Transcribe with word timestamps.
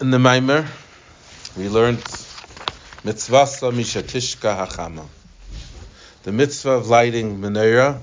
In 0.00 0.12
the 0.12 0.18
Maimer, 0.18 0.64
we 1.56 1.68
learned 1.68 1.98
mitzvasa 3.02 3.72
mishetishka 3.72 4.64
hachama. 4.64 5.04
The 6.22 6.30
mitzvah 6.30 6.70
of 6.70 6.86
lighting 6.86 7.40
menorah. 7.40 8.00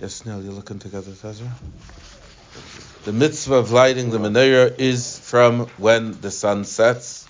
Yes, 0.00 0.26
Neil, 0.26 0.42
you're 0.42 0.52
looking 0.52 0.80
together, 0.80 1.12
Tazra? 1.12 1.52
The 3.04 3.12
mitzvah 3.12 3.54
of 3.54 3.70
lighting 3.70 4.10
the 4.10 4.18
menorah 4.18 4.76
is 4.76 5.20
from 5.20 5.68
when 5.76 6.20
the 6.20 6.32
sun 6.32 6.64
sets. 6.64 7.28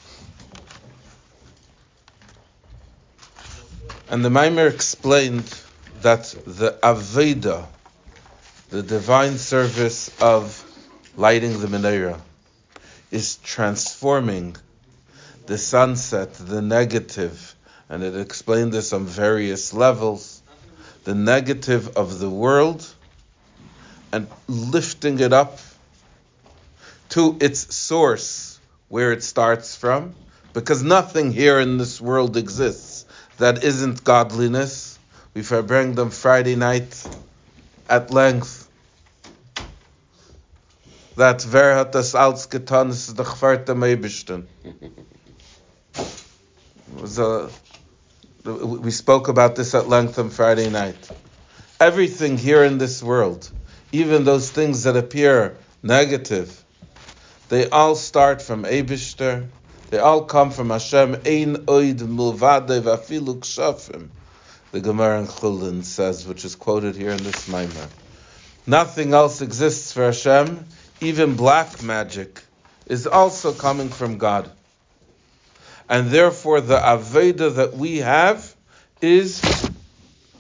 And 4.08 4.24
the 4.24 4.30
Maimer 4.30 4.72
explained 4.72 5.54
that 6.00 6.34
the 6.46 6.78
Aveda, 6.82 7.66
the 8.70 8.82
divine 8.82 9.36
service 9.36 10.10
of 10.22 10.64
lighting 11.18 11.60
the 11.60 11.66
menorah, 11.66 12.18
is 13.10 13.36
transforming 13.36 14.56
the 15.46 15.58
sunset, 15.58 16.34
the 16.34 16.60
negative, 16.60 17.54
and 17.88 18.02
it 18.02 18.16
explained 18.16 18.72
this 18.72 18.92
on 18.92 19.06
various 19.06 19.72
levels, 19.72 20.42
the 21.04 21.14
negative 21.14 21.96
of 21.96 22.18
the 22.18 22.28
world, 22.28 22.86
and 24.12 24.26
lifting 24.46 25.20
it 25.20 25.32
up 25.32 25.58
to 27.10 27.36
its 27.40 27.74
source, 27.74 28.60
where 28.88 29.12
it 29.12 29.22
starts 29.22 29.74
from, 29.76 30.14
because 30.52 30.82
nothing 30.82 31.32
here 31.32 31.60
in 31.60 31.78
this 31.78 32.00
world 32.00 32.36
exists 32.36 33.06
that 33.38 33.64
isn't 33.64 34.04
godliness. 34.04 34.98
We 35.32 35.42
bring 35.42 35.94
them 35.94 36.10
Friday 36.10 36.56
night 36.56 37.06
at 37.88 38.10
length 38.10 38.57
that 41.18 41.44
wer 41.50 41.74
hat 41.74 41.92
das 41.92 42.14
als 42.14 42.48
getan, 42.48 42.90
ist 42.90 43.16
der 43.18 43.24
we 48.44 48.90
spoke 48.90 49.28
about 49.28 49.56
this 49.56 49.74
at 49.74 49.88
length 49.88 50.18
on 50.18 50.30
Friday 50.30 50.70
night. 50.70 51.10
Everything 51.80 52.38
here 52.38 52.64
in 52.64 52.78
this 52.78 53.02
world, 53.02 53.50
even 53.92 54.24
those 54.24 54.50
things 54.50 54.84
that 54.84 54.96
appear 54.96 55.56
negative, 55.82 56.64
they 57.48 57.68
all 57.68 57.94
start 57.94 58.40
from 58.40 58.64
Eibishter. 58.64 59.48
They 59.90 59.98
all 59.98 60.24
come 60.24 60.50
from 60.50 60.70
Hashem. 60.70 61.14
Ein 61.26 61.66
oid 61.66 61.98
mulvade 61.98 62.80
vafilu 62.82 63.40
kshafim. 63.40 64.08
The 64.70 64.80
Gemara 64.80 65.20
in 65.20 65.26
Chulin 65.26 65.82
says, 65.82 66.26
which 66.26 66.44
is 66.44 66.54
quoted 66.54 66.94
here 66.94 67.10
in 67.10 67.22
this 67.22 67.48
Maimar. 67.48 67.88
Nothing 68.66 69.14
else 69.14 69.40
exists 69.40 69.92
for 69.92 70.04
Hashem 70.04 70.66
even 71.00 71.34
black 71.34 71.82
magic, 71.82 72.42
is 72.86 73.06
also 73.06 73.52
coming 73.52 73.88
from 73.88 74.18
God. 74.18 74.50
And 75.88 76.10
therefore, 76.10 76.60
the 76.60 76.78
Aveda 76.78 77.56
that 77.56 77.74
we 77.74 77.98
have 77.98 78.54
is 79.00 79.40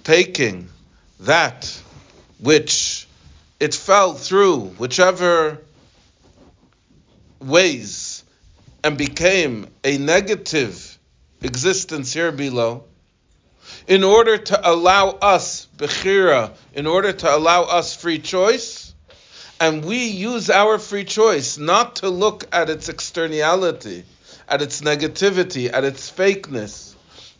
taking 0.04 0.68
that 1.20 1.80
which 2.40 3.06
it 3.60 3.74
fell 3.74 4.14
through, 4.14 4.66
whichever 4.78 5.58
ways, 7.40 8.22
and 8.84 8.96
became 8.96 9.66
a 9.84 9.98
negative 9.98 10.98
existence 11.42 12.12
here 12.12 12.32
below, 12.32 12.84
in 13.86 14.04
order 14.04 14.38
to 14.38 14.70
allow 14.70 15.10
us, 15.10 15.66
Bechira, 15.76 16.52
in 16.74 16.86
order 16.86 17.12
to 17.12 17.34
allow 17.34 17.62
us 17.64 17.94
free 17.96 18.18
choice, 18.18 18.77
and 19.60 19.84
we 19.84 20.06
use 20.06 20.50
our 20.50 20.78
free 20.78 21.04
choice 21.04 21.58
not 21.58 21.96
to 21.96 22.08
look 22.08 22.46
at 22.52 22.70
its 22.70 22.88
externality, 22.88 24.04
at 24.48 24.62
its 24.62 24.80
negativity, 24.80 25.72
at 25.72 25.84
its 25.84 26.10
fakeness, 26.10 26.94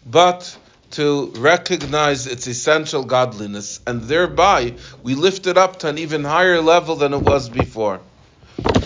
but 0.04 0.56
to 0.90 1.32
recognize 1.36 2.26
its 2.26 2.46
essential 2.46 3.04
godliness, 3.04 3.80
and 3.86 4.02
thereby 4.02 4.74
we 5.02 5.14
lift 5.14 5.46
it 5.46 5.58
up 5.58 5.78
to 5.80 5.88
an 5.88 5.98
even 5.98 6.24
higher 6.24 6.60
level 6.60 6.96
than 6.96 7.12
it 7.12 7.22
was 7.22 7.48
before. 7.48 8.00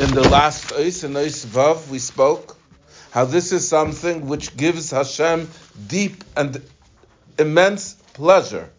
In 0.00 0.12
the 0.12 0.28
last 0.28 0.72
Ois, 0.72 1.04
in 1.04 1.12
Ois 1.14 1.46
Vav, 1.46 1.88
we 1.88 1.98
spoke 1.98 2.56
how 3.12 3.24
this 3.24 3.52
is 3.52 3.66
something 3.68 4.26
which 4.26 4.56
gives 4.56 4.90
Hashem 4.90 5.48
deep 5.86 6.24
and 6.36 6.60
immense 7.38 7.94
pleasure, 8.14 8.70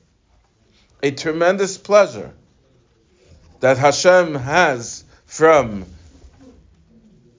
a 1.01 1.11
tremendous 1.11 1.77
pleasure 1.77 2.33
that 3.63 3.77
Hashem 3.77 4.35
has 4.35 5.05
from 5.25 5.85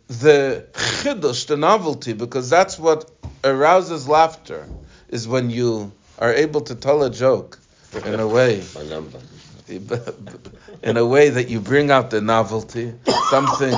the 0.08 0.64
chidush, 0.72 1.48
the 1.48 1.58
novelty, 1.58 2.14
because 2.14 2.48
that's 2.48 2.78
what 2.78 3.10
arouses 3.44 4.08
laughter, 4.08 4.66
is 5.10 5.28
when 5.28 5.50
you 5.50 5.92
are 6.18 6.32
able 6.32 6.62
to 6.62 6.74
tell 6.76 7.02
a 7.02 7.10
joke 7.10 7.58
in 8.06 8.20
a 8.20 8.26
way, 8.26 8.62
in 10.82 10.96
a 10.96 11.04
way 11.04 11.28
that 11.28 11.48
you 11.50 11.60
bring 11.60 11.90
out 11.90 12.08
the 12.08 12.22
novelty, 12.22 12.94
something 13.28 13.74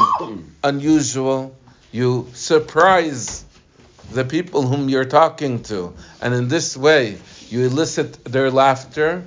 unusual. 0.63 1.53
You 1.91 2.29
surprise 2.33 3.45
the 4.13 4.25
people 4.25 4.63
whom 4.63 4.89
you're 4.89 5.05
talking 5.05 5.65
to, 5.65 5.95
and 6.23 6.33
in 6.33 6.47
this 6.47 6.77
way 6.77 7.19
you 7.49 7.65
elicit 7.65 8.25
their 8.25 8.53
laughter. 8.53 9.25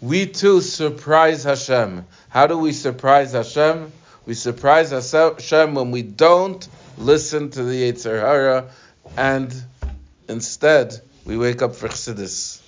We 0.00 0.26
too 0.26 0.62
surprise 0.62 1.44
Hashem. 1.44 2.06
How 2.30 2.46
do 2.46 2.56
we 2.56 2.72
surprise 2.72 3.32
Hashem? 3.32 3.92
We 4.24 4.32
surprise 4.34 4.90
Hashem 4.90 5.74
when 5.74 5.90
we 5.90 6.02
don't 6.02 6.66
listen 6.96 7.50
to 7.50 7.62
the 7.62 7.92
Yetzer 7.92 8.20
Hara, 8.20 8.70
and 9.16 9.54
instead 10.28 10.98
we 11.26 11.36
wake 11.36 11.60
up 11.60 11.74
for 11.74 11.88
Chassidus. 11.88 12.62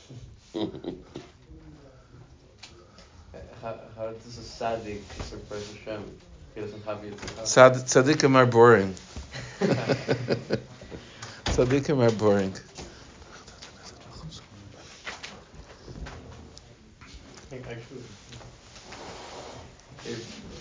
how, 3.63 3.79
how 3.97 4.11
does 4.11 4.39
a 4.39 4.43
tzaddik 4.43 5.01
surprise 5.23 5.75
Hashem? 5.85 6.05
He 6.55 6.61
doesn't 6.61 6.85
have 6.85 6.99
Yetzer 6.99 7.47
Sad, 7.47 7.75
tzaddikim 7.75 8.37
are 8.37 8.45
boring. 8.47 8.95
tzaddikim 11.47 12.07
are 12.07 12.13
boring. 12.15 12.53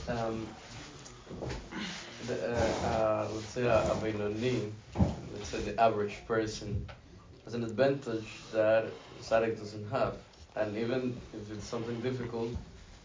Um, 0.07 0.55
the, 2.19 2.35
uh, 2.83 2.85
uh, 2.85 3.29
let's 3.33 3.53
say 3.53 3.63
a, 3.63 3.91
a 3.91 3.95
Benoni, 3.95 4.73
let's 5.33 5.49
say 5.49 5.59
the 5.59 5.79
average 5.79 6.25
person, 6.27 6.85
has 7.45 7.53
an 7.53 7.63
advantage 7.63 8.43
that 8.51 8.93
Tzaddik 9.19 9.57
doesn't 9.57 9.89
have. 9.89 10.17
And 10.55 10.77
even 10.77 11.21
if 11.33 11.49
it's 11.51 11.67
something 11.67 12.01
difficult, 12.01 12.51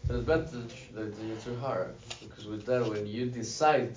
it's 0.01 0.09
an 0.09 0.17
advantage 0.17 0.89
that 0.93 1.07
it's 1.07 1.19
Yetzer 1.19 1.59
Hara. 1.59 1.93
Because 2.21 2.45
with 2.45 2.65
that, 2.65 2.87
when 2.87 3.07
you 3.07 3.27
decide 3.27 3.95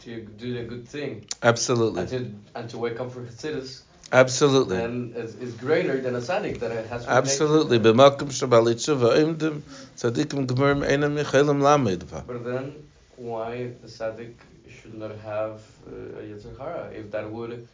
to 0.00 0.20
do 0.20 0.54
the 0.54 0.64
good 0.64 0.88
thing, 0.88 1.26
Absolutely. 1.42 2.00
and 2.00 2.08
to, 2.08 2.58
and 2.58 2.70
to 2.70 2.78
wake 2.78 3.00
up 3.00 3.12
for 3.12 3.24
Chassidus, 3.24 3.82
Absolutely. 4.12 4.78
And 4.78 5.16
is, 5.16 5.34
is 5.36 5.54
greater 5.54 6.00
than 6.00 6.14
a 6.14 6.20
tzaddik 6.20 6.60
that 6.60 6.86
has 6.86 7.04
to 7.04 7.10
Absolutely. 7.10 7.78
B'malkum 7.80 8.30
shabali 8.30 8.74
tshuva 8.74 9.16
imdim 9.16 9.62
tzaddikim 9.96 10.46
gemurim 10.46 10.86
einam 10.86 11.16
yichelim 11.22 11.60
lamed. 11.60 12.04
But 12.26 12.44
then, 12.44 12.88
why 13.16 13.72
the 13.82 13.88
tzaddik 13.88 14.34
should 14.80 14.94
not 14.94 15.16
have 15.24 15.60
uh, 15.86 16.20
a 16.20 16.22
Yetzer 16.22 16.92
if 16.94 17.10
that 17.10 17.30
would 17.30 17.66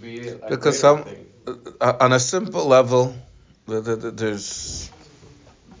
be 0.00 0.28
a 0.28 0.34
Because 0.48 0.78
some, 0.78 1.02
thing? 1.02 1.26
uh, 1.80 1.96
on 2.00 2.12
a 2.12 2.20
simple 2.20 2.66
level, 2.66 3.14
th- 3.66 3.84
th- 3.84 4.00
th- 4.00 4.14
there's 4.14 4.90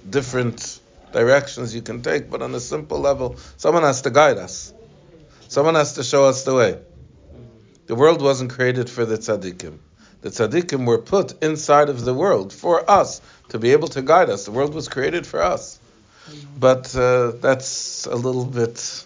different 0.08 0.80
directions 1.12 1.72
you 1.74 1.82
can 1.82 2.02
take, 2.02 2.30
but 2.30 2.42
on 2.42 2.54
a 2.54 2.60
simple 2.60 2.98
level, 2.98 3.36
someone 3.56 3.84
has 3.84 4.02
to 4.02 4.10
guide 4.10 4.38
us. 4.38 4.72
Someone 5.48 5.76
has 5.76 5.94
to 5.94 6.02
show 6.04 6.24
us 6.24 6.44
the 6.44 6.54
way. 6.54 6.78
The 7.86 7.94
world 7.94 8.22
wasn't 8.22 8.50
created 8.50 8.90
for 8.90 9.04
the 9.04 9.16
tzaddikim. 9.16 9.78
The 10.22 10.30
tzaddikim 10.30 10.86
were 10.86 10.98
put 10.98 11.42
inside 11.42 11.88
of 11.88 12.04
the 12.04 12.14
world 12.14 12.52
for 12.52 12.88
us 12.90 13.20
to 13.48 13.58
be 13.58 13.72
able 13.72 13.88
to 13.88 14.02
guide 14.02 14.30
us. 14.30 14.44
The 14.44 14.52
world 14.52 14.74
was 14.74 14.88
created 14.88 15.26
for 15.26 15.42
us. 15.42 15.78
But 16.58 16.94
uh, 16.94 17.32
that's 17.40 18.06
a 18.06 18.14
little 18.14 18.44
bit 18.44 19.04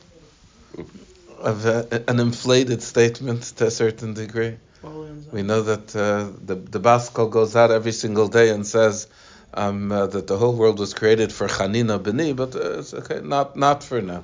of 1.39 1.67
a, 1.67 2.03
an 2.09 2.21
inflated 2.21 2.83
statement 2.83 3.43
to 3.57 3.67
a 3.67 3.71
certain 3.71 4.15
degree. 4.15 4.57
We 5.33 5.43
know 5.43 5.63
that 5.63 5.97
uh, 5.97 6.31
the 6.45 6.57
the 6.57 6.79
Bas 6.79 7.09
Kol 7.09 7.29
goes 7.29 7.57
out 7.57 7.71
every 7.71 7.93
single 7.93 8.29
day 8.29 8.51
and 8.51 8.67
says 8.67 9.09
um, 9.55 9.91
uh, 9.91 10.07
that 10.07 10.27
the 10.27 10.37
whole 10.37 10.55
world 10.55 10.79
was 10.79 10.93
created 10.95 11.33
for 11.33 11.47
Chanina 11.49 12.03
beni, 12.03 12.33
but 12.35 12.55
uh, 12.55 12.79
it's 12.81 12.93
okay, 12.93 13.21
not 13.23 13.57
not 13.57 13.83
for 13.83 14.03
now. 14.03 14.23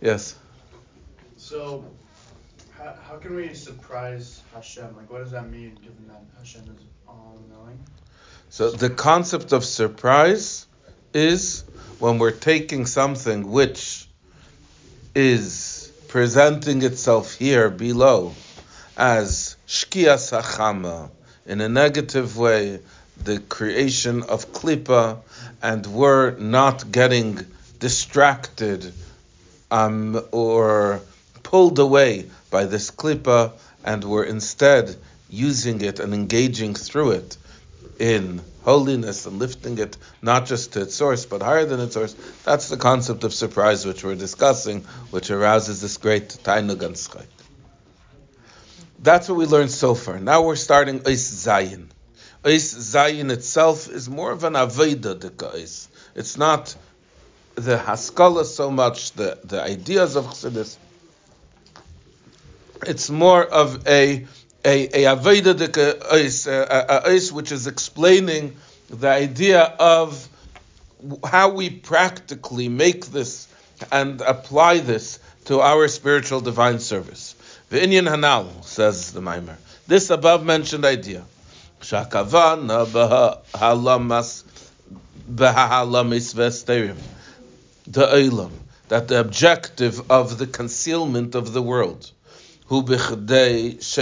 Yes. 0.00 0.34
So, 1.36 1.84
how, 3.08 3.16
can 3.16 3.34
we 3.34 3.54
surprise 3.54 4.42
Hashem? 4.54 4.96
Like, 4.96 5.10
what 5.10 5.22
does 5.22 5.32
that 5.32 5.50
mean, 5.50 5.74
given 5.82 6.08
that 6.08 6.22
Hashem 6.38 6.62
is 6.62 6.84
all 7.06 7.38
knowing? 7.50 7.78
So 8.50 8.70
the 8.70 8.90
concept 8.90 9.52
of 9.52 9.64
surprise 9.64 10.66
is 11.14 11.64
when 11.98 12.18
we're 12.18 12.30
taking 12.30 12.86
something 12.86 13.50
which 13.50 14.06
is 15.14 15.92
presenting 16.08 16.82
itself 16.82 17.34
here 17.34 17.70
below 17.70 18.34
as 18.96 19.56
shkias 19.66 20.32
hachama 20.38 21.10
in 21.46 21.60
a 21.60 21.68
negative 21.68 22.36
way, 22.36 22.80
the 23.22 23.38
creation 23.38 24.22
of 24.22 24.52
klipa, 24.52 25.18
and 25.62 25.86
we're 25.86 26.32
not 26.38 26.90
getting 26.90 27.38
distracted 27.78 28.92
um, 29.70 30.20
or 30.32 31.00
pulled 31.52 31.78
away 31.78 32.30
by 32.50 32.64
this 32.64 32.90
klipa, 32.90 33.52
and 33.84 34.02
we're 34.02 34.24
instead 34.24 34.96
using 35.28 35.82
it 35.82 36.00
and 36.00 36.14
engaging 36.14 36.74
through 36.74 37.10
it 37.10 37.36
in 37.98 38.40
holiness 38.64 39.26
and 39.26 39.38
lifting 39.38 39.76
it 39.76 39.96
not 40.22 40.46
just 40.46 40.72
to 40.72 40.80
its 40.80 40.94
source 40.94 41.26
but 41.26 41.42
higher 41.42 41.66
than 41.66 41.78
its 41.78 41.92
source. 41.92 42.14
That's 42.44 42.70
the 42.70 42.78
concept 42.78 43.22
of 43.24 43.34
surprise 43.34 43.84
which 43.84 44.02
we're 44.02 44.14
discussing, 44.14 44.80
which 45.10 45.30
arouses 45.30 45.82
this 45.82 45.98
great 45.98 46.30
tainug. 46.30 47.26
That's 49.00 49.28
what 49.28 49.36
we 49.36 49.44
learned 49.44 49.70
so 49.70 49.94
far. 49.94 50.18
Now 50.18 50.42
we're 50.42 50.56
starting 50.56 51.00
Ois 51.00 51.44
Zayin. 51.44 51.88
Ois 52.44 52.74
Zayin 52.92 53.30
itself 53.30 53.90
is 53.90 54.08
more 54.08 54.30
of 54.30 54.44
an 54.44 54.54
Aveda 54.54 55.18
Dekais. 55.18 55.88
It's 56.14 56.38
not 56.38 56.74
the 57.56 57.76
Haskalah 57.76 58.46
so 58.46 58.70
much, 58.70 59.12
the, 59.12 59.38
the 59.44 59.62
ideas 59.62 60.16
of 60.16 60.24
Chassidus. 60.26 60.78
It's 62.86 63.10
more 63.10 63.44
of 63.44 63.86
a 63.86 64.26
a, 64.64 65.04
a 65.04 65.16
Aveda 65.16 65.54
Dekais, 65.54 66.46
uh, 66.46 66.50
uh, 66.50 67.02
uh, 67.04 67.34
which 67.34 67.52
is 67.52 67.66
explaining 67.66 68.56
the 68.88 69.08
idea 69.08 69.62
of 69.62 70.28
how 71.24 71.50
we 71.50 71.70
practically 71.70 72.68
make 72.68 73.06
this 73.06 73.48
and 73.90 74.20
apply 74.20 74.78
this 74.78 75.18
to 75.46 75.60
our 75.60 75.88
spiritual 75.88 76.40
divine 76.40 76.78
service. 76.78 77.34
The 77.70 77.80
Inyan 77.80 78.06
Hanal, 78.08 78.64
says 78.64 79.12
the 79.12 79.20
Maimer. 79.20 79.56
This 79.88 80.10
above 80.10 80.44
mentioned 80.44 80.84
idea. 80.84 81.24
Shakavana 81.80 82.86
halamas 83.52 84.44
b'halamis 85.28 86.34
v'esterim. 86.34 86.98
The 87.88 88.06
Eilam. 88.06 88.52
That 88.88 89.08
the 89.08 89.20
objective 89.20 90.10
of 90.10 90.38
the 90.38 90.46
concealment 90.46 91.34
of 91.34 91.52
the 91.52 91.62
world 91.62 92.12
is 92.70 93.98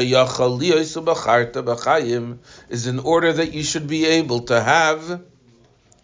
in 2.86 2.98
order 2.98 3.32
that 3.32 3.52
you 3.52 3.62
should 3.62 3.86
be 3.86 4.06
able 4.06 4.40
to 4.40 4.60
have 4.60 5.22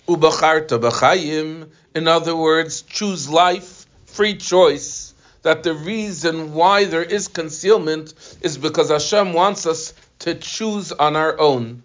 ubacharta 0.09 0.79
b'chayim. 0.81 1.69
in 1.95 2.09
other 2.09 2.35
words, 2.37 2.83
choose 2.83 3.29
life, 3.29 3.87
free 4.07 4.37
choice 4.37 5.15
that 5.43 5.63
the 5.63 5.75
reason 5.75 6.55
why 6.55 6.87
there 6.87 7.05
is 7.05 7.29
concealment 7.29 8.13
is 8.41 8.59
because 8.59 8.91
Hashem 8.91 9.33
wants 9.33 9.65
us 9.67 9.95
to 10.21 10.35
choose 10.35 10.91
on 10.91 11.15
our 11.15 11.39
own. 11.39 11.83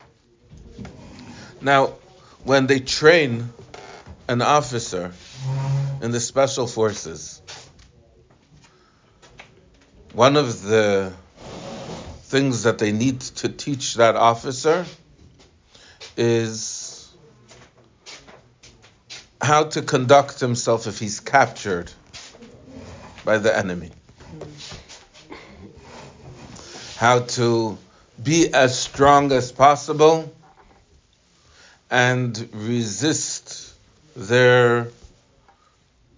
Now, 1.62 1.94
when 2.44 2.66
they 2.66 2.80
train 2.80 3.54
an 4.28 4.42
officer 4.42 5.14
in 6.02 6.12
the 6.12 6.20
special 6.20 6.66
forces, 6.66 7.42
one 10.14 10.36
of 10.36 10.62
the 10.64 11.14
things 12.24 12.64
that 12.64 12.80
they 12.80 12.92
need 12.92 13.22
to 13.22 13.50
teach 13.50 13.96
that 13.96 14.16
officer 14.16 14.86
is 16.18 17.10
how 19.42 19.64
to 19.64 19.82
conduct 19.82 20.40
himself 20.40 20.88
if 20.88 21.00
he's 21.00 21.20
captured 21.20 21.92
by 23.24 23.38
the 23.38 23.58
enemy. 23.58 23.92
How 26.98 27.20
to 27.20 27.78
be 28.22 28.54
as 28.54 28.78
strong 28.78 29.32
as 29.32 29.52
possible 29.52 30.34
and 31.90 32.50
resist 32.54 33.74
their 34.16 34.90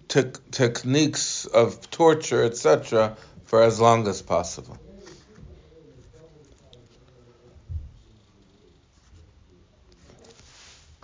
te- 0.08 0.32
techniques 0.50 1.46
of 1.46 1.90
torture, 1.90 2.44
etc., 2.44 3.16
for 3.54 3.62
as 3.62 3.78
long 3.78 4.08
as 4.08 4.20
possible. 4.20 4.76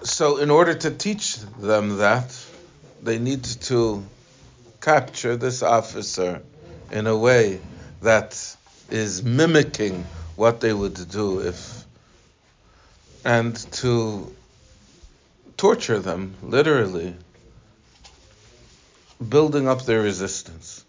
So, 0.02 0.38
in 0.38 0.50
order 0.50 0.74
to 0.74 0.90
teach 0.90 1.36
them 1.36 1.98
that, 1.98 2.36
they 3.04 3.20
need 3.20 3.44
to 3.70 4.04
capture 4.80 5.36
this 5.36 5.62
officer 5.62 6.42
in 6.90 7.06
a 7.06 7.16
way 7.16 7.60
that 8.02 8.34
is 8.90 9.22
mimicking 9.22 10.04
what 10.34 10.60
they 10.60 10.72
would 10.72 11.08
do 11.08 11.42
if, 11.42 11.84
and 13.24 13.54
to 13.74 14.34
torture 15.56 16.00
them, 16.00 16.34
literally, 16.42 17.14
building 19.22 19.68
up 19.68 19.84
their 19.84 20.00
resistance. 20.00 20.84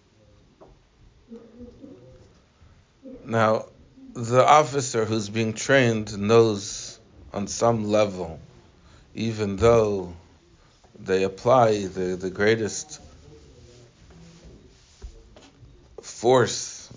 Now, 3.25 3.65
the 4.13 4.45
officer 4.45 5.05
who's 5.05 5.29
being 5.29 5.53
trained 5.53 6.17
knows 6.17 6.99
on 7.33 7.47
some 7.47 7.85
level, 7.85 8.39
even 9.15 9.55
though 9.55 10.13
they 10.99 11.23
apply 11.23 11.87
the, 11.87 12.15
the 12.15 12.29
greatest 12.29 12.99
force, 16.01 16.91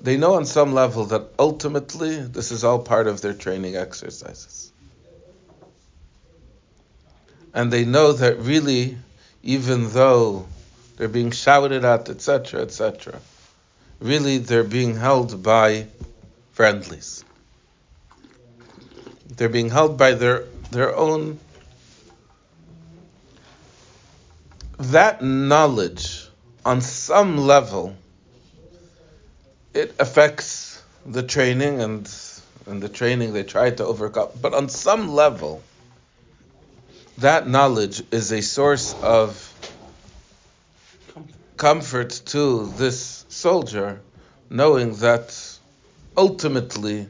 they 0.00 0.16
know 0.16 0.34
on 0.34 0.46
some 0.46 0.72
level 0.72 1.06
that 1.06 1.22
ultimately 1.38 2.20
this 2.20 2.52
is 2.52 2.64
all 2.64 2.78
part 2.78 3.06
of 3.06 3.20
their 3.20 3.34
training 3.34 3.76
exercises. 3.76 4.72
And 7.52 7.72
they 7.72 7.84
know 7.84 8.12
that 8.12 8.38
really, 8.38 8.96
even 9.42 9.90
though 9.90 10.46
they're 10.96 11.08
being 11.08 11.32
shouted 11.32 11.84
at, 11.84 12.08
etc., 12.08 12.62
etc., 12.62 13.20
really 14.00 14.38
they're 14.38 14.64
being 14.64 14.96
held 14.96 15.42
by 15.42 15.86
friendlies. 16.52 17.24
They're 19.36 19.48
being 19.48 19.70
held 19.70 19.98
by 19.98 20.14
their, 20.14 20.44
their 20.70 20.94
own. 20.94 21.38
That 24.78 25.22
knowledge, 25.22 26.28
on 26.64 26.80
some 26.80 27.36
level, 27.38 27.96
it 29.74 29.94
affects 29.98 30.82
the 31.04 31.22
training 31.22 31.80
and 31.80 32.08
and 32.68 32.82
the 32.82 32.88
training 32.88 33.32
they 33.32 33.42
try 33.42 33.70
to 33.70 33.84
overcome. 33.84 34.28
But 34.40 34.54
on 34.54 34.68
some 34.68 35.08
level, 35.08 35.62
that 37.18 37.48
knowledge 37.48 38.02
is 38.10 38.30
a 38.30 38.42
source 38.42 38.94
of 39.02 39.47
comfort 41.58 42.10
to 42.26 42.66
this 42.76 43.26
soldier, 43.28 44.00
knowing 44.48 44.94
that 44.96 45.58
ultimately 46.16 47.08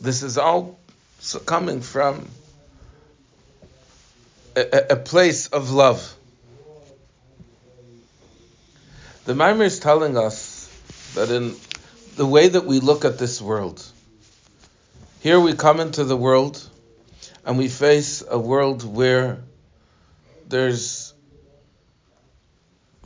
this 0.00 0.22
is 0.22 0.36
all 0.36 0.78
coming 1.46 1.80
from 1.80 2.28
a, 4.56 4.86
a 4.90 4.96
place 4.96 5.46
of 5.46 5.70
love. 5.70 6.14
The 9.24 9.34
Maimer 9.34 9.64
is 9.64 9.78
telling 9.78 10.16
us 10.16 10.66
that 11.14 11.30
in 11.30 11.54
the 12.16 12.26
way 12.26 12.48
that 12.48 12.64
we 12.64 12.80
look 12.80 13.04
at 13.04 13.18
this 13.18 13.40
world, 13.40 13.84
here 15.20 15.38
we 15.38 15.54
come 15.54 15.78
into 15.78 16.04
the 16.04 16.16
world 16.16 16.68
and 17.44 17.56
we 17.58 17.68
face 17.68 18.24
a 18.28 18.38
world 18.38 18.82
where 18.82 19.42
there's 20.48 21.14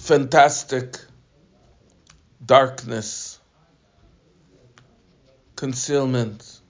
fantastic 0.05 0.99
darkness, 2.45 3.41
concealment, 5.57 6.61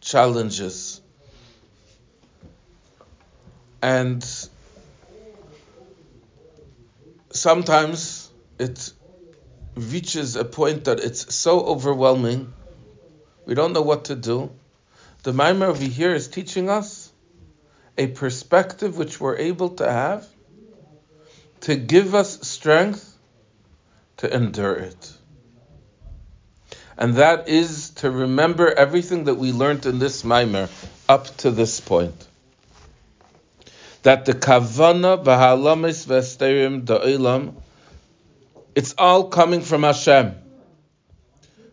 challenges. 0.00 1.00
And 3.80 4.26
sometimes 7.30 8.28
it 8.58 8.92
reaches 9.76 10.34
a 10.34 10.44
point 10.44 10.86
that 10.86 10.98
it's 10.98 11.32
so 11.32 11.60
overwhelming, 11.60 12.52
we 13.46 13.54
don't 13.54 13.72
know 13.72 13.82
what 13.82 14.06
to 14.06 14.16
do. 14.16 14.50
The 15.22 15.30
Maimer 15.30 15.66
over 15.66 15.84
here 15.84 16.12
is 16.12 16.26
teaching 16.26 16.68
us 16.68 17.12
a 17.96 18.08
perspective 18.08 18.98
which 18.98 19.20
we're 19.20 19.36
able 19.36 19.68
to 19.76 19.88
have 19.88 20.26
to 21.60 21.76
give 21.76 22.14
us 22.14 22.46
strength 22.46 23.16
to 24.18 24.34
endure 24.34 24.74
it. 24.74 25.12
And 26.96 27.14
that 27.14 27.48
is 27.48 27.90
to 27.90 28.10
remember 28.10 28.72
everything 28.72 29.24
that 29.24 29.36
we 29.36 29.52
learned 29.52 29.86
in 29.86 29.98
this 30.00 30.24
Maimer 30.24 30.68
up 31.08 31.26
to 31.38 31.50
this 31.52 31.80
point. 31.80 32.26
That 34.02 34.24
the 34.24 34.32
kavana 34.32 35.24
v'halamis 35.24 36.06
v'esterim 36.06 36.84
da'ilam 36.84 37.54
It's 38.74 38.94
all 38.98 39.28
coming 39.28 39.60
from 39.60 39.84
Hashem. 39.84 40.34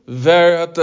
At 0.08 0.76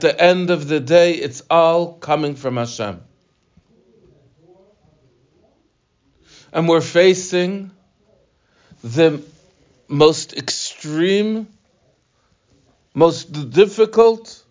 the 0.00 0.16
end 0.18 0.50
of 0.50 0.68
the 0.68 0.80
day, 0.80 1.14
it's 1.14 1.42
all 1.48 1.92
coming 1.94 2.34
from 2.34 2.56
Hashem. 2.56 3.00
And 6.52 6.68
we're 6.68 6.80
facing 6.80 7.70
the 8.82 9.22
most 9.88 10.36
extreme, 10.36 11.46
most 12.94 13.50
difficult 13.50 14.42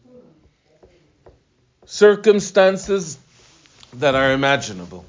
circumstances 1.85 3.17
that 3.93 4.15
are 4.15 4.31
imaginable. 4.33 5.05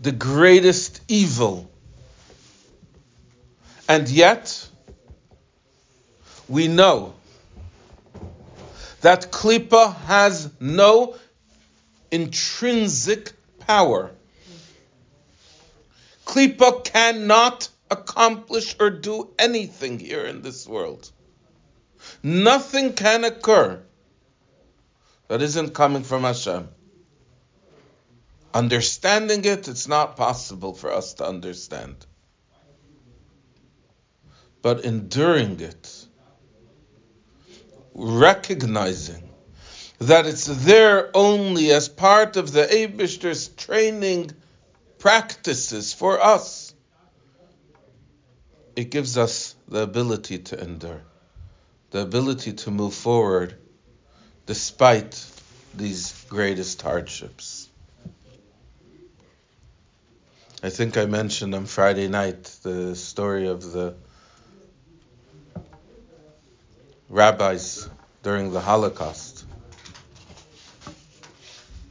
The 0.00 0.12
greatest 0.12 1.00
evil. 1.08 1.70
And 3.88 4.08
yet, 4.08 4.66
we 6.48 6.68
know 6.68 7.14
that 9.02 9.30
Klippa 9.30 9.94
has 10.06 10.50
no 10.58 11.16
intrinsic 12.10 13.32
power. 13.60 14.10
Klippa 16.34 16.82
cannot 16.82 17.68
accomplish 17.88 18.74
or 18.80 18.90
do 18.90 19.32
anything 19.38 20.00
here 20.00 20.24
in 20.24 20.42
this 20.42 20.66
world. 20.66 21.12
Nothing 22.24 22.94
can 22.94 23.22
occur 23.22 23.80
that 25.28 25.42
isn't 25.42 25.74
coming 25.74 26.02
from 26.02 26.24
Hashem. 26.24 26.68
Understanding 28.52 29.44
it, 29.44 29.68
it's 29.68 29.86
not 29.86 30.16
possible 30.16 30.74
for 30.74 30.92
us 30.92 31.14
to 31.14 31.24
understand. 31.24 32.04
But 34.60 34.84
enduring 34.84 35.60
it, 35.60 36.06
recognizing 37.94 39.30
that 40.00 40.26
it's 40.26 40.46
there 40.46 41.16
only 41.16 41.70
as 41.70 41.88
part 41.88 42.36
of 42.36 42.50
the 42.50 42.64
Abishter's 42.64 43.46
training 43.46 44.32
practices 45.04 45.92
for 45.92 46.18
us, 46.18 46.74
it 48.74 48.90
gives 48.90 49.18
us 49.18 49.54
the 49.68 49.82
ability 49.82 50.38
to 50.38 50.58
endure, 50.58 51.02
the 51.90 52.00
ability 52.00 52.54
to 52.54 52.70
move 52.70 52.94
forward 52.94 53.54
despite 54.46 55.22
these 55.74 56.24
greatest 56.30 56.80
hardships. 56.80 57.68
I 60.62 60.70
think 60.70 60.96
I 60.96 61.04
mentioned 61.04 61.54
on 61.54 61.66
Friday 61.66 62.08
night 62.08 62.44
the 62.62 62.96
story 62.96 63.46
of 63.48 63.60
the 63.72 63.96
rabbis 67.10 67.90
during 68.22 68.52
the 68.54 68.60
Holocaust 68.62 69.44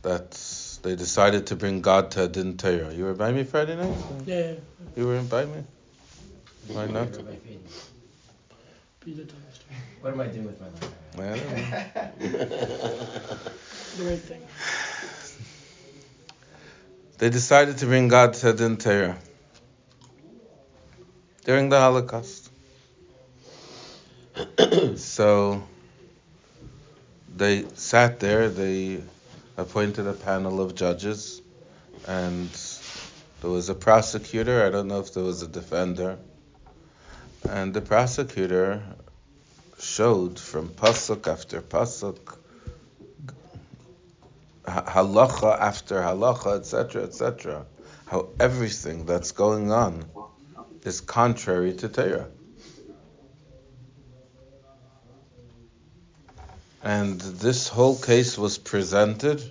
that 0.02 0.43
they 0.84 0.96
decided 0.96 1.48
to 1.48 1.56
bring 1.56 1.82
God 1.82 2.12
to 2.12 2.26
a 2.26 2.28
din 2.28 2.58
Torah. 2.58 2.94
You 2.94 3.06
were 3.06 3.14
by 3.14 3.32
me 3.32 3.44
Friday 3.44 3.76
night? 3.76 3.96
Yeah, 4.26 4.36
yeah. 4.38 4.54
You 4.98 5.08
were 5.08 5.22
by 5.22 5.46
me? 5.46 5.64
Why 6.68 6.86
not? 6.88 7.08
What 10.02 10.14
am 10.14 10.22
I 10.22 10.28
doing 10.28 10.46
with 10.46 10.60
my 10.60 10.68
life? 10.68 10.94
I 11.16 11.22
don't 11.22 12.32
know. 12.32 13.08
The 13.96 14.04
right 14.06 14.20
thing. 14.20 14.42
They 17.20 17.30
decided 17.30 17.78
to 17.78 17.86
bring 17.86 18.08
God 18.08 18.34
to 18.34 18.50
a 18.50 18.54
din 18.54 18.78
Torah 18.78 19.18
during 21.46 21.70
the 21.70 21.80
Holocaust. 21.80 22.50
so 24.96 25.64
they 27.36 27.66
sat 27.76 28.20
there, 28.20 28.50
they 28.50 29.04
appointed 29.58 30.08
a 30.08 30.14
panel 30.14 30.62
of 30.62 30.76
judges, 30.76 31.42
and 32.08 32.50
there 33.42 33.52
was 33.52 33.70
a 33.70 33.76
prosecutor, 33.76 34.66
I 34.66 34.70
don't 34.70 34.88
know 34.88 35.00
if 35.00 35.14
there 35.14 35.24
was 35.24 35.42
a 35.42 35.48
defender, 35.48 36.18
and 37.48 37.74
the 37.74 37.82
prosecutor 37.82 38.82
showed 39.80 40.40
from 40.40 40.70
pasuk 40.70 41.28
after 41.28 41.62
pasuk, 41.62 42.38
halacha 44.66 45.60
after 45.60 46.02
halacha, 46.02 46.58
etc., 46.58 47.04
etc., 47.04 47.66
how 48.06 48.30
everything 48.40 49.06
that's 49.06 49.32
going 49.32 49.72
on 49.72 50.06
is 50.84 51.02
contrary 51.02 51.74
to 51.74 51.90
Torah. 51.90 52.28
And 56.84 57.20
this 57.22 57.70
whole 57.70 57.98
case 57.98 58.38
was 58.38 58.58
presented. 58.58 59.42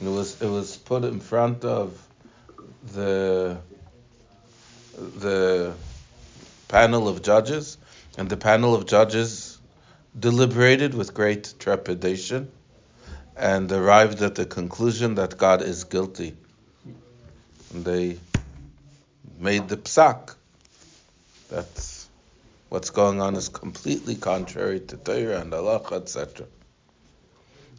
It 0.00 0.08
was 0.08 0.40
it 0.40 0.46
was 0.46 0.76
put 0.76 1.04
in 1.04 1.18
front 1.18 1.64
of 1.64 2.00
the 2.94 3.58
the 4.96 5.74
panel 6.68 7.08
of 7.08 7.22
judges, 7.22 7.78
and 8.16 8.28
the 8.28 8.36
panel 8.36 8.74
of 8.76 8.86
judges 8.86 9.58
deliberated 10.18 10.94
with 10.94 11.14
great 11.14 11.54
trepidation 11.58 12.50
and 13.36 13.70
arrived 13.70 14.22
at 14.22 14.36
the 14.36 14.46
conclusion 14.46 15.16
that 15.16 15.36
God 15.36 15.62
is 15.62 15.84
guilty. 15.84 16.36
And 17.72 17.84
they 17.84 18.18
made 19.38 19.68
the 19.68 19.76
psak 19.76 20.34
that 21.48 21.97
what's 22.68 22.90
going 22.90 23.20
on 23.20 23.34
is 23.34 23.48
completely 23.48 24.14
contrary 24.14 24.80
to 24.80 24.96
Torah 24.96 25.40
and 25.40 25.52
Allah, 25.54 25.82
etc. 25.92 26.46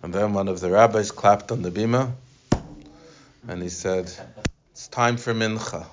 And 0.01 0.13
then 0.13 0.33
one 0.33 0.47
of 0.47 0.59
the 0.59 0.71
rabbis 0.71 1.11
clapped 1.11 1.51
on 1.51 1.61
the 1.61 1.71
bima 1.71 2.13
and 3.47 3.61
he 3.61 3.69
said, 3.69 4.11
It's 4.71 4.87
time 4.87 5.17
for 5.17 5.33
mincha. 5.33 5.85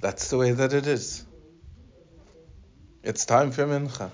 That's 0.00 0.30
the 0.30 0.38
way 0.38 0.52
that 0.52 0.72
it 0.72 0.86
is. 0.86 1.24
It's 3.02 3.24
time 3.24 3.50
for 3.50 3.66
mincha. 3.66 4.10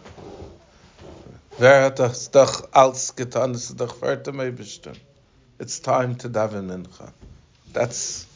It's 5.59 5.81
time 5.81 6.15
to 6.17 6.29
daven 6.29 6.69
mincha. 6.69 7.13
That's 7.73 8.27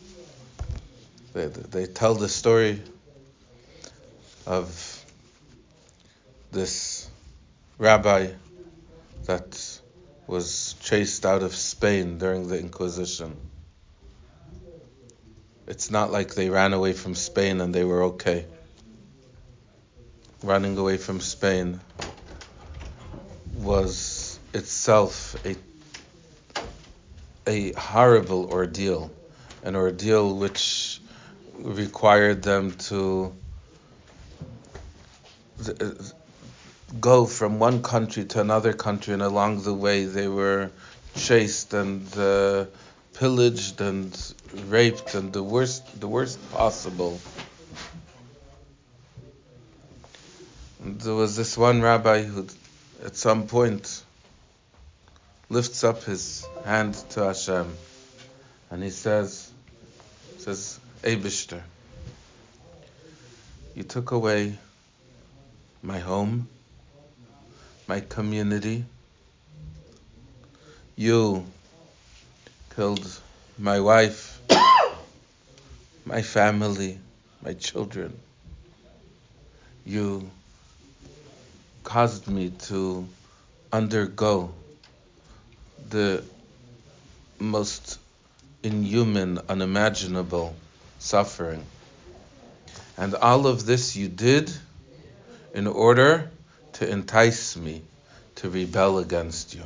they, 1.33 1.47
they 1.47 1.87
tell 1.87 2.15
the 2.15 2.29
story 2.29 2.81
of 4.47 5.05
this 6.53 7.09
rabbi 7.79 8.29
that 9.27 9.81
was 10.27 10.75
chased 10.81 11.27
out 11.27 11.43
of 11.43 11.55
Spain 11.55 12.19
during 12.19 12.49
the 12.49 12.59
Inquisition. 12.59 13.37
It's 15.67 15.91
not 15.91 16.11
like 16.11 16.35
they 16.35 16.51
ran 16.51 16.73
away 16.73 16.93
from 16.93 17.15
Spain 17.15 17.61
and 17.61 17.75
they 17.75 17.85
were 17.85 18.05
okay. 18.05 18.47
Running 20.43 20.77
away 20.79 20.97
from 20.97 21.21
Spain 21.21 21.81
was 23.55 24.39
itself 24.55 25.37
a 25.45 25.57
a 27.47 27.73
horrible 27.73 28.51
ordeal, 28.51 29.11
an 29.65 29.77
ordeal 29.77 30.37
which 30.37 31.01
required 31.59 32.43
them 32.43 32.73
to 32.89 33.33
go 36.99 37.27
from 37.27 37.59
one 37.59 37.83
country 37.83 38.25
to 38.25 38.41
another 38.41 38.73
country, 38.73 39.15
and 39.15 39.23
along 39.23 39.63
the 39.63 39.75
way 39.75 40.05
they 40.05 40.29
were 40.29 40.71
chased 41.15 41.75
and 41.75 42.17
uh, 42.17 42.65
pillaged 43.15 43.81
and 43.81 44.35
raped, 44.67 45.15
and 45.15 45.33
the 45.33 45.43
worst, 45.43 46.01
the 46.01 46.09
worst 46.09 46.39
possible. 46.53 47.21
And 50.83 51.01
there 51.01 51.15
was 51.15 51.37
this 51.37 51.59
one 51.59 51.83
rabbi 51.83 52.23
who, 52.23 52.47
at 53.05 53.17
some 53.17 53.47
point, 53.47 54.03
lifts 55.49 55.85
up 55.85 56.05
his 56.05 56.47
hand 56.65 56.95
to 57.11 57.25
Hashem, 57.25 57.71
and 58.71 58.83
he 58.83 58.91
says, 58.91 59.51
says, 60.39 60.81
Eibishter, 61.03 61.61
you 63.75 63.83
took 63.83 64.11
away 64.13 64.59
my 65.83 65.99
home, 65.99 66.49
my 67.87 68.01
community. 68.01 68.85
You 70.97 71.47
killed 72.77 73.07
my 73.59 73.81
wife, 73.81 74.41
my 76.05 76.23
family, 76.23 76.99
my 77.43 77.55
children. 77.55 78.19
You 79.85 80.31
caused 81.85 82.29
me 82.29 82.51
to 82.69 83.09
undergo 83.73 84.53
the 85.89 86.23
most 87.39 87.99
inhuman, 88.63 89.41
unimaginable 89.49 90.55
suffering. 90.99 91.65
And 92.99 93.15
all 93.15 93.47
of 93.47 93.65
this 93.65 93.97
you 93.97 94.09
did 94.09 94.53
in 95.55 95.67
order 95.67 96.31
to 96.75 96.89
entice 96.89 97.57
me 97.57 97.83
to 98.37 98.51
rebel 98.51 98.99
against 98.99 99.55
you. 99.55 99.63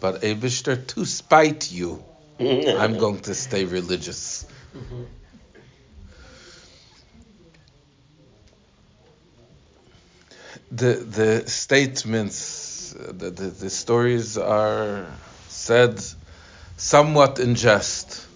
But 0.00 0.22
Abishter, 0.22 0.86
to 0.88 1.04
spite 1.04 1.70
you, 1.70 2.02
I'm 2.40 2.98
going 2.98 3.20
to 3.20 3.34
stay 3.34 3.64
religious. 3.64 4.46
The 10.70 10.94
the 10.94 11.48
statements, 11.48 12.94
the, 12.96 13.30
the, 13.30 13.44
the 13.48 13.70
stories 13.70 14.38
are 14.38 15.06
said 15.48 16.02
somewhat 16.76 17.38
in 17.38 17.54
jest, 17.54 18.26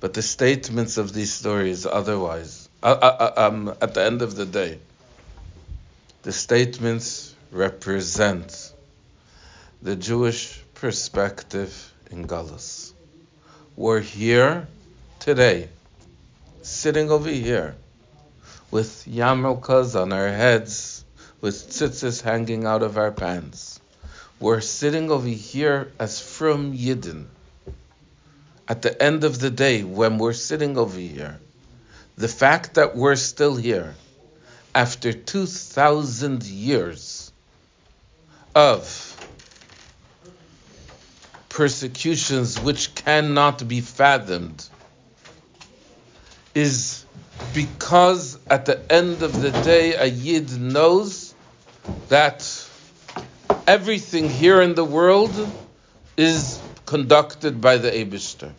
but 0.00 0.14
the 0.14 0.22
statements 0.22 0.96
of 0.96 1.12
these 1.12 1.32
stories 1.32 1.86
otherwise. 1.86 2.65
Uh, 2.82 2.88
uh, 2.88 3.32
uh, 3.36 3.46
um, 3.48 3.74
at 3.80 3.94
the 3.94 4.02
end 4.02 4.20
of 4.20 4.36
the 4.36 4.44
day, 4.44 4.78
the 6.22 6.32
statements 6.32 7.34
represent 7.50 8.72
the 9.80 9.96
Jewish 9.96 10.60
perspective 10.74 11.92
in 12.10 12.26
Galus. 12.26 12.92
We're 13.76 14.00
here 14.00 14.68
today, 15.20 15.70
sitting 16.62 17.10
over 17.10 17.30
here, 17.30 17.74
with 18.70 19.06
yarmulkes 19.06 20.00
on 20.00 20.12
our 20.12 20.28
heads, 20.28 21.02
with 21.40 21.70
tzitzis 21.70 22.20
hanging 22.20 22.66
out 22.66 22.82
of 22.82 22.98
our 22.98 23.10
pants. 23.10 23.80
We're 24.38 24.60
sitting 24.60 25.10
over 25.10 25.26
here 25.28 25.90
as 25.98 26.20
from 26.20 26.76
Yidden. 26.76 27.24
At 28.68 28.82
the 28.82 29.02
end 29.02 29.24
of 29.24 29.38
the 29.38 29.50
day, 29.50 29.82
when 29.82 30.18
we're 30.18 30.34
sitting 30.34 30.76
over 30.76 30.98
here, 30.98 31.38
the 32.16 32.28
fact 32.28 32.74
that 32.74 32.96
we're 32.96 33.16
still 33.16 33.56
here 33.56 33.94
after 34.74 35.12
2,000 35.12 36.44
years 36.44 37.32
of 38.54 39.12
persecutions 41.48 42.60
which 42.60 42.94
cannot 42.94 43.66
be 43.66 43.80
fathomed 43.80 44.68
is 46.54 47.04
because 47.54 48.38
at 48.48 48.66
the 48.66 48.92
end 48.92 49.22
of 49.22 49.40
the 49.40 49.50
day 49.50 49.94
a 49.94 50.06
Yid 50.06 50.58
knows 50.58 51.34
that 52.08 52.68
everything 53.66 54.28
here 54.28 54.60
in 54.62 54.74
the 54.74 54.84
world 54.84 55.34
is 56.16 56.60
conducted 56.86 57.60
by 57.60 57.76
the 57.76 57.90
Abishter. 57.90 58.52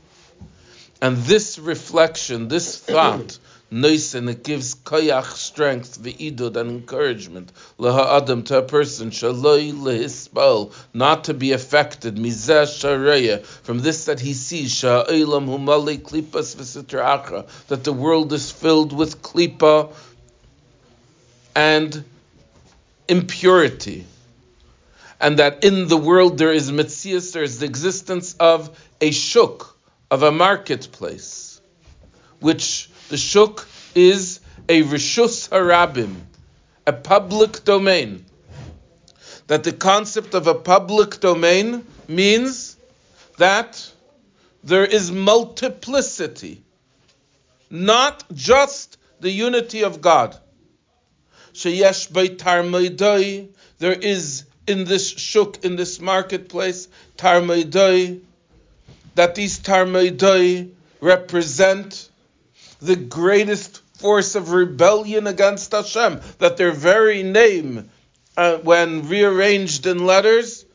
And 1.01 1.17
this 1.17 1.59
reflection, 1.59 2.47
this 2.47 2.79
thought, 2.79 3.37
Nois, 3.69 4.15
and 4.15 4.29
it 4.29 4.43
gives 4.43 4.75
koyach 4.75 5.33
strength, 5.33 6.01
the 6.01 6.13
idud 6.13 6.55
and 6.55 6.71
encouragement, 6.71 7.51
laha 7.77 8.21
adam 8.21 8.43
to 8.43 8.59
a 8.59 8.61
person, 8.61 9.11
shaloi 9.11 9.73
lehispal, 9.73 10.73
not 10.93 11.25
to 11.25 11.33
be 11.33 11.51
affected, 11.51 12.15
mizeh 12.15 12.63
shareya, 12.63 13.43
from 13.43 13.79
this 13.79 14.05
that 14.05 14.21
he 14.21 14.33
sees, 14.33 14.73
sha'olam 14.73 15.47
humali 15.47 15.99
klipas 15.99 16.55
v'sitra 16.55 17.45
that 17.67 17.83
the 17.83 17.93
world 17.93 18.31
is 18.33 18.51
filled 18.51 18.93
with 18.93 19.21
klipa 19.21 19.91
and 21.55 22.03
impurity. 23.07 24.05
And 25.19 25.39
that 25.39 25.63
in 25.63 25.87
the 25.87 25.97
world 25.97 26.37
there 26.37 26.53
is 26.53 26.71
mitzias, 26.71 27.33
there 27.33 27.43
is 27.43 27.59
the 27.59 27.65
existence 27.65 28.35
of 28.39 28.69
a 29.01 29.11
shuk, 29.11 29.76
of 30.09 30.23
a 30.23 30.31
marketplace, 30.31 31.61
which 32.39 32.89
the 33.09 33.17
shuk 33.17 33.67
is 33.95 34.39
a 34.69 34.83
rishus 34.83 35.49
harabim, 35.49 36.15
a 36.85 36.93
public 36.93 37.63
domain. 37.63 38.25
That 39.47 39.63
the 39.63 39.71
concept 39.71 40.33
of 40.33 40.47
a 40.47 40.53
public 40.53 41.19
domain 41.19 41.85
means 42.07 42.75
that 43.37 43.91
there 44.63 44.85
is 44.85 45.11
multiplicity, 45.11 46.61
not 47.69 48.23
just 48.33 48.97
the 49.19 49.31
unity 49.31 49.83
of 49.83 50.01
God. 50.01 50.37
Sheyesh 51.53 52.11
beitar 52.11 53.47
there 53.79 53.93
is 53.93 54.43
in 54.67 54.83
this 54.83 55.07
shuk, 55.07 55.63
in 55.63 55.75
this 55.77 56.01
marketplace, 56.01 56.87
tarmeidoi, 57.17 58.19
that 59.17 59.33
these 59.33 59.59
tarmeidoi 59.59 60.69
represent 61.01 62.09
the 62.79 62.95
greatest 62.95 63.81
force 63.97 64.35
of 64.35 64.51
rebellion 64.51 65.25
against 65.25 65.71
Hashem, 65.71 66.21
that 66.37 66.57
their 66.57 66.71
very 66.71 67.23
name, 67.23 67.89
uh, 68.37 68.57
when 68.57 69.09
rearranged 69.09 69.87
in 69.87 70.05
letters, 70.05 70.65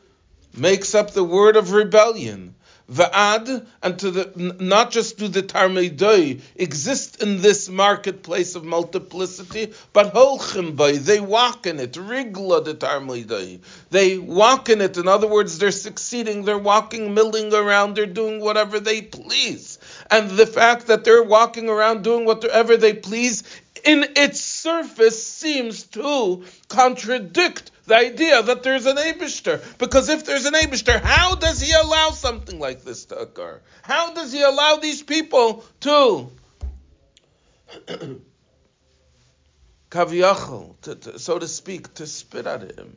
makes 0.57 0.93
up 0.93 1.13
the 1.13 1.23
word 1.23 1.55
of 1.55 1.71
rebellion. 1.71 2.57
Va'ad, 2.93 3.67
and 3.83 3.99
to 3.99 4.11
the, 4.11 4.57
not 4.61 4.91
just 4.91 5.17
do 5.17 5.27
the 5.29 5.43
Tarmei 5.43 6.41
exist 6.57 7.23
in 7.23 7.41
this 7.41 7.69
marketplace 7.69 8.55
of 8.55 8.65
multiplicity, 8.65 9.73
but 9.95 10.13
Holchim 10.13 10.77
they 11.05 11.19
walk 11.19 11.67
in 11.67 11.81
it. 11.81 11.93
Rigla 11.93 12.65
the 12.65 12.75
Tarmei 12.75 13.61
They 13.91 14.19
walk 14.19 14.69
in 14.69 14.81
it. 14.81 14.97
In 14.99 15.09
other 15.09 15.27
words, 15.27 15.59
they're 15.59 15.71
succeeding, 15.71 16.45
they're 16.45 16.59
walking, 16.59 17.15
milling 17.15 17.55
around, 17.55 17.97
they're 17.97 18.07
doing 18.07 18.41
whatever 18.41 18.79
they 18.79 19.01
please. 19.03 19.79
And 20.11 20.31
the 20.31 20.47
fact 20.47 20.89
that 20.89 21.05
they're 21.05 21.23
walking 21.23 21.69
around 21.69 22.05
doing 22.05 22.27
whatever 22.27 22.77
they 22.77 22.93
please 22.93 23.43
in 23.85 24.05
its 24.17 24.41
surface 24.41 25.27
seems 25.27 25.85
to 25.85 26.45
contradict 26.69 27.72
the 27.93 27.99
idea 27.99 28.43
that 28.43 28.63
there's 28.63 28.87
an 28.87 28.97
Abishter. 28.97 29.61
Because 29.77 30.09
if 30.09 30.25
there's 30.25 30.47
an 30.47 30.55
Abishter, 30.55 30.99
how 30.99 31.35
does 31.35 31.61
he 31.61 31.73
allow 31.73 32.09
something 32.11 32.59
like 32.59 32.85
this 32.85 33.05
to 33.07 33.19
occur? 33.19 33.61
How 33.83 34.15
does 34.15 34.33
he 34.33 34.41
allow 34.43 34.77
these 34.77 35.03
people 35.03 35.63
to 35.81 36.31
to, 39.91 40.95
to, 40.95 41.19
so 41.19 41.39
to 41.39 41.47
speak, 41.47 41.93
to 41.95 42.07
spit 42.07 42.47
at 42.47 42.63
him, 42.79 42.97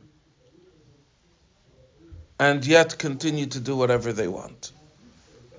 and 2.40 2.64
yet 2.66 2.96
continue 2.96 3.44
to 3.44 3.60
do 3.60 3.76
whatever 3.76 4.14
they 4.14 4.28
want? 4.28 4.72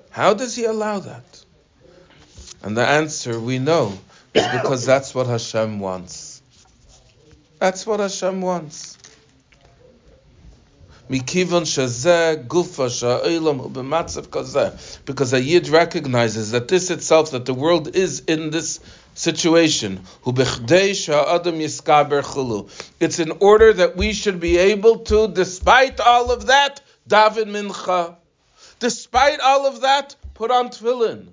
How 0.10 0.34
does 0.34 0.56
he 0.56 0.66
allow 0.66 0.98
that? 0.98 1.46
And 2.64 2.76
the 2.76 2.88
answer 2.88 3.40
we 3.40 3.60
know 3.60 3.94
is 4.34 4.48
because 4.48 4.84
that's 4.84 5.14
what 5.14 5.28
Hashem 5.28 5.80
wants. 5.80 6.42
That's 7.60 7.86
what 7.86 8.00
Hashem 8.00 8.42
wants. 8.42 8.97
Because 11.10 11.74
a 15.34 15.42
Yid 15.42 15.70
recognizes 15.70 16.52
that 16.52 16.68
this 16.68 16.92
itself, 16.92 17.32
that 17.32 17.46
the 17.46 17.54
world 17.54 17.96
is 17.96 18.20
in 18.28 18.50
this 18.50 18.82
situation. 19.14 20.02
It's 23.00 23.20
in 23.20 23.32
order 23.40 23.74
that 23.74 23.94
we 23.96 24.14
should 24.14 24.40
be 24.42 24.58
able 24.58 25.00
to, 25.00 25.28
despite 25.30 26.00
all 26.02 26.32
of 26.32 26.48
that, 26.48 26.82
daven 27.08 27.52
Mincha. 27.52 28.16
Despite 28.80 29.40
all 29.40 29.66
of 29.66 29.82
that, 29.82 30.16
put 30.34 30.52
on 30.52 30.70
tefillin. 30.70 31.28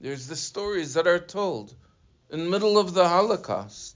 There's 0.00 0.26
the 0.26 0.36
stories 0.36 0.94
that 0.94 1.06
are 1.06 1.18
told 1.18 1.74
in 2.30 2.44
the 2.44 2.50
middle 2.50 2.78
of 2.78 2.92
the 2.92 3.08
Holocaust 3.08 3.93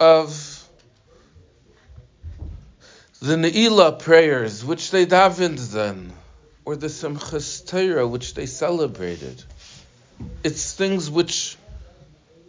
of 0.00 0.68
the 3.20 3.36
Ne'ilah 3.36 3.98
prayers, 3.98 4.64
which 4.64 4.90
they 4.90 5.06
davened 5.06 5.72
then, 5.72 6.12
or 6.64 6.76
the 6.76 6.86
Simchas 6.86 7.66
Torah, 7.66 8.06
which 8.06 8.34
they 8.34 8.46
celebrated. 8.46 9.42
It's 10.44 10.72
things 10.72 11.10
which 11.10 11.56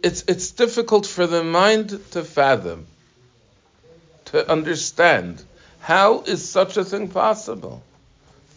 it's, 0.02 0.24
it's 0.28 0.52
difficult 0.52 1.06
for 1.06 1.26
the 1.26 1.44
mind 1.44 1.90
to 2.12 2.24
fathom, 2.24 2.86
to 4.26 4.50
understand. 4.50 5.42
How 5.80 6.20
is 6.22 6.48
such 6.48 6.76
a 6.76 6.84
thing 6.84 7.08
possible? 7.08 7.82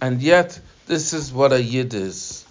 And 0.01 0.21
yet, 0.21 0.59
this 0.87 1.13
is 1.13 1.33
what 1.33 1.51
a 1.51 1.61
Yid 1.61 1.93
is. 1.93 2.45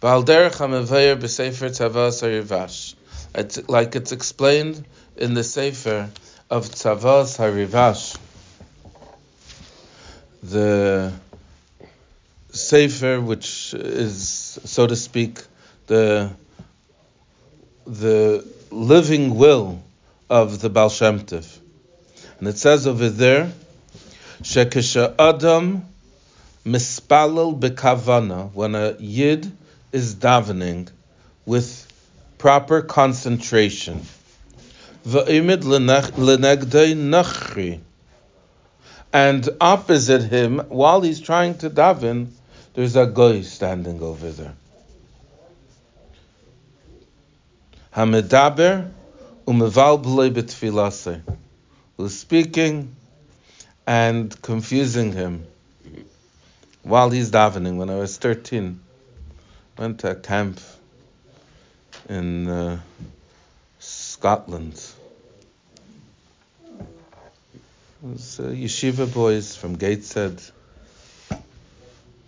Balderech 0.00 0.56
HaMevayer 0.56 1.16
B'Sefer 1.16 1.70
Tzavas 1.70 2.22
HaRivash. 2.22 2.94
It's 3.34 3.68
like 3.68 3.96
it's 3.96 4.12
explained 4.12 4.84
in 5.16 5.34
the 5.34 5.42
Sefer 5.42 6.08
of 6.50 6.68
Tzavas 6.68 7.36
Harivash, 7.36 8.16
the 10.42 11.12
Sefer 12.52 13.20
which 13.20 13.74
is, 13.74 14.58
so 14.64 14.86
to 14.86 14.94
speak, 14.94 15.42
the 15.88 16.30
the 17.86 18.46
living 18.70 19.34
will 19.34 19.82
of 20.30 20.60
the 20.60 20.70
Baal 20.70 20.88
Shem 20.88 21.20
Tov. 21.20 21.58
And 22.38 22.48
it 22.48 22.56
says 22.56 22.86
over 22.86 23.10
there, 23.10 23.52
Shekesha 24.42 25.14
Adam 25.18 25.84
mispalel 26.64 27.58
bekavana, 27.58 28.52
when 28.52 28.74
a 28.74 28.96
yid 28.98 29.50
is 29.92 30.14
davening 30.14 30.88
with 31.44 31.92
proper 32.44 32.82
concentration. 32.82 34.02
And 39.14 39.48
opposite 39.62 40.24
him, 40.24 40.58
while 40.68 41.00
he's 41.00 41.20
trying 41.20 41.56
to 41.58 41.70
daven, 41.70 42.26
there's 42.74 42.96
a 42.96 43.06
guy 43.06 43.40
standing 43.40 44.02
over 44.02 44.30
there. 44.30 44.52
Hamedaber 47.96 48.90
umeval 49.46 50.04
b'lei 50.04 50.30
b'tfilase. 50.30 51.22
Who's 51.96 52.18
speaking 52.18 52.94
and 53.86 54.42
confusing 54.42 55.12
him 55.12 55.46
while 56.82 57.08
he's 57.08 57.30
davening. 57.30 57.76
When 57.76 57.88
I 57.88 57.96
was 57.96 58.18
13, 58.18 58.80
went 59.78 60.00
to 60.00 60.10
a 60.10 60.14
camp 60.14 60.60
in 62.08 62.48
uh, 62.48 62.80
Scotland. 63.78 64.80
It 66.62 66.80
was 68.02 68.40
uh, 68.40 68.44
yeshiva 68.44 69.12
boys 69.12 69.56
from 69.56 69.76
Gateshead, 69.76 70.42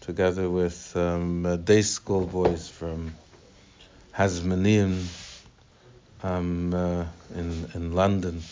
together 0.00 0.48
with 0.48 0.96
um, 0.96 1.44
uh, 1.44 1.56
day 1.56 1.82
school 1.82 2.26
boys 2.26 2.68
from 2.68 3.14
Hasmonean 4.14 5.04
um, 6.22 6.72
uh, 6.72 7.04
in 7.34 7.70
in 7.74 7.92
London. 7.94 8.42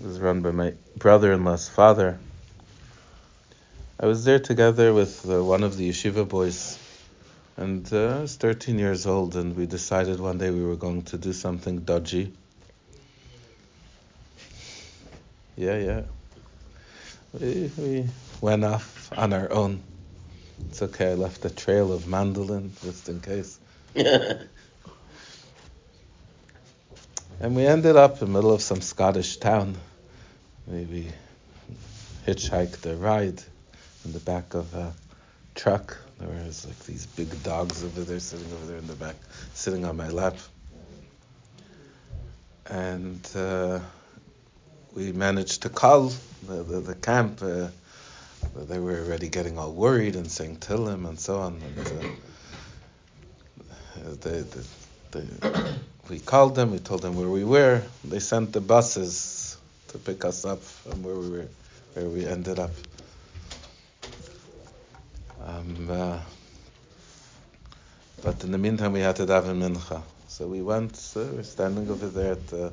It 0.00 0.06
was 0.06 0.18
run 0.18 0.40
by 0.40 0.50
my 0.50 0.74
brother-in-law's 0.96 1.68
father. 1.68 2.18
I 4.00 4.06
was 4.06 4.24
there 4.24 4.40
together 4.40 4.92
with 4.92 5.24
uh, 5.30 5.44
one 5.44 5.62
of 5.62 5.76
the 5.76 5.88
yeshiva 5.88 6.28
boys, 6.28 6.76
and 7.56 7.90
uh, 7.92 8.18
I 8.18 8.20
was 8.22 8.36
13 8.36 8.78
years 8.78 9.06
old, 9.06 9.36
and 9.36 9.56
we 9.56 9.66
decided 9.66 10.18
one 10.18 10.38
day 10.38 10.50
we 10.50 10.64
were 10.64 10.76
going 10.76 11.02
to 11.02 11.18
do 11.18 11.32
something 11.32 11.80
dodgy. 11.80 12.32
Yeah, 15.56 15.78
yeah. 15.78 16.02
We, 17.32 17.70
we 17.78 18.06
went 18.40 18.64
off 18.64 19.12
on 19.16 19.32
our 19.32 19.52
own. 19.52 19.82
It's 20.68 20.82
okay, 20.82 21.12
I 21.12 21.14
left 21.14 21.44
a 21.44 21.50
trail 21.50 21.92
of 21.92 22.08
mandolin 22.08 22.72
just 22.82 23.08
in 23.08 23.20
case. 23.20 23.58
and 23.94 24.48
we 27.40 27.66
ended 27.66 27.96
up 27.96 28.14
in 28.14 28.18
the 28.18 28.26
middle 28.26 28.52
of 28.52 28.62
some 28.62 28.80
Scottish 28.80 29.36
town. 29.36 29.76
Maybe 30.66 31.08
hitchhiked 32.26 32.86
a 32.86 32.96
ride 32.96 33.42
in 34.04 34.12
the 34.12 34.20
back 34.20 34.54
of 34.54 34.74
a 34.74 34.92
truck. 35.54 36.03
There 36.18 36.28
was 36.28 36.66
like 36.66 36.78
these 36.80 37.06
big 37.06 37.42
dogs 37.42 37.84
over 37.84 38.02
there 38.02 38.20
sitting 38.20 38.50
over 38.52 38.66
there 38.66 38.78
in 38.78 38.86
the 38.86 38.94
back, 38.94 39.16
sitting 39.54 39.84
on 39.84 39.96
my 39.96 40.08
lap. 40.08 40.36
And 42.66 43.28
uh, 43.34 43.80
we 44.94 45.12
managed 45.12 45.62
to 45.62 45.68
call 45.68 46.12
the, 46.46 46.62
the, 46.62 46.80
the 46.80 46.94
camp. 46.94 47.42
Uh, 47.42 47.68
they 48.56 48.78
were 48.78 48.98
already 49.00 49.28
getting 49.28 49.58
all 49.58 49.72
worried 49.72 50.16
and 50.16 50.30
saying 50.30 50.58
Tehillim 50.58 51.08
and 51.08 51.18
so 51.18 51.38
on. 51.40 51.60
And, 51.60 51.78
uh, 51.78 51.92
they, 54.20 54.40
they, 54.42 54.62
they, 55.10 55.26
we 56.08 56.20
called 56.20 56.54
them, 56.54 56.70
we 56.70 56.78
told 56.78 57.02
them 57.02 57.16
where 57.16 57.28
we 57.28 57.44
were. 57.44 57.82
They 58.04 58.20
sent 58.20 58.52
the 58.52 58.60
buses 58.60 59.56
to 59.88 59.98
pick 59.98 60.24
us 60.24 60.44
up 60.44 60.62
from 60.62 61.02
where 61.02 61.14
we 61.14 61.30
were, 61.30 61.48
where 61.94 62.08
we 62.08 62.26
ended 62.26 62.58
up. 62.58 62.70
Um, 65.54 65.88
uh, 65.90 66.18
but 68.22 68.42
in 68.42 68.50
the 68.50 68.58
meantime, 68.58 68.92
we 68.92 69.00
had 69.00 69.16
to 69.16 69.26
daven 69.26 69.58
mincha. 69.58 70.02
So 70.26 70.48
we 70.48 70.62
went. 70.62 70.94
Uh, 71.14 71.24
we're 71.32 71.42
standing 71.42 71.88
over 71.90 72.08
there 72.08 72.32
at 72.32 72.46
the, 72.48 72.72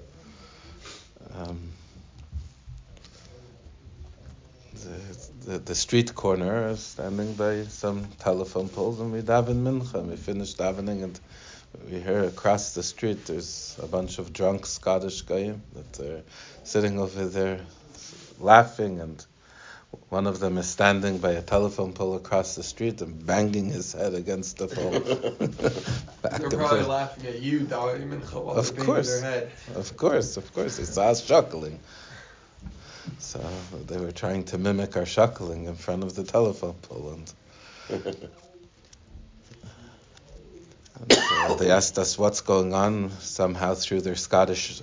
um, 1.36 1.60
the, 4.74 5.52
the, 5.52 5.60
the 5.60 5.76
street 5.76 6.16
corner, 6.16 6.76
standing 6.76 7.34
by 7.36 7.64
some 7.64 8.08
telephone 8.18 8.70
poles, 8.70 9.00
and 9.00 9.12
we 9.12 9.22
daven 9.22 9.62
mincha. 9.64 10.04
We 10.04 10.16
finished 10.16 10.58
davening, 10.58 11.04
and 11.04 11.20
we 11.88 12.00
hear 12.00 12.24
across 12.24 12.74
the 12.74 12.84
street 12.84 13.26
there's 13.26 13.78
a 13.82 13.88
bunch 13.88 14.18
of 14.18 14.34
drunk 14.34 14.66
Scottish 14.66 15.22
guys 15.22 15.56
that 15.74 16.00
are 16.00 16.24
sitting 16.64 17.00
over 17.00 17.26
there, 17.26 17.60
laughing 18.40 19.02
and 19.02 19.24
one 20.12 20.28
of 20.28 20.42
them 20.42 20.58
is 20.58 20.68
standing 20.68 21.20
by 21.20 21.32
a 21.32 21.42
telephone 21.42 21.94
pole 21.94 22.18
across 22.18 22.56
the 22.56 22.64
street 22.64 23.00
and 23.02 23.26
banging 23.26 23.68
his 23.68 23.94
head 23.94 24.14
against 24.14 24.58
the 24.58 24.68
pole. 24.68 24.92
They're 26.38 26.50
probably 26.50 26.84
laughing 26.84 27.28
at 27.28 27.40
you, 27.40 27.62
Dali 27.62 28.04
Mincha, 28.06 28.44
while 28.44 28.58
Of 28.58 28.76
course. 28.76 29.24
Of 29.74 29.96
course, 29.96 30.36
of 30.36 30.54
course. 30.54 30.76
They 30.76 30.84
saw 30.84 31.04
us 31.04 31.26
chuckling. 31.26 31.80
So 33.20 33.40
they 33.88 33.98
were 34.00 34.12
trying 34.12 34.44
to 34.52 34.58
mimic 34.58 34.98
our 34.98 35.06
chuckling 35.06 35.68
in 35.68 35.76
front 35.76 36.04
of 36.04 36.14
the 36.14 36.26
telephone 36.26 36.76
pole. 36.82 37.16
And, 37.16 37.34
and 41.00 41.14
so 41.14 41.56
they 41.56 41.72
asked 41.72 41.98
us 41.98 42.18
what's 42.18 42.42
going 42.42 42.74
on. 42.74 43.12
Somehow, 43.22 43.76
through 43.76 44.02
their 44.02 44.18
Scottish 44.18 44.82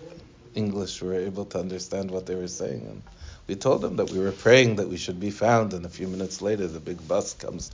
English, 0.54 1.02
we 1.02 1.08
were 1.08 1.20
able 1.20 1.44
to 1.44 1.58
understand 1.58 2.10
what 2.10 2.24
they 2.24 2.34
were 2.34 2.48
saying. 2.48 2.86
And 2.88 3.02
we 3.48 3.56
told 3.56 3.80
them 3.80 3.96
that 3.96 4.10
we 4.10 4.18
were 4.18 4.30
praying 4.30 4.76
that 4.76 4.88
we 4.88 4.98
should 4.98 5.18
be 5.18 5.30
found. 5.30 5.72
And 5.72 5.84
a 5.86 5.88
few 5.88 6.06
minutes 6.06 6.42
later, 6.42 6.66
the 6.68 6.80
big 6.80 7.08
bus 7.08 7.32
comes, 7.34 7.70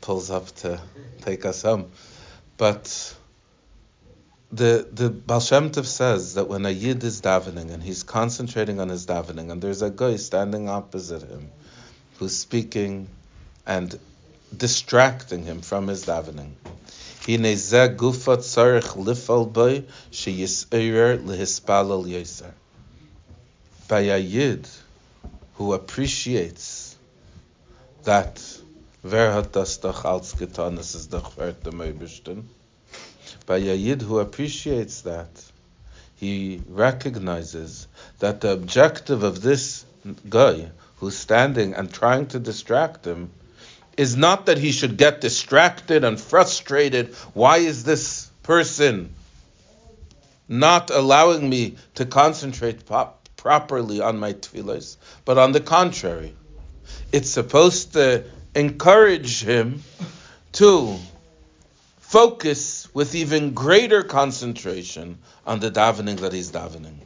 pulls 0.00 0.30
up 0.30 0.46
to 0.56 0.80
take 1.20 1.44
us 1.44 1.62
home. 1.62 1.90
But 2.56 3.14
the 4.50 4.88
the 4.90 5.10
Baal 5.10 5.40
Shem 5.40 5.70
Tov 5.70 5.84
says 5.84 6.34
that 6.34 6.48
when 6.48 6.64
a 6.64 6.70
yid 6.70 7.04
is 7.04 7.20
davening 7.20 7.70
and 7.70 7.82
he's 7.82 8.02
concentrating 8.02 8.80
on 8.80 8.88
his 8.88 9.06
davening, 9.06 9.52
and 9.52 9.60
there's 9.60 9.82
a 9.82 9.90
guy 9.90 10.16
standing 10.16 10.68
opposite 10.70 11.22
him 11.22 11.50
who's 12.18 12.36
speaking 12.36 13.08
and 13.66 13.98
distracting 14.56 15.44
him 15.44 15.60
from 15.60 15.86
his 15.88 16.06
davening. 16.06 16.52
By 23.88 24.00
a 24.00 24.18
yid 24.18 24.68
who 25.58 25.72
appreciates 25.72 26.96
that. 28.04 28.40
By 33.46 33.56
a 33.56 33.74
yid 33.74 34.02
who 34.02 34.18
appreciates 34.20 35.00
that, 35.02 35.28
he 36.16 36.62
recognizes 36.68 37.88
that 38.20 38.40
the 38.40 38.52
objective 38.52 39.24
of 39.24 39.42
this 39.42 39.84
guy 40.28 40.70
who's 40.98 41.16
standing 41.16 41.74
and 41.74 41.92
trying 41.92 42.26
to 42.28 42.38
distract 42.38 43.04
him 43.04 43.30
is 43.96 44.16
not 44.16 44.46
that 44.46 44.58
he 44.58 44.70
should 44.70 44.96
get 44.96 45.20
distracted 45.20 46.04
and 46.04 46.20
frustrated. 46.20 47.14
Why 47.34 47.58
is 47.58 47.82
this 47.82 48.30
person 48.44 49.12
not 50.48 50.90
allowing 50.90 51.48
me 51.50 51.76
to 51.96 52.06
concentrate 52.06 52.86
properly 53.38 54.02
on 54.02 54.18
my 54.18 54.34
tefillahs? 54.34 54.98
But 55.24 55.38
on 55.38 55.52
the 55.52 55.60
contrary, 55.60 56.34
it's 57.10 57.30
supposed 57.30 57.94
to 57.94 58.24
encourage 58.54 59.42
him 59.42 59.82
to 60.52 60.96
focus 62.00 62.92
with 62.94 63.14
even 63.14 63.54
greater 63.54 64.02
concentration 64.02 65.18
on 65.46 65.60
the 65.60 65.70
davening 65.70 66.20
that 66.20 66.32
he's 66.32 66.50
davening. 66.50 66.98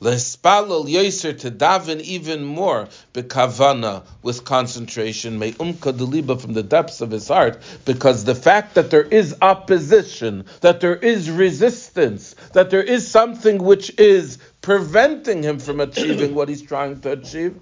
Lespalel 0.00 0.86
yoser 0.86 1.36
to 1.40 1.50
daven 1.50 2.00
even 2.02 2.44
more 2.44 2.88
bekavana 3.12 4.04
with 4.22 4.44
concentration 4.44 5.40
may 5.40 5.50
umka 5.52 5.92
deliba 5.92 6.40
from 6.40 6.52
the 6.52 6.62
depths 6.62 7.00
of 7.00 7.10
his 7.10 7.26
heart 7.26 7.58
because 7.84 8.22
the 8.24 8.36
fact 8.36 8.74
that 8.74 8.90
there 8.92 9.02
is 9.02 9.34
opposition, 9.42 10.44
that 10.60 10.80
there 10.80 10.94
is 10.94 11.28
resistance, 11.28 12.36
that 12.52 12.70
there 12.70 12.82
is 12.82 13.08
something 13.08 13.58
which 13.58 13.98
is 13.98 14.38
preventing 14.68 15.42
him 15.42 15.58
from 15.58 15.80
achieving 15.80 16.34
what 16.34 16.46
he's 16.46 16.60
trying 16.60 17.00
to 17.00 17.12
achieve, 17.12 17.58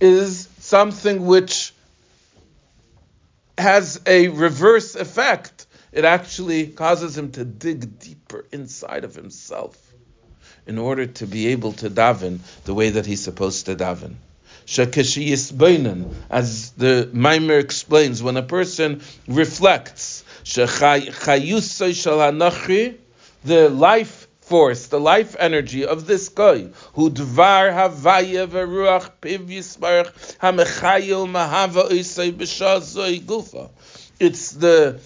is 0.00 0.48
something 0.60 1.26
which 1.26 1.74
has 3.58 4.00
a 4.06 4.28
reverse 4.28 4.94
effect. 4.94 5.66
It 5.92 6.06
actually 6.06 6.68
causes 6.68 7.18
him 7.18 7.32
to 7.32 7.44
dig 7.44 7.98
deeper 7.98 8.46
inside 8.50 9.04
of 9.04 9.14
himself 9.14 9.76
in 10.66 10.78
order 10.78 11.04
to 11.04 11.26
be 11.26 11.48
able 11.48 11.74
to 11.74 11.90
daven 11.90 12.38
the 12.64 12.72
way 12.72 12.88
that 12.88 13.04
he's 13.04 13.22
supposed 13.22 13.66
to 13.66 13.76
daven. 13.76 14.14
As 16.30 16.70
the 16.70 17.10
Maimer 17.12 17.60
explains, 17.60 18.22
when 18.22 18.38
a 18.38 18.42
person 18.42 19.02
reflects, 19.26 20.24
the 23.44 23.68
life 23.70 24.27
force, 24.48 24.86
the 24.86 24.98
life 24.98 25.36
energy 25.38 25.84
of 25.84 26.06
this 26.06 26.28
guy, 26.30 26.68
who 26.94 27.10
dvar 27.10 27.70
havaya 27.70 28.46
veruach 28.46 29.10
piv 29.20 29.48
yisbarach 29.48 30.12
hamechayil 30.38 31.28
mahava 31.28 31.90
isay 31.90 32.32
b'shazoi 32.32 33.20
gufa. 33.22 33.70
It's 34.18 34.52
the 34.52 35.00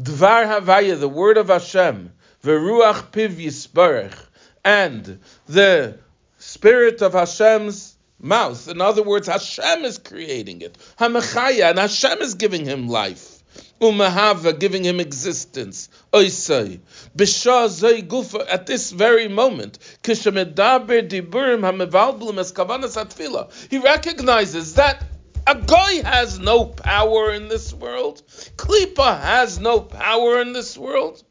dvar 0.00 0.46
havaya, 0.46 0.98
the 0.98 1.08
word 1.08 1.36
of 1.36 1.48
Hashem, 1.48 2.12
veruach 2.42 3.10
piv 3.12 3.36
yisbarach, 3.36 4.16
and 4.64 5.20
the 5.46 5.98
spirit 6.38 7.02
of 7.02 7.12
Hashem's 7.12 7.94
mouth. 8.18 8.68
In 8.68 8.80
other 8.80 9.02
words, 9.02 9.28
Hashem 9.28 9.84
is 9.84 9.98
creating 9.98 10.62
it. 10.62 10.78
Hamechaya, 10.98 11.70
and 11.70 11.78
Hashem 11.78 12.20
is 12.22 12.34
giving 12.34 12.64
him 12.64 12.88
life. 12.88 13.35
Umahava, 13.80 14.58
giving 14.58 14.84
him 14.84 15.00
existence. 15.00 15.90
Oisai. 16.12 16.80
Bisha 17.14 17.68
zay 17.68 18.02
gufa, 18.02 18.46
at 18.48 18.66
this 18.66 18.90
very 18.90 19.28
moment. 19.28 19.78
Kishamedaber 20.02 21.08
diburim 21.08 21.60
hamevalblum 21.60 22.38
es 22.38 22.52
atfila. 22.52 23.52
He 23.70 23.78
recognizes 23.78 24.74
that 24.74 25.04
a 25.46 25.54
guy 25.54 26.02
has 26.02 26.38
no 26.38 26.64
power 26.64 27.32
in 27.32 27.48
this 27.48 27.72
world. 27.72 28.22
Klipa 28.56 29.20
has 29.20 29.60
no 29.60 29.80
power 29.80 30.40
in 30.40 30.52
this 30.52 30.76
world. 30.76 31.22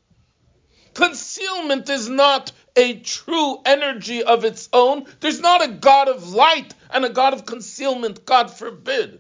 Concealment 0.94 1.90
is 1.90 2.08
not 2.08 2.54
a 2.78 3.00
true 3.00 3.58
energy 3.66 4.24
of 4.24 4.46
its 4.46 4.70
own. 4.72 5.06
There's 5.20 5.42
not 5.42 5.64
a 5.64 5.68
God 5.68 6.08
of 6.08 6.30
light 6.30 6.74
and 6.92 7.04
a 7.04 7.10
God 7.10 7.34
of 7.34 7.46
concealment, 7.46 8.26
God 8.26 8.52
forbid, 8.52 9.20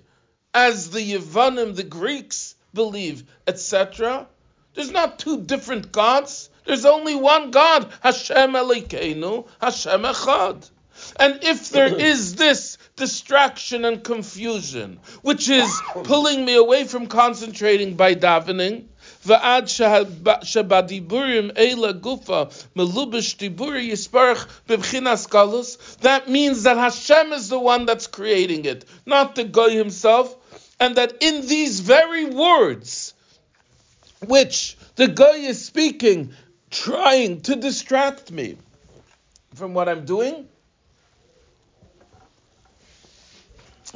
as 0.54 0.92
the 0.92 1.02
Yevanim, 1.02 1.76
the 1.76 1.84
Greeks, 1.84 2.56
believe, 2.76 3.24
etc. 3.48 4.28
There's 4.76 4.92
not 4.92 5.18
two 5.18 5.42
different 5.42 5.92
gods. 5.92 6.52
There's 6.66 6.86
only 6.86 7.16
one 7.16 7.50
God, 7.50 7.92
Hashem 8.02 8.52
Elokeinu, 8.52 9.48
Hashem 9.60 10.04
Echad. 10.04 10.70
And 11.20 11.44
if 11.44 11.72
there 11.72 11.94
is 12.12 12.36
this 12.36 12.78
distraction 12.96 13.84
and 13.86 14.04
confusion, 14.04 15.00
which 15.22 15.50
is 15.50 15.82
pulling 16.04 16.46
me 16.46 16.56
away 16.56 16.86
from 16.86 17.08
concentrating 17.08 17.96
by 17.96 18.16
davening, 18.16 18.86
shabadiburim 20.44 21.52
eila 21.54 22.00
gufa 22.00 22.48
melubish 22.76 23.36
diburi 23.38 23.90
yisparach 23.90 24.48
b'bchinas 24.68 25.28
galus. 25.28 25.98
That 25.98 26.30
means 26.30 26.64
that 26.64 26.78
Hashem 26.78 27.34
is 27.34 27.50
the 27.50 27.60
one 27.60 27.86
that's 27.86 28.08
creating 28.08 28.66
it, 28.66 28.86
not 29.06 29.36
the 29.36 29.44
guy 29.44 29.72
himself, 29.72 30.36
and 30.80 30.96
that 30.96 31.18
in 31.22 31.48
these 31.48 31.80
very 31.80 32.26
words, 32.26 33.14
which 34.26 34.78
the 34.96 35.08
guy 35.08 35.38
is 35.38 35.64
speaking, 35.64 36.34
trying 36.70 37.42
to 37.42 37.56
distract 37.56 38.32
me 38.32 38.58
from 39.54 39.74
what 39.74 39.88
I'm 39.88 40.06
doing, 40.06 40.48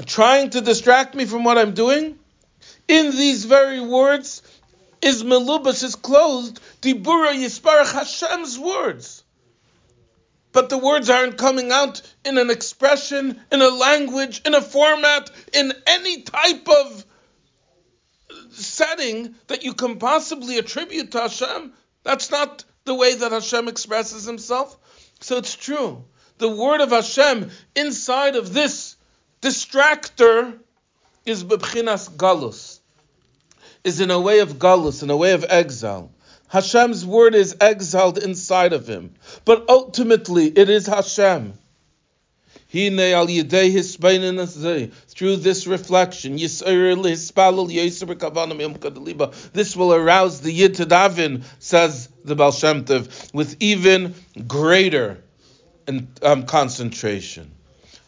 trying 0.05 0.51
to 0.51 0.61
distract 0.61 1.15
me 1.15 1.25
from 1.25 1.43
what 1.43 1.57
I'm 1.57 1.73
doing, 1.73 2.17
in 2.87 3.11
these 3.11 3.45
very 3.45 3.81
words, 3.81 4.41
is 5.01 5.23
melubash, 5.23 5.83
is 5.83 5.95
closed, 5.95 6.59
dibura 6.81 7.33
yisparach 7.33 7.93
Hashem's 7.93 8.57
words. 8.57 9.23
But 10.51 10.69
the 10.69 10.77
words 10.77 11.09
aren't 11.09 11.37
coming 11.37 11.71
out 11.71 12.01
in 12.25 12.37
an 12.37 12.49
expression, 12.49 13.39
in 13.51 13.61
a 13.61 13.69
language, 13.69 14.41
in 14.45 14.55
a 14.55 14.61
format, 14.61 15.29
in 15.53 15.73
any 15.85 16.21
type 16.23 16.67
of 16.67 17.05
setting 18.51 19.35
that 19.47 19.63
you 19.63 19.73
can 19.73 19.99
possibly 19.99 20.57
attribute 20.57 21.11
to 21.11 21.21
Hashem. 21.21 21.73
That's 22.03 22.31
not 22.31 22.63
the 22.85 22.95
way 22.95 23.13
that 23.15 23.31
Hashem 23.31 23.67
expresses 23.67 24.25
himself. 24.25 24.75
So 25.19 25.37
it's 25.37 25.55
true. 25.55 26.05
The 26.39 26.49
word 26.49 26.81
of 26.81 26.91
Hashem 26.91 27.51
inside 27.75 28.35
of 28.35 28.53
this 28.53 28.95
distractor 29.41 30.57
is 31.25 31.43
bebchinas 31.43 32.09
galus 32.09 32.79
is 33.83 33.99
in 33.99 34.11
a 34.11 34.19
way 34.19 34.39
of 34.39 34.59
galus, 34.59 35.03
in 35.03 35.09
a 35.09 35.17
way 35.17 35.33
of 35.33 35.45
exile. 35.47 36.11
Hashem's 36.49 37.05
word 37.05 37.35
is 37.35 37.55
exiled 37.61 38.17
inside 38.17 38.73
of 38.73 38.87
him. 38.87 39.13
But 39.45 39.65
ultimately, 39.69 40.47
it 40.47 40.69
is 40.69 40.87
Hashem. 40.87 41.53
Through 42.71 42.91
this 45.37 45.67
reflection, 45.67 46.37
this 46.37 46.61
will 49.75 49.93
arouse 49.93 50.41
the 50.41 50.51
Yid 50.51 50.75
to 50.75 50.85
says 51.59 52.09
the 52.23 52.35
Baal 52.35 52.51
Shem 52.51 52.85
Tov, 52.85 53.33
with 53.33 53.55
even 53.59 54.13
greater 54.47 55.23
um, 56.21 56.45
concentration. 56.45 57.51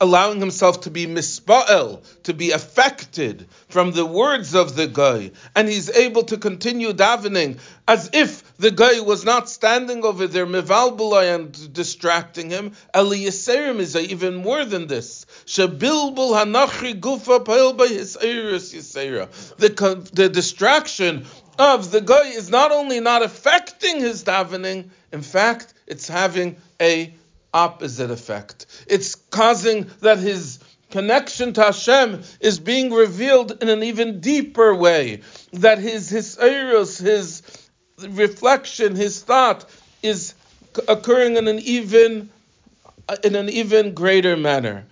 allowing 0.00 0.40
himself 0.40 0.82
to 0.82 0.90
be 0.90 1.06
mispa'el, 1.06 2.02
to 2.24 2.34
be 2.34 2.50
affected 2.50 3.46
from 3.68 3.92
the 3.92 4.04
words 4.04 4.54
of 4.54 4.76
the 4.76 4.86
guy, 4.86 5.30
and 5.54 5.68
he's 5.68 5.90
able 5.90 6.22
to 6.24 6.36
continue 6.36 6.92
davening 6.92 7.58
as 7.88 8.10
if 8.12 8.56
the 8.58 8.70
guy 8.70 9.00
was 9.00 9.24
not 9.24 9.48
standing 9.48 10.04
over 10.04 10.26
there 10.26 10.46
mivalbulai 10.46 11.34
and 11.34 11.72
distracting 11.72 12.50
him. 12.50 12.72
Eliyaserim 12.94 13.78
is 13.78 13.96
even 13.96 14.36
more 14.36 14.64
than 14.64 14.86
this. 14.86 15.26
Shabilbul 15.46 16.34
hanachri 16.34 16.98
gufa 16.98 17.76
by 17.76 17.86
his 17.86 18.14
The 19.58 20.10
the 20.12 20.28
distraction 20.28 21.26
of 21.58 21.90
the 21.90 22.00
guy 22.00 22.28
is 22.28 22.50
not 22.50 22.72
only 22.72 23.00
not 23.00 23.22
affecting 23.22 24.00
his 24.00 24.24
davening, 24.24 24.90
in 25.12 25.22
fact, 25.22 25.72
it's 25.86 26.08
having 26.08 26.56
a 26.80 27.14
opposite 27.56 28.10
effect. 28.10 28.66
It's 28.86 29.14
causing 29.14 29.86
that 30.00 30.18
his 30.18 30.58
connection 30.90 31.54
to 31.54 31.62
Hashem 31.62 32.22
is 32.40 32.60
being 32.60 32.92
revealed 32.92 33.62
in 33.62 33.70
an 33.70 33.82
even 33.82 34.20
deeper 34.20 34.74
way. 34.74 35.22
That 35.54 35.78
his 35.78 36.10
his 36.10 36.38
eros, 36.38 36.98
his 36.98 37.42
reflection, 37.98 38.94
his 38.94 39.22
thought 39.22 39.64
is 40.02 40.34
occurring 40.86 41.38
in 41.38 41.48
an 41.48 41.58
even 41.60 42.28
in 43.24 43.34
an 43.34 43.48
even 43.48 43.94
greater 43.94 44.36
manner. 44.36 44.84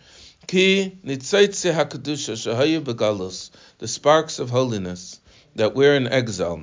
Ki 0.46 0.96
hakadusha 1.04 2.40
the 3.78 3.88
sparks 3.88 4.38
of 4.38 4.50
holiness 4.50 5.20
that 5.56 5.74
we're 5.74 5.96
in 5.96 6.06
exile. 6.08 6.62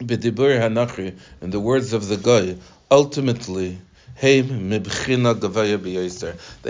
B'dibur 0.00 0.60
hanachri, 0.60 1.16
in 1.40 1.50
the 1.50 1.60
words 1.60 1.92
of 1.92 2.08
the 2.08 2.16
guy, 2.16 2.56
ultimately 2.90 3.78
they 4.20 4.42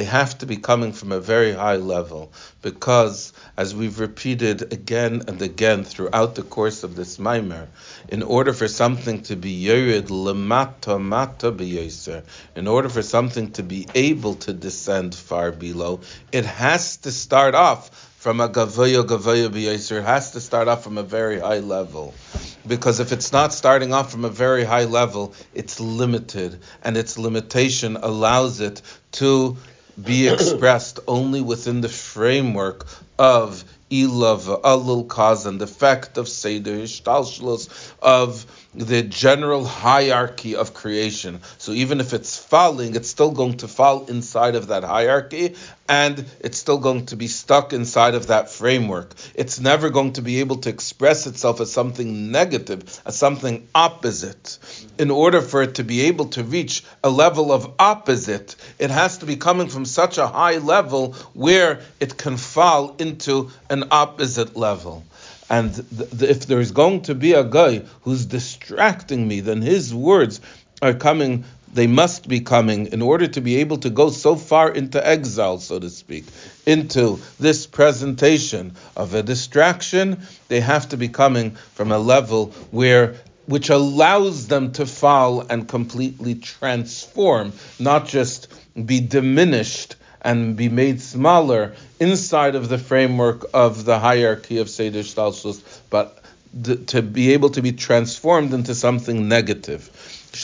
have 0.04 0.38
to 0.38 0.46
be 0.46 0.56
coming 0.56 0.92
from 0.92 1.12
a 1.12 1.20
very 1.20 1.52
high 1.52 1.76
level 1.76 2.30
because, 2.60 3.32
as 3.56 3.74
we've 3.74 3.98
repeated 4.00 4.72
again 4.72 5.22
and 5.28 5.40
again 5.40 5.84
throughout 5.84 6.34
the 6.34 6.42
course 6.42 6.84
of 6.84 6.94
this 6.94 7.16
Maimer, 7.16 7.66
in 8.08 8.22
order 8.22 8.52
for 8.52 8.68
something 8.68 9.22
to 9.22 9.36
be 9.36 9.50
yored 9.50 10.08
lemata 10.08 11.00
mata 11.00 12.22
in 12.54 12.68
order 12.68 12.88
for 12.88 13.02
something 13.02 13.50
to 13.52 13.62
be 13.62 13.86
able 13.94 14.34
to 14.34 14.52
descend 14.52 15.14
far 15.14 15.50
below, 15.50 16.00
it 16.32 16.44
has 16.44 16.98
to 16.98 17.10
start 17.10 17.54
off 17.54 18.07
from 18.18 18.40
a 18.40 18.48
gavaya 18.48 19.04
gavaya 19.04 19.48
beyoser. 19.48 20.00
It 20.00 20.04
has 20.04 20.32
to 20.32 20.40
start 20.40 20.66
off 20.66 20.82
from 20.82 20.98
a 20.98 21.04
very 21.04 21.38
high 21.38 21.60
level 21.60 22.14
because 22.66 22.98
if 22.98 23.12
it's 23.12 23.32
not 23.32 23.52
starting 23.52 23.94
off 23.94 24.10
from 24.10 24.24
a 24.24 24.28
very 24.28 24.64
high 24.64 24.84
level, 24.84 25.34
it's 25.54 25.78
limited, 25.78 26.58
and 26.82 26.96
its 26.96 27.16
limitation 27.16 27.96
allows 27.96 28.60
it 28.60 28.82
to 29.12 29.56
be 30.02 30.26
expressed 30.34 30.98
only 31.06 31.40
within 31.40 31.80
the 31.80 31.88
framework 31.88 32.86
of 33.20 33.64
ilav, 33.88 34.62
alul 34.62 35.06
cause 35.06 35.46
and 35.46 35.62
effect 35.62 36.18
of 36.18 36.28
seder 36.28 36.72
ishtalshlos, 36.72 37.92
of 38.02 38.44
the 38.78 39.02
general 39.02 39.64
hierarchy 39.64 40.54
of 40.54 40.72
creation. 40.72 41.40
So 41.58 41.72
even 41.72 42.00
if 42.00 42.12
it's 42.12 42.38
falling, 42.38 42.94
it's 42.94 43.08
still 43.08 43.32
going 43.32 43.56
to 43.58 43.68
fall 43.68 44.06
inside 44.06 44.54
of 44.54 44.68
that 44.68 44.84
hierarchy, 44.84 45.56
and 45.88 46.24
it's 46.40 46.58
still 46.58 46.78
going 46.78 47.06
to 47.06 47.16
be 47.16 47.26
stuck 47.26 47.72
inside 47.72 48.14
of 48.14 48.28
that 48.28 48.50
framework. 48.50 49.14
It's 49.34 49.58
never 49.58 49.90
going 49.90 50.12
to 50.12 50.22
be 50.22 50.38
able 50.40 50.58
to 50.58 50.68
express 50.68 51.26
itself 51.26 51.60
as 51.60 51.72
something 51.72 52.30
negative, 52.30 53.00
as 53.04 53.16
something 53.16 53.66
opposite. 53.74 54.58
In 54.96 55.10
order 55.10 55.42
for 55.42 55.62
it 55.62 55.74
to 55.76 55.84
be 55.84 56.02
able 56.02 56.26
to 56.26 56.44
reach 56.44 56.84
a 57.02 57.10
level 57.10 57.50
of 57.50 57.74
opposite, 57.80 58.54
it 58.78 58.90
has 58.90 59.18
to 59.18 59.26
be 59.26 59.36
coming 59.36 59.68
from 59.68 59.86
such 59.86 60.18
a 60.18 60.26
high 60.28 60.58
level 60.58 61.14
where 61.34 61.80
it 61.98 62.16
can 62.16 62.36
fall 62.36 62.94
into 62.98 63.50
an 63.70 63.84
opposite 63.90 64.56
level. 64.56 65.04
And 65.50 65.74
th- 65.74 66.10
th- 66.10 66.30
if 66.30 66.46
there's 66.46 66.72
going 66.72 67.02
to 67.02 67.14
be 67.14 67.32
a 67.32 67.44
guy 67.44 67.82
who's 68.02 68.26
distracting 68.26 69.26
me, 69.26 69.40
then 69.40 69.62
his 69.62 69.94
words 69.94 70.40
are 70.82 70.94
coming 70.94 71.44
they 71.72 71.86
must 71.86 72.28
be 72.28 72.40
coming 72.40 72.86
in 72.86 73.02
order 73.02 73.26
to 73.26 73.40
be 73.40 73.56
able 73.56 73.76
to 73.78 73.90
go 73.90 74.10
so 74.10 74.36
far 74.36 74.70
into 74.70 75.06
exile, 75.06 75.58
so 75.58 75.78
to 75.78 75.90
speak, 75.90 76.24
into 76.66 77.18
this 77.38 77.66
presentation 77.66 78.74
of 78.96 79.14
a 79.14 79.22
distraction. 79.22 80.22
They 80.48 80.60
have 80.60 80.88
to 80.90 80.96
be 80.96 81.08
coming 81.08 81.52
from 81.74 81.92
a 81.92 81.98
level 81.98 82.46
where 82.70 83.16
which 83.46 83.70
allows 83.70 84.48
them 84.48 84.72
to 84.72 84.84
fall 84.84 85.40
and 85.40 85.66
completely 85.66 86.34
transform, 86.34 87.52
not 87.78 88.06
just 88.06 88.48
be 88.86 89.00
diminished 89.00 89.96
and 90.22 90.56
be 90.56 90.68
made 90.68 91.00
smaller 91.00 91.74
inside 92.00 92.54
of 92.54 92.68
the 92.68 92.78
framework 92.78 93.44
of 93.54 93.84
the 93.84 93.98
hierarchy 93.98 94.58
of 94.58 94.68
Seder 94.68 95.00
Shtalshus, 95.00 95.62
but 95.90 96.18
to 96.86 97.02
be 97.02 97.32
able 97.34 97.50
to 97.50 97.62
be 97.62 97.72
transformed 97.72 98.54
into 98.54 98.74
something 98.74 99.28
negative. 99.28 99.90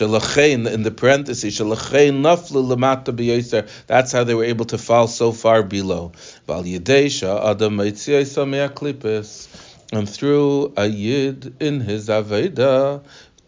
In 0.00 0.10
the 0.10 0.90
Shalachein 0.90 2.22
naflu. 2.22 3.68
That's 3.86 4.12
how 4.12 4.24
they 4.24 4.34
were 4.34 4.44
able 4.44 4.64
to 4.66 4.78
fall 4.78 5.08
so 5.08 5.32
far 5.32 5.62
below. 5.62 6.12
Val 6.46 6.64
yedesha 6.64 7.50
adam. 7.50 7.80
And 9.92 10.08
through 10.08 10.72
a 10.76 10.86
yid 10.86 11.54
in 11.60 11.80
his 11.80 12.08
aveda, 12.08 13.02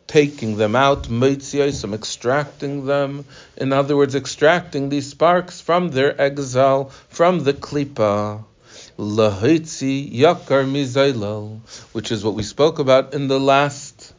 taking 0.07 0.57
them 0.57 0.77
out, 0.77 1.07
some 1.07 1.95
extracting 1.95 2.87
them. 2.87 3.25
In 3.57 3.73
other 3.73 3.97
words, 3.97 4.15
extracting 4.15 4.89
these 4.89 5.11
sparks 5.11 5.61
from 5.61 5.91
their 5.91 6.21
exile, 6.21 6.91
from 7.09 7.45
the 7.45 7.53
klipa. 7.53 8.45
Lahitzi 8.99 10.11
yakar 10.11 10.65
mizaylal, 10.65 11.61
which 11.93 12.11
is 12.11 12.25
what 12.25 12.35
we 12.35 12.43
spoke 12.43 12.79
about 12.79 13.13
in 13.13 13.29
the 13.29 13.41
last 13.41 14.15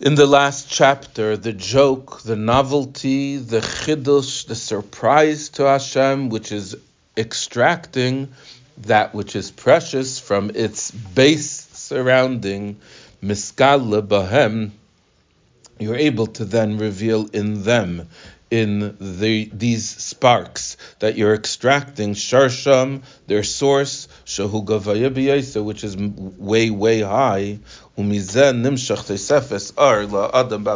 in 0.00 0.14
the 0.14 0.26
last 0.26 0.70
chapter, 0.70 1.36
the 1.36 1.52
joke, 1.52 2.22
the 2.22 2.36
novelty, 2.36 3.36
the 3.36 3.60
chidush, 3.60 4.46
the 4.46 4.54
surprise 4.54 5.48
to 5.50 5.64
Hashem, 5.64 6.28
which 6.28 6.52
is 6.52 6.76
extracting 7.16 8.28
that 8.82 9.12
which 9.12 9.34
is 9.34 9.50
precious 9.50 10.20
from 10.20 10.52
its 10.54 10.92
base 10.92 11.68
surrounding, 11.72 12.76
miskal 13.22 14.06
bahem, 14.06 14.70
you're 15.78 15.96
able 15.96 16.26
to 16.26 16.44
then 16.44 16.78
reveal 16.78 17.26
in 17.32 17.62
them 17.62 18.08
in 18.50 18.96
the 18.98 19.50
these 19.52 19.88
sparks 19.88 20.76
that 21.00 21.16
you're 21.16 21.34
extracting 21.34 22.14
sharsham, 22.14 23.02
their 23.26 23.42
source, 23.42 24.08
shahu 24.28 24.62
gavaya 24.62 25.64
which 25.64 25.82
is 25.82 25.96
way 25.96 26.68
way 26.68 27.00
high, 27.00 27.58
nimshach 27.96 29.08
adam 30.34 30.66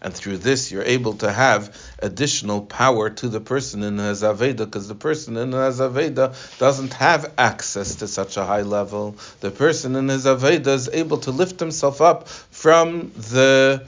and 0.00 0.14
through 0.14 0.38
this 0.38 0.70
you're 0.70 0.84
able 0.84 1.14
to 1.14 1.32
have 1.32 1.76
additional 1.98 2.60
power 2.62 3.10
to 3.10 3.28
the 3.28 3.40
person 3.40 3.82
in 3.82 3.98
his 3.98 4.22
aveda, 4.22 4.58
because 4.58 4.86
the 4.86 4.94
person 4.94 5.36
in 5.36 5.50
his 5.50 5.80
aveda 5.80 6.32
doesn't 6.58 6.94
have 6.94 7.32
access 7.36 7.96
to 7.96 8.06
such 8.06 8.36
a 8.36 8.44
high 8.44 8.62
level. 8.62 9.16
The 9.40 9.50
person 9.50 9.96
in 9.96 10.08
his 10.08 10.24
aveda 10.24 10.68
is 10.68 10.88
able 10.92 11.18
to 11.18 11.32
lift 11.32 11.58
himself 11.58 12.00
up 12.00 12.28
from 12.28 13.10
the 13.16 13.84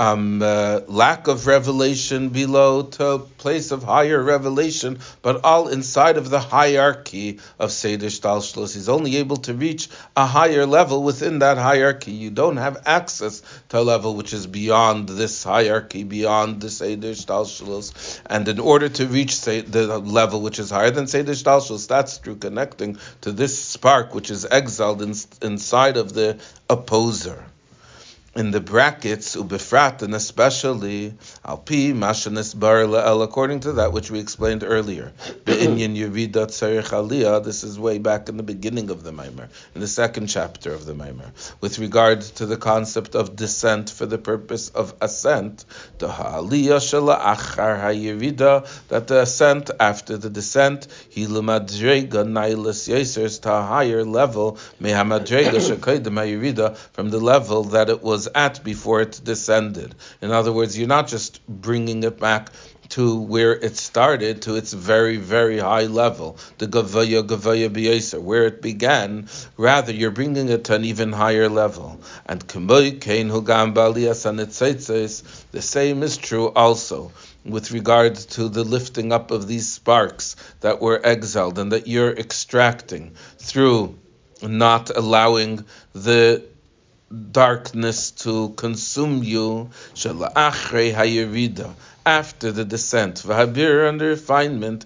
um, 0.00 0.40
uh, 0.40 0.80
lack 0.86 1.28
of 1.28 1.46
revelation 1.46 2.30
below 2.30 2.84
to 2.84 3.18
place 3.36 3.70
of 3.70 3.82
higher 3.82 4.22
revelation, 4.22 4.98
but 5.20 5.44
all 5.44 5.68
inside 5.68 6.16
of 6.16 6.30
the 6.30 6.40
hierarchy 6.40 7.38
of 7.58 7.70
Seder 7.70 8.06
Shtalshlos. 8.06 8.72
He's 8.72 8.88
only 8.88 9.18
able 9.18 9.36
to 9.48 9.52
reach 9.52 9.90
a 10.16 10.24
higher 10.24 10.64
level 10.64 11.02
within 11.02 11.40
that 11.40 11.58
hierarchy. 11.58 12.12
You 12.12 12.30
don't 12.30 12.56
have 12.56 12.84
access 12.86 13.42
to 13.68 13.80
a 13.80 13.82
level 13.82 14.14
which 14.14 14.32
is 14.32 14.46
beyond 14.46 15.10
this 15.10 15.44
hierarchy, 15.44 16.04
beyond 16.04 16.62
the 16.62 16.70
Seder 16.70 17.12
Shtalshlos. 17.12 18.20
And 18.24 18.48
in 18.48 18.58
order 18.58 18.88
to 18.88 19.06
reach 19.06 19.42
the 19.42 20.00
level 20.02 20.40
which 20.40 20.58
is 20.58 20.70
higher 20.70 20.90
than 20.90 21.08
Seder 21.08 21.32
Shtalshlos, 21.32 21.86
that's 21.88 22.16
through 22.16 22.36
connecting 22.36 22.96
to 23.20 23.32
this 23.32 23.62
spark 23.62 24.14
which 24.14 24.30
is 24.30 24.46
exiled 24.46 25.02
in, 25.02 25.12
inside 25.42 25.98
of 25.98 26.14
the 26.14 26.38
opposer 26.70 27.49
in 28.36 28.52
the 28.52 28.60
brackets 28.60 29.34
ubefrat 29.34 30.02
and 30.02 30.14
especially 30.14 31.12
alpi 31.44 31.92
mashanis 31.92 32.56
bar 32.58 32.84
according 33.24 33.58
to 33.58 33.72
that 33.72 33.92
which 33.92 34.08
we 34.08 34.20
explained 34.20 34.62
earlier. 34.62 35.12
The 35.46 35.52
inyan 35.52 35.96
yirida 35.96 36.46
tzarich 36.46 36.90
aliyah 36.90 37.42
this 37.42 37.64
is 37.64 37.76
way 37.76 37.98
back 37.98 38.28
in 38.28 38.36
the 38.36 38.44
beginning 38.44 38.90
of 38.90 39.02
the 39.02 39.10
Maimer 39.10 39.48
in 39.74 39.80
the 39.80 39.88
second 39.88 40.28
chapter 40.28 40.72
of 40.72 40.86
the 40.86 40.92
Maimer 40.92 41.32
with 41.60 41.80
regard 41.80 42.20
to 42.20 42.46
the 42.46 42.56
concept 42.56 43.16
of 43.16 43.34
descent 43.34 43.90
for 43.90 44.06
the 44.06 44.18
purpose 44.18 44.68
of 44.68 44.94
ascent 45.00 45.64
the 45.98 46.06
aliyah 46.06 46.78
shala 46.78 47.18
achar 47.20 47.80
hayirida 47.82 48.64
that 48.90 49.08
the 49.08 49.22
ascent 49.22 49.72
after 49.80 50.16
the 50.16 50.30
descent 50.30 50.86
he 51.08 51.26
lemadrega 51.26 52.24
nailas 52.24 52.88
yesers 52.88 53.42
to 53.42 53.52
a 53.52 53.62
higher 53.62 54.04
level 54.04 54.56
mehamadrega 54.80 55.58
hayirida 55.58 56.76
from 56.92 57.10
the 57.10 57.18
level 57.18 57.64
that 57.64 57.90
it 57.90 58.00
was 58.00 58.19
was 58.20 58.28
at 58.34 58.62
before 58.62 59.00
it 59.00 59.18
descended. 59.24 59.94
In 60.20 60.30
other 60.30 60.52
words, 60.52 60.76
you're 60.76 60.86
not 60.86 61.08
just 61.08 61.40
bringing 61.48 62.02
it 62.02 62.20
back 62.20 62.50
to 62.90 63.18
where 63.18 63.54
it 63.54 63.78
started, 63.78 64.42
to 64.42 64.56
its 64.56 64.74
very, 64.74 65.16
very 65.16 65.58
high 65.58 65.86
level, 65.86 66.36
the 66.58 66.66
Gavaya 66.66 67.22
Gavaya 67.22 67.70
B'Yeser, 67.70 68.20
where 68.20 68.44
it 68.44 68.60
began. 68.60 69.26
Rather, 69.56 69.94
you're 69.94 70.10
bringing 70.10 70.50
it 70.50 70.64
to 70.64 70.74
an 70.74 70.84
even 70.84 71.14
higher 71.14 71.48
level. 71.48 71.98
And 72.26 72.42
the 72.42 72.60
same 75.60 76.02
is 76.02 76.16
true 76.18 76.48
also 76.48 77.12
with 77.46 77.70
regard 77.70 78.16
to 78.16 78.50
the 78.50 78.64
lifting 78.64 79.12
up 79.12 79.30
of 79.30 79.46
these 79.46 79.72
sparks 79.72 80.36
that 80.60 80.82
were 80.82 81.00
exiled 81.02 81.58
and 81.58 81.72
that 81.72 81.86
you're 81.86 82.12
extracting 82.12 83.12
through 83.38 83.98
not 84.42 84.94
allowing 84.94 85.64
the 85.94 86.49
darkness 87.32 88.12
to 88.12 88.50
consume 88.50 89.24
you 89.24 89.68
after 92.06 92.52
the 92.52 92.64
descent 92.64 93.16
v'habir 93.26 93.88
under 93.88 94.08
refinement 94.10 94.84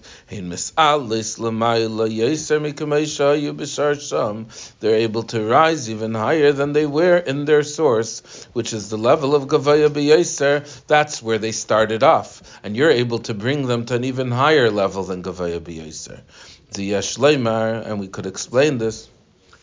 they're 4.79 4.95
able 4.95 5.23
to 5.23 5.43
rise 5.43 5.87
even 5.89 6.13
higher 6.15 6.51
than 6.51 6.73
they 6.73 6.87
were 6.87 7.17
in 7.17 7.45
their 7.45 7.61
source 7.61 8.47
which 8.53 8.73
is 8.73 8.89
the 8.89 8.97
level 8.97 9.35
of 9.35 9.43
gavaya 9.47 9.87
b'yaser 9.89 10.65
that's 10.87 11.21
where 11.21 11.37
they 11.37 11.51
started 11.51 12.01
off 12.01 12.41
and 12.63 12.75
you're 12.75 12.89
able 12.89 13.19
to 13.19 13.35
bring 13.35 13.67
them 13.67 13.85
to 13.85 13.93
an 13.95 14.03
even 14.03 14.31
higher 14.31 14.71
level 14.71 15.03
than 15.03 15.21
gavaya 15.21 15.59
b'yaser 15.59 16.19
the 16.73 16.91
yeshleimar 16.93 17.85
and 17.85 17.99
we 17.99 18.07
could 18.07 18.25
explain 18.25 18.79
this 18.79 19.07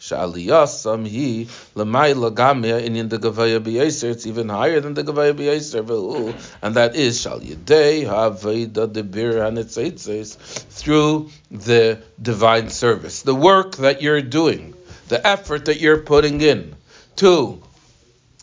Sha'aliyasam 0.02 1.06
he 1.06 1.46
l'mayla 1.76 2.34
gamya 2.34 2.82
in 2.84 3.08
the 3.08 3.18
Gavaya 3.18 3.60
B'Yeser. 3.60 4.10
It's 4.10 4.26
even 4.26 4.48
higher 4.48 4.80
than 4.80 4.94
the 4.94 5.04
Gavaya 5.04 5.32
B'Yeser. 5.32 6.34
And 6.60 6.74
that 6.74 6.96
is 6.96 7.20
Shal 7.20 7.38
Yedei 7.38 8.04
Haveda 8.04 8.88
Debir 8.92 9.34
Hanitzaitzes 9.34 10.36
through 10.70 11.30
the 11.52 12.02
divine 12.20 12.70
service. 12.70 13.22
The 13.22 13.34
work 13.34 13.76
that 13.76 14.02
you're 14.02 14.22
doing, 14.22 14.74
the 15.06 15.24
effort 15.24 15.66
that 15.66 15.78
you're 15.78 16.00
putting 16.00 16.40
in 16.40 16.74
to 17.16 17.62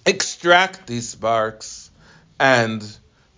extract 0.05 0.87
these 0.87 1.09
sparks 1.09 1.91
and 2.39 2.81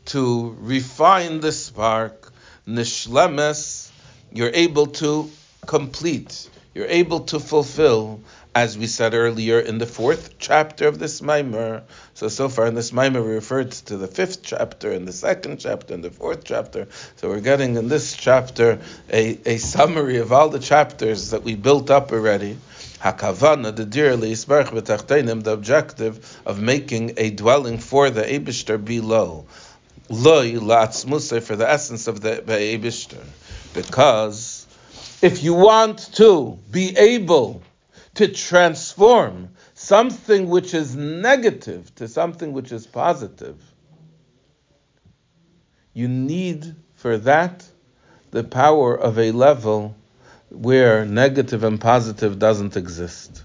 to 0.05 0.55
refine 0.59 1.39
the 1.39 1.51
spark, 1.51 2.31
nishlemes, 2.67 3.89
you're 4.31 4.51
able 4.53 4.85
to 5.01 5.27
complete 5.65 6.49
you're 6.73 6.87
able 6.87 7.21
to 7.21 7.39
fulfill, 7.39 8.21
as 8.55 8.77
we 8.77 8.87
said 8.87 9.13
earlier 9.13 9.59
in 9.59 9.77
the 9.77 9.85
fourth 9.85 10.37
chapter 10.39 10.87
of 10.87 10.99
this 10.99 11.21
Maimer. 11.21 11.83
So, 12.13 12.29
so 12.29 12.47
far 12.47 12.65
in 12.67 12.75
this 12.75 12.91
Maimer, 12.91 13.23
we 13.23 13.33
referred 13.33 13.71
to 13.71 13.97
the 13.97 14.07
fifth 14.07 14.41
chapter, 14.43 14.91
and 14.91 15.07
the 15.07 15.13
second 15.13 15.59
chapter, 15.59 15.93
and 15.93 16.03
the 16.03 16.11
fourth 16.11 16.43
chapter. 16.45 16.87
So, 17.17 17.29
we're 17.29 17.41
getting 17.41 17.75
in 17.75 17.89
this 17.89 18.15
chapter 18.15 18.79
a, 19.11 19.37
a 19.45 19.57
summary 19.57 20.17
of 20.17 20.31
all 20.31 20.49
the 20.49 20.59
chapters 20.59 21.31
that 21.31 21.43
we 21.43 21.55
built 21.55 21.89
up 21.89 22.11
already. 22.11 22.57
Hakavana, 23.01 23.75
the 23.75 23.85
dear 23.85 24.11
the 25.41 25.51
objective 25.51 26.39
of 26.45 26.61
making 26.61 27.13
a 27.17 27.31
dwelling 27.31 27.79
for 27.79 28.09
the 28.09 28.21
Abishter 28.21 28.83
below. 28.83 29.45
Loy 30.07 30.59
for 31.41 31.55
the 31.55 31.69
essence 31.69 32.07
of 32.07 32.21
the 32.21 32.43
Abishter. 32.77 33.23
Because 33.73 34.60
if 35.21 35.43
you 35.43 35.53
want 35.53 36.13
to 36.13 36.57
be 36.69 36.97
able 36.97 37.61
to 38.15 38.27
transform 38.27 39.49
something 39.73 40.49
which 40.49 40.73
is 40.73 40.95
negative 40.95 41.93
to 41.95 42.07
something 42.07 42.53
which 42.53 42.71
is 42.71 42.85
positive, 42.87 43.59
you 45.93 46.07
need 46.07 46.75
for 46.95 47.17
that 47.17 47.65
the 48.31 48.43
power 48.43 48.95
of 48.95 49.19
a 49.19 49.31
level 49.31 49.95
where 50.49 51.05
negative 51.05 51.63
and 51.63 51.79
positive 51.79 52.39
doesn't 52.39 52.75
exist. 52.75 53.43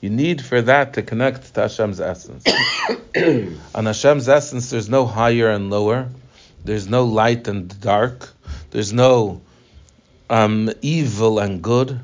You 0.00 0.10
need 0.10 0.42
for 0.42 0.62
that 0.62 0.94
to 0.94 1.02
connect 1.02 1.54
to 1.54 1.62
Hashem's 1.62 2.00
essence. 2.00 2.44
On 3.74 3.86
Hashem's 3.86 4.28
essence, 4.28 4.70
there's 4.70 4.88
no 4.88 5.04
higher 5.04 5.50
and 5.50 5.68
lower. 5.68 6.08
There's 6.64 6.88
no 6.88 7.04
light 7.04 7.48
and 7.48 7.78
dark. 7.80 8.30
There's 8.70 8.92
no 8.92 9.42
um, 10.30 10.70
evil 10.80 11.40
and 11.40 11.60
good. 11.60 12.00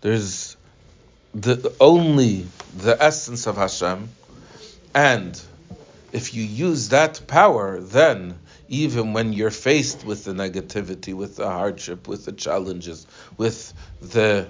There's 0.00 0.56
the 1.34 1.72
only 1.78 2.46
the 2.76 3.00
essence 3.00 3.46
of 3.46 3.56
Hashem, 3.56 4.08
and 4.94 5.40
if 6.12 6.32
you 6.34 6.42
use 6.42 6.88
that 6.88 7.26
power, 7.26 7.78
then 7.78 8.38
even 8.68 9.12
when 9.12 9.34
you're 9.34 9.50
faced 9.50 10.04
with 10.04 10.24
the 10.24 10.32
negativity, 10.32 11.12
with 11.12 11.36
the 11.36 11.46
hardship, 11.46 12.08
with 12.08 12.24
the 12.24 12.32
challenges, 12.32 13.06
with 13.36 13.72
the 14.00 14.48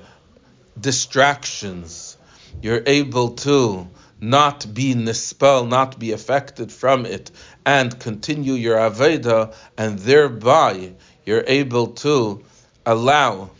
distractions, 0.80 2.16
you're 2.62 2.82
able 2.86 3.30
to 3.30 3.88
not 4.20 4.72
be 4.72 4.94
nispel, 4.94 5.68
not 5.68 5.98
be 5.98 6.12
affected 6.12 6.70
from 6.70 7.04
it, 7.04 7.30
and 7.64 7.98
continue 7.98 8.54
your 8.54 8.78
aveda, 8.78 9.54
and 9.76 9.98
thereby 9.98 10.92
you're 11.24 11.44
able 11.46 11.88
to 11.88 12.42
allow 12.86 13.50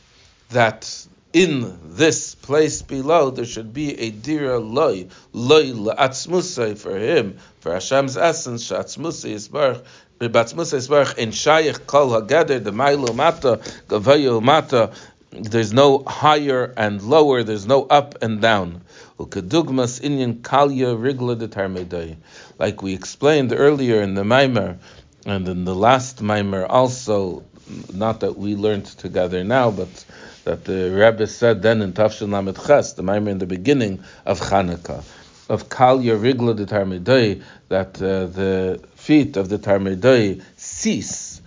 that 0.51 1.07
in 1.33 1.79
this 1.85 2.35
place 2.35 2.81
below 2.81 3.31
there 3.31 3.45
should 3.45 3.75
be 3.75 3.99
a 4.01 4.11
dira 4.11 4.59
loy, 4.59 5.07
loy 5.33 5.73
la'atzmusay 5.73 6.79
for 6.79 6.97
him, 6.97 7.37
for 7.61 7.73
Hashem's 7.73 8.17
essence, 8.17 8.71
sha'atzmusay 8.71 9.35
yisbarach, 9.35 9.83
Batzmusay 10.21 10.79
yisbarach 10.79 11.19
in 11.19 11.31
shayich 11.31 11.87
kol 11.87 12.11
hageder, 12.11 12.63
the 12.63 12.71
mailu 12.71 13.15
mata, 13.15 13.61
gavayu 13.89 14.41
mata, 14.43 14.93
there's 15.31 15.73
no 15.73 16.03
higher 16.07 16.73
and 16.77 17.03
lower, 17.03 17.43
there's 17.43 17.67
no 17.67 17.85
up 17.85 18.23
and 18.23 18.41
down. 18.41 18.81
Ukadugmas 19.19 20.01
inyan 20.01 20.41
kalya 20.41 20.97
rigla. 20.97 22.17
Like 22.59 22.83
we 22.83 22.95
explained 22.95 23.53
earlier 23.53 24.01
in 24.01 24.15
the 24.15 24.23
Maimer, 24.23 24.79
and 25.27 25.47
in 25.49 25.65
the 25.65 25.75
last 25.75 26.23
Maimer 26.23 26.67
also, 26.69 27.45
not 27.93 28.21
that 28.21 28.37
we 28.37 28.55
learned 28.55 28.87
together 28.87 29.43
now, 29.45 29.71
but 29.71 30.05
that 30.45 30.65
the 30.65 30.91
Rebbe 30.91 31.27
said 31.27 31.63
then 31.63 31.83
in 31.83 31.93
Tafshil 31.93 32.31
Lamed 32.31 32.57
Ches, 32.67 32.93
the 32.93 33.03
Maimer 33.03 33.29
in 33.29 33.39
the 33.39 33.47
beginning 33.47 34.03
of 34.25 34.41
Chanukah, 34.41 35.03
of 35.49 35.69
Kalya 35.69 36.17
Rigla 36.19 36.55
de 36.57 37.41
that 37.69 38.01
uh, 38.03 38.27
the 38.27 38.81
feet 38.95 39.37
of 39.37 39.49
the 39.49 39.59
Tarmedai 39.59 40.43
cease. 40.57 41.43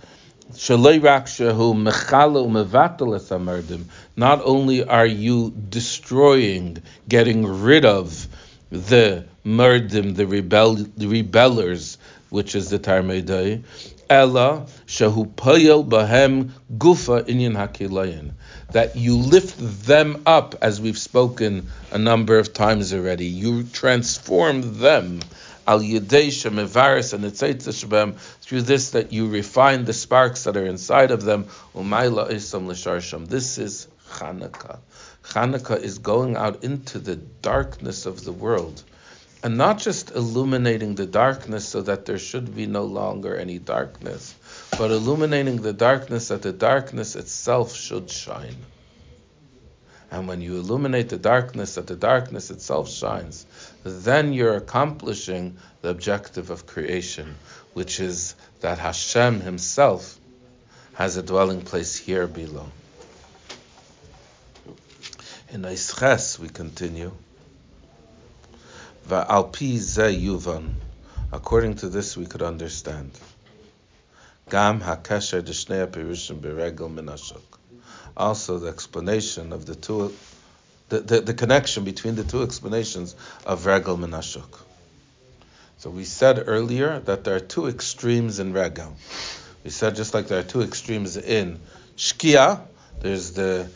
Not 4.16 4.42
only 4.44 4.84
are 4.84 5.06
you 5.06 5.50
destroying, 5.68 6.82
getting 7.08 7.46
rid 7.46 7.84
of 7.84 8.26
the 8.70 9.24
murdim, 9.44 10.16
the 10.16 10.26
rebel, 10.26 10.74
the 10.74 11.06
rebellers, 11.06 11.98
which 12.30 12.54
is 12.54 12.70
the 12.70 12.78
Tarmedai, 12.78 13.62
Ella 14.08 14.66
shahu 14.86 15.32
payel 15.34 15.88
bahem 15.88 16.50
gufa 16.76 17.22
inyan 17.28 17.54
hakilayin. 17.54 18.32
That 18.72 18.96
you 18.96 19.16
lift 19.16 19.56
them 19.86 20.22
up, 20.26 20.56
as 20.62 20.80
we've 20.80 20.98
spoken 20.98 21.68
a 21.92 21.98
number 21.98 22.38
of 22.38 22.52
times 22.52 22.92
already. 22.92 23.26
You 23.26 23.64
transform 23.64 24.78
them 24.80 25.20
al 25.66 25.80
yedei 25.80 26.28
shemevaris 26.28 27.12
and 27.12 27.24
shabem 27.24 28.16
through 28.40 28.62
this 28.62 28.90
that 28.90 29.12
you 29.12 29.28
refine 29.28 29.84
the 29.84 29.92
sparks 29.92 30.44
that 30.44 30.56
are 30.56 30.66
inside 30.66 31.12
of 31.12 31.22
them. 31.22 31.44
Umayla 31.74 32.30
isam 32.30 32.66
l'sharsham. 32.66 33.28
This 33.28 33.58
is 33.58 33.86
Chanukah. 34.10 34.80
Chanukah 35.22 35.80
is 35.80 35.98
going 35.98 36.36
out 36.36 36.64
into 36.64 36.98
the 36.98 37.14
darkness 37.16 38.06
of 38.06 38.24
the 38.24 38.32
world. 38.32 38.82
And 39.42 39.56
not 39.56 39.78
just 39.78 40.10
illuminating 40.10 40.96
the 40.96 41.06
darkness 41.06 41.66
so 41.66 41.80
that 41.82 42.04
there 42.04 42.18
should 42.18 42.54
be 42.54 42.66
no 42.66 42.84
longer 42.84 43.34
any 43.36 43.58
darkness, 43.58 44.34
but 44.72 44.90
illuminating 44.90 45.62
the 45.62 45.72
darkness 45.72 46.28
that 46.28 46.42
the 46.42 46.52
darkness 46.52 47.16
itself 47.16 47.74
should 47.74 48.10
shine. 48.10 48.56
And 50.10 50.28
when 50.28 50.42
you 50.42 50.56
illuminate 50.56 51.08
the 51.08 51.16
darkness 51.16 51.76
that 51.76 51.86
the 51.86 51.96
darkness 51.96 52.50
itself 52.50 52.90
shines, 52.90 53.46
then 53.84 54.32
you're 54.32 54.56
accomplishing 54.56 55.56
the 55.80 55.88
objective 55.88 56.50
of 56.50 56.66
creation, 56.66 57.36
which 57.72 58.00
is 58.00 58.34
that 58.60 58.78
Hashem 58.78 59.40
Himself 59.40 60.18
has 60.94 61.16
a 61.16 61.22
dwelling 61.22 61.62
place 61.62 61.96
here 61.96 62.26
below. 62.26 62.66
In 65.48 65.62
Eisches, 65.62 66.38
we 66.38 66.48
continue. 66.48 67.12
According 71.32 71.76
to 71.76 71.88
this, 71.88 72.16
we 72.16 72.26
could 72.26 72.42
understand. 72.42 73.10
Gam 74.48 74.80
d'shnei 74.80 75.86
beregel. 76.40 77.40
Also, 78.16 78.58
the 78.58 78.68
explanation 78.68 79.52
of 79.52 79.66
the 79.66 79.74
two, 79.74 80.12
the, 80.88 81.00
the, 81.00 81.20
the 81.20 81.34
connection 81.34 81.84
between 81.84 82.16
the 82.16 82.24
two 82.24 82.42
explanations 82.42 83.14
of 83.46 83.66
regel 83.66 83.96
minashok. 83.96 84.60
So 85.80 85.88
we 85.88 86.04
said 86.04 86.44
earlier 86.46 87.00
that 87.06 87.24
there 87.24 87.34
are 87.36 87.40
two 87.40 87.66
extremes 87.66 88.38
in 88.38 88.52
Regel. 88.52 88.94
We 89.64 89.70
said 89.70 89.96
just 89.96 90.12
like 90.12 90.28
there 90.28 90.38
are 90.38 90.42
two 90.42 90.60
extremes 90.60 91.16
in 91.16 91.58
Shkia, 91.96 92.60
there's 93.00 93.32
the 93.32 93.66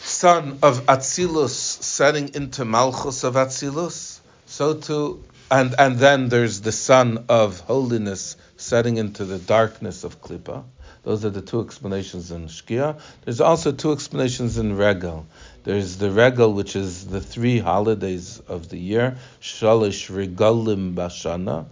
sun 0.00 0.58
of 0.62 0.86
Atzilus 0.86 1.50
setting 1.50 2.34
into 2.34 2.64
Malchus 2.64 3.24
of 3.24 3.34
Atzilus, 3.34 4.11
so 4.62 4.74
too, 4.74 5.24
and, 5.50 5.74
and 5.76 5.98
then 5.98 6.28
there's 6.28 6.60
the 6.60 6.70
sun 6.70 7.24
of 7.28 7.58
holiness 7.58 8.36
setting 8.56 8.96
into 8.96 9.24
the 9.24 9.40
darkness 9.40 10.04
of 10.04 10.22
Klippa. 10.22 10.62
Those 11.02 11.24
are 11.24 11.30
the 11.30 11.42
two 11.42 11.62
explanations 11.62 12.30
in 12.30 12.46
Shkia. 12.46 13.00
There's 13.24 13.40
also 13.40 13.72
two 13.72 13.90
explanations 13.90 14.58
in 14.58 14.76
Regal. 14.76 15.26
There's 15.64 15.96
the 15.96 16.12
Regal, 16.12 16.52
which 16.52 16.76
is 16.76 17.08
the 17.08 17.20
three 17.20 17.58
holidays 17.58 18.40
of 18.46 18.68
the 18.68 18.78
year, 18.78 19.16
Shalish 19.40 20.08
Regalim 20.08 20.94
Bashana, 20.94 21.66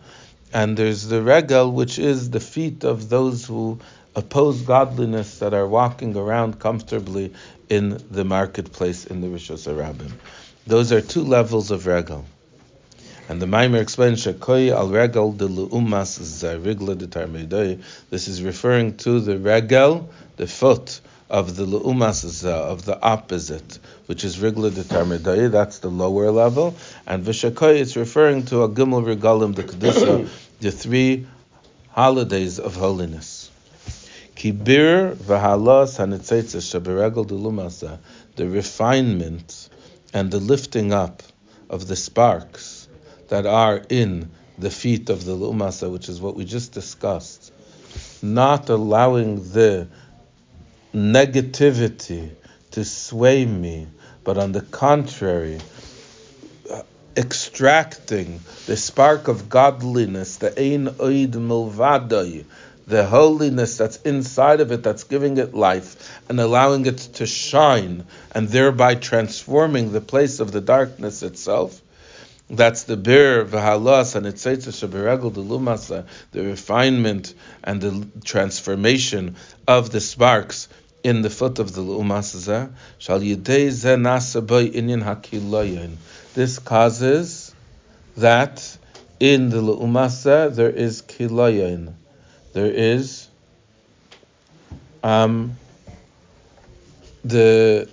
and 0.52 0.76
there's 0.76 1.06
the 1.06 1.22
Regal, 1.22 1.70
which 1.70 1.96
is 2.00 2.30
the 2.30 2.40
feet 2.40 2.82
of 2.82 3.08
those 3.08 3.46
who 3.46 3.78
oppose 4.16 4.62
godliness 4.62 5.38
that 5.38 5.54
are 5.54 5.68
walking 5.68 6.16
around 6.16 6.58
comfortably 6.58 7.32
in 7.68 8.02
the 8.10 8.24
marketplace 8.24 9.06
in 9.06 9.20
the 9.20 9.28
Rishos 9.28 9.72
Harabim. 9.72 10.10
Those 10.66 10.90
are 10.90 11.00
two 11.00 11.22
levels 11.22 11.70
of 11.70 11.86
Regel. 11.86 12.24
And 13.30 13.40
the 13.40 13.46
Maimer 13.46 13.80
explains 13.80 14.26
Shakoi 14.26 14.72
al 14.72 14.88
regel 14.88 15.30
de 15.30 15.46
lu'umas 15.46 16.18
zarigla 16.18 16.98
de 16.98 17.06
tarmedoi. 17.06 17.80
This 18.10 18.26
is 18.26 18.42
referring 18.42 18.96
to 18.96 19.20
the 19.20 19.38
regel, 19.38 20.10
the 20.36 20.48
foot 20.48 21.00
of 21.30 21.54
the 21.54 21.64
lu'umas 21.64 22.44
of 22.44 22.84
the 22.84 23.00
opposite, 23.00 23.78
which 24.06 24.24
is 24.24 24.38
rigla 24.38 24.74
de 24.74 24.82
tarmedoi. 24.82 25.48
That's 25.48 25.78
the 25.78 25.90
lower 25.90 26.32
level. 26.32 26.74
And 27.06 27.24
v'shakoi, 27.24 27.78
it's 27.78 27.94
referring 27.94 28.46
to 28.46 28.64
a 28.64 28.68
gimel 28.68 29.04
regalim 29.04 29.54
de 29.54 29.62
kedusha, 29.62 30.28
the 30.58 30.72
three 30.72 31.28
holidays 31.90 32.58
of 32.58 32.74
holiness. 32.74 33.48
Kibir 34.34 35.14
v'halas 35.14 36.00
hanitzeitzah 36.00 36.80
shaberegel 36.80 37.28
de 37.28 37.34
lumasa, 37.34 38.00
the 38.34 38.48
refinement 38.48 39.68
and 40.12 40.32
the 40.32 40.40
lifting 40.40 40.92
up 40.92 41.22
of 41.68 41.86
the 41.86 41.94
sparks 41.94 42.79
that 43.30 43.46
are 43.46 43.82
in 43.88 44.30
the 44.58 44.70
feet 44.70 45.08
of 45.08 45.24
the 45.24 45.32
Lumasa, 45.32 45.90
which 45.90 46.08
is 46.08 46.20
what 46.20 46.36
we 46.36 46.44
just 46.44 46.72
discussed, 46.72 47.52
not 48.22 48.68
allowing 48.68 49.36
the 49.52 49.88
negativity 50.94 52.30
to 52.72 52.84
sway 52.84 53.44
me, 53.44 53.86
but 54.24 54.36
on 54.36 54.52
the 54.52 54.60
contrary, 54.60 55.58
uh, 56.70 56.82
extracting 57.16 58.40
the 58.66 58.76
spark 58.76 59.28
of 59.28 59.48
godliness, 59.48 60.36
the 60.36 60.48
ein 60.60 60.88
oid 60.88 61.32
milvadai, 61.32 62.44
the 62.86 63.06
holiness 63.06 63.76
that's 63.76 63.96
inside 64.02 64.60
of 64.60 64.72
it, 64.72 64.82
that's 64.82 65.04
giving 65.04 65.38
it 65.38 65.54
life, 65.54 66.20
and 66.28 66.40
allowing 66.40 66.84
it 66.86 66.98
to 66.98 67.26
shine, 67.26 68.04
and 68.32 68.48
thereby 68.48 68.96
transforming 68.96 69.92
the 69.92 70.00
place 70.00 70.40
of 70.40 70.50
the 70.50 70.60
darkness 70.60 71.22
itself. 71.22 71.80
That's 72.50 72.82
the 72.82 72.96
bir 72.96 73.44
v'halas 73.44 74.16
and 74.16 74.26
etzeitza 74.26 74.72
shaberegel 74.72 75.32
the 75.32 75.40
lumasa, 75.40 76.04
the 76.32 76.42
refinement 76.42 77.32
and 77.62 77.80
the 77.80 78.08
transformation 78.24 79.36
of 79.68 79.90
the 79.90 80.00
sparks 80.00 80.66
in 81.04 81.22
the 81.22 81.30
foot 81.30 81.60
of 81.60 81.72
the 81.72 81.80
lumasa. 81.80 82.72
Shal 82.98 83.20
yidei 83.20 83.70
ze 83.70 83.90
nasa 83.90 84.42
inyan 84.42 85.04
hakiloyin. 85.04 85.94
This 86.34 86.58
causes 86.58 87.54
that 88.16 88.76
in 89.20 89.50
the 89.50 89.58
lumasa 89.58 90.52
there 90.52 90.70
is 90.70 91.02
kiloyin. 91.02 91.94
There 92.52 92.66
is 92.66 93.28
um, 95.04 95.56
the 97.22 97.88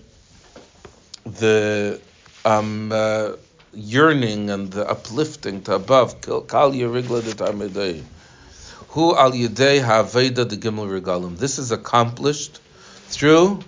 the 1.25 2.01
um, 2.43 2.91
uh, 2.91 3.33
yearning 3.77 4.49
and 4.49 4.71
the 4.71 4.89
uplifting 4.89 5.61
to 5.63 5.75
above. 5.75 6.19
Kal 6.21 6.71
Yerigla. 6.71 8.03
Hu 8.89 9.15
al 9.15 9.31
Yedei 9.31 9.81
Haveda 9.81 10.47
de 10.47 10.57
Gimel 10.57 10.89
Regalim. 10.89 11.37
This 11.37 11.59
is 11.59 11.71
accomplished 11.71 12.59
through 13.09 13.59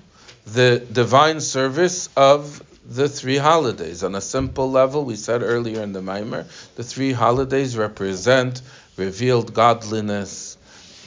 the 0.47 0.79
divine 0.91 1.39
service 1.39 2.09
of 2.17 2.63
the 2.89 3.07
three 3.07 3.37
holidays. 3.37 4.03
On 4.03 4.15
a 4.15 4.21
simple 4.21 4.71
level, 4.71 5.05
we 5.05 5.15
said 5.15 5.43
earlier 5.43 5.83
in 5.83 5.93
the 5.93 6.01
Maimer, 6.01 6.45
the 6.75 6.83
three 6.83 7.11
holidays 7.11 7.77
represent 7.77 8.63
revealed 8.97 9.53
godliness. 9.53 10.57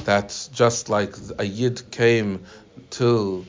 That 0.04 0.48
just 0.52 0.88
like 0.88 1.14
a 1.38 1.44
Yid 1.44 1.90
came 1.90 2.44
to 2.90 3.44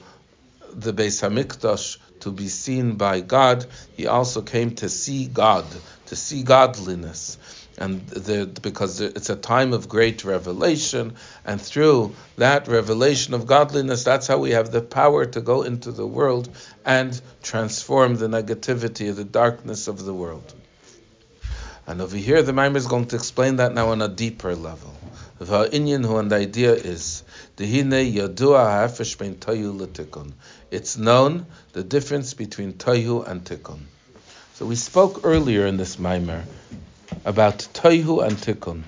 the 0.74 0.94
Beis 0.94 1.22
Hamikdash 1.22 1.98
to 2.24 2.32
be 2.32 2.48
seen 2.48 2.96
by 2.96 3.22
God, 3.22 3.66
he 3.96 4.08
also 4.08 4.42
came 4.42 4.76
to 4.76 4.90
see 4.90 5.28
God, 5.28 5.66
to 6.08 6.16
see 6.16 6.44
godliness. 6.44 7.38
And 7.78 8.08
the, 8.08 8.46
because 8.62 9.02
it's 9.02 9.30
a 9.30 9.36
time 9.36 9.74
of 9.74 9.90
great 9.90 10.24
revelation, 10.24 11.16
and 11.44 11.60
through 11.60 12.16
that 12.38 12.68
revelation 12.68 13.34
of 13.34 13.48
godliness, 13.48 14.04
that's 14.04 14.28
how 14.28 14.38
we 14.38 14.52
have 14.52 14.72
the 14.72 14.82
power 14.82 15.26
to 15.26 15.42
go 15.42 15.64
into 15.64 15.92
the 15.92 16.06
world 16.06 16.50
and 16.86 17.20
transform 17.42 18.16
the 18.16 18.28
negativity, 18.28 19.10
of 19.10 19.16
the 19.16 19.24
darkness 19.24 19.88
of 19.88 20.06
the 20.06 20.14
world. 20.14 20.54
And 21.88 22.00
over 22.00 22.16
here, 22.16 22.44
the 22.44 22.52
Maimer 22.52 22.78
is 22.78 22.88
going 22.88 23.08
to 23.08 23.16
explain 23.16 23.58
that 23.58 23.74
now 23.74 23.90
on 23.90 24.02
a 24.02 24.08
deeper 24.08 24.56
level. 24.56 24.96
And 25.40 25.50
the 25.50 26.36
idea 26.36 26.74
is 26.74 27.24
it's 30.72 30.98
known 30.98 31.46
the 31.74 31.84
difference 31.84 32.34
between 32.34 32.74
Tohu 32.74 33.28
and 33.28 33.44
Tikkun. 33.44 33.80
So 34.56 34.66
we 34.66 34.76
spoke 34.76 35.22
earlier 35.24 35.68
in 35.68 35.78
this 35.78 35.98
Maimer 35.98 36.44
about 37.26 37.60
Tohu 37.74 38.26
and 38.26 38.36
Tikkun. 38.36 38.84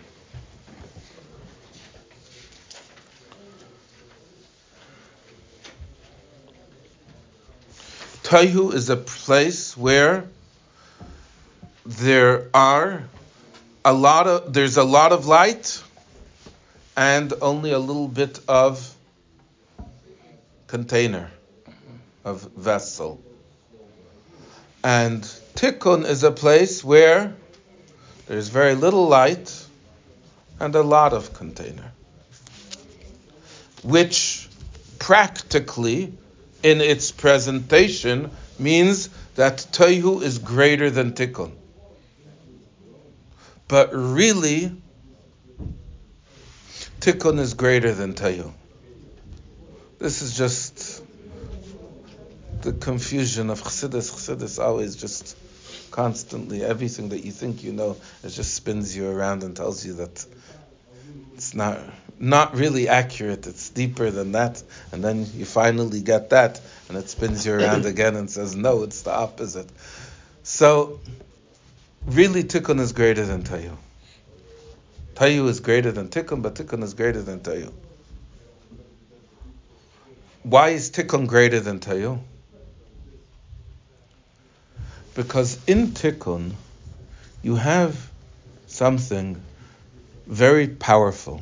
Tohu 8.23 8.73
is 8.73 8.89
a 8.89 8.97
place 8.97 9.77
where 9.77 10.25
there 11.85 12.49
are 12.55 13.03
a 13.85 13.93
lot 13.93 14.25
of 14.25 14.51
there's 14.51 14.77
a 14.77 14.83
lot 14.83 15.11
of 15.11 15.27
light 15.27 15.83
and 16.95 17.33
only 17.41 17.71
a 17.71 17.79
little 17.79 18.07
bit 18.07 18.39
of 18.47 18.95
container, 20.67 21.29
of 22.23 22.41
vessel. 22.55 23.21
And 24.83 25.23
tikkun 25.55 26.05
is 26.05 26.23
a 26.23 26.31
place 26.31 26.83
where 26.83 27.35
there's 28.27 28.49
very 28.49 28.75
little 28.75 29.07
light 29.07 29.65
and 30.59 30.73
a 30.75 30.81
lot 30.81 31.13
of 31.13 31.33
container, 31.33 31.91
which 33.83 34.47
practically, 34.99 36.13
in 36.63 36.81
its 36.81 37.11
presentation, 37.11 38.31
means 38.57 39.09
that 39.35 39.57
Tohu 39.71 40.21
is 40.21 40.39
greater 40.39 40.89
than 40.89 41.11
Tikkun. 41.11 41.51
But 43.67 43.89
really, 43.93 44.71
Tikkun 47.05 47.37
is 47.37 47.53
greater 47.53 47.93
than 47.93 48.15
Tayu. 48.15 48.51
This 49.99 50.23
is 50.23 50.35
just 50.35 51.03
the 52.63 52.73
confusion 52.73 53.51
of 53.51 53.61
Chassidus. 53.61 54.09
Chassidus 54.11 54.57
always 54.57 54.95
just 54.95 55.37
constantly, 55.91 56.63
everything 56.63 57.09
that 57.09 57.23
you 57.23 57.31
think 57.31 57.63
you 57.63 57.73
know, 57.73 57.95
it 58.23 58.29
just 58.29 58.55
spins 58.55 58.97
you 58.97 59.07
around 59.07 59.43
and 59.43 59.55
tells 59.55 59.85
you 59.85 59.93
that 59.93 60.25
it's 61.35 61.53
not 61.53 61.79
not 62.17 62.55
really 62.55 62.89
accurate. 62.89 63.45
It's 63.45 63.69
deeper 63.69 64.09
than 64.09 64.31
that, 64.31 64.63
and 64.91 65.03
then 65.03 65.27
you 65.35 65.45
finally 65.45 66.01
get 66.01 66.31
that, 66.31 66.59
and 66.89 66.97
it 66.97 67.07
spins 67.07 67.45
you 67.45 67.53
around 67.53 67.85
again 67.93 68.15
and 68.15 68.31
says, 68.31 68.55
no, 68.55 68.81
it's 68.81 69.03
the 69.03 69.13
opposite. 69.13 69.69
So, 70.41 70.99
really, 72.07 72.43
Tikkun 72.43 72.79
is 72.79 72.93
greater 72.93 73.27
than 73.27 73.43
Tayu. 73.43 73.77
Tayu 75.15 75.47
is 75.47 75.61
greater 75.61 75.93
than 75.93 76.09
Tikkun, 76.09 76.41
but 76.41 76.55
Tikkun 76.55 76.83
is 76.83 76.93
greater 76.93 77.21
than 77.21 77.39
Tayu. 77.39 77.71
Why 80.43 80.69
is 80.69 80.91
Tikkun 80.91 81.25
greater 81.25 81.61
than 81.61 81.79
Tayu? 81.79 82.19
Because 85.15 85.57
in 85.67 85.91
Tikkun, 85.91 86.51
you 87.41 87.55
have 87.55 88.11
something 88.67 89.41
very 90.27 90.67
powerful, 90.67 91.41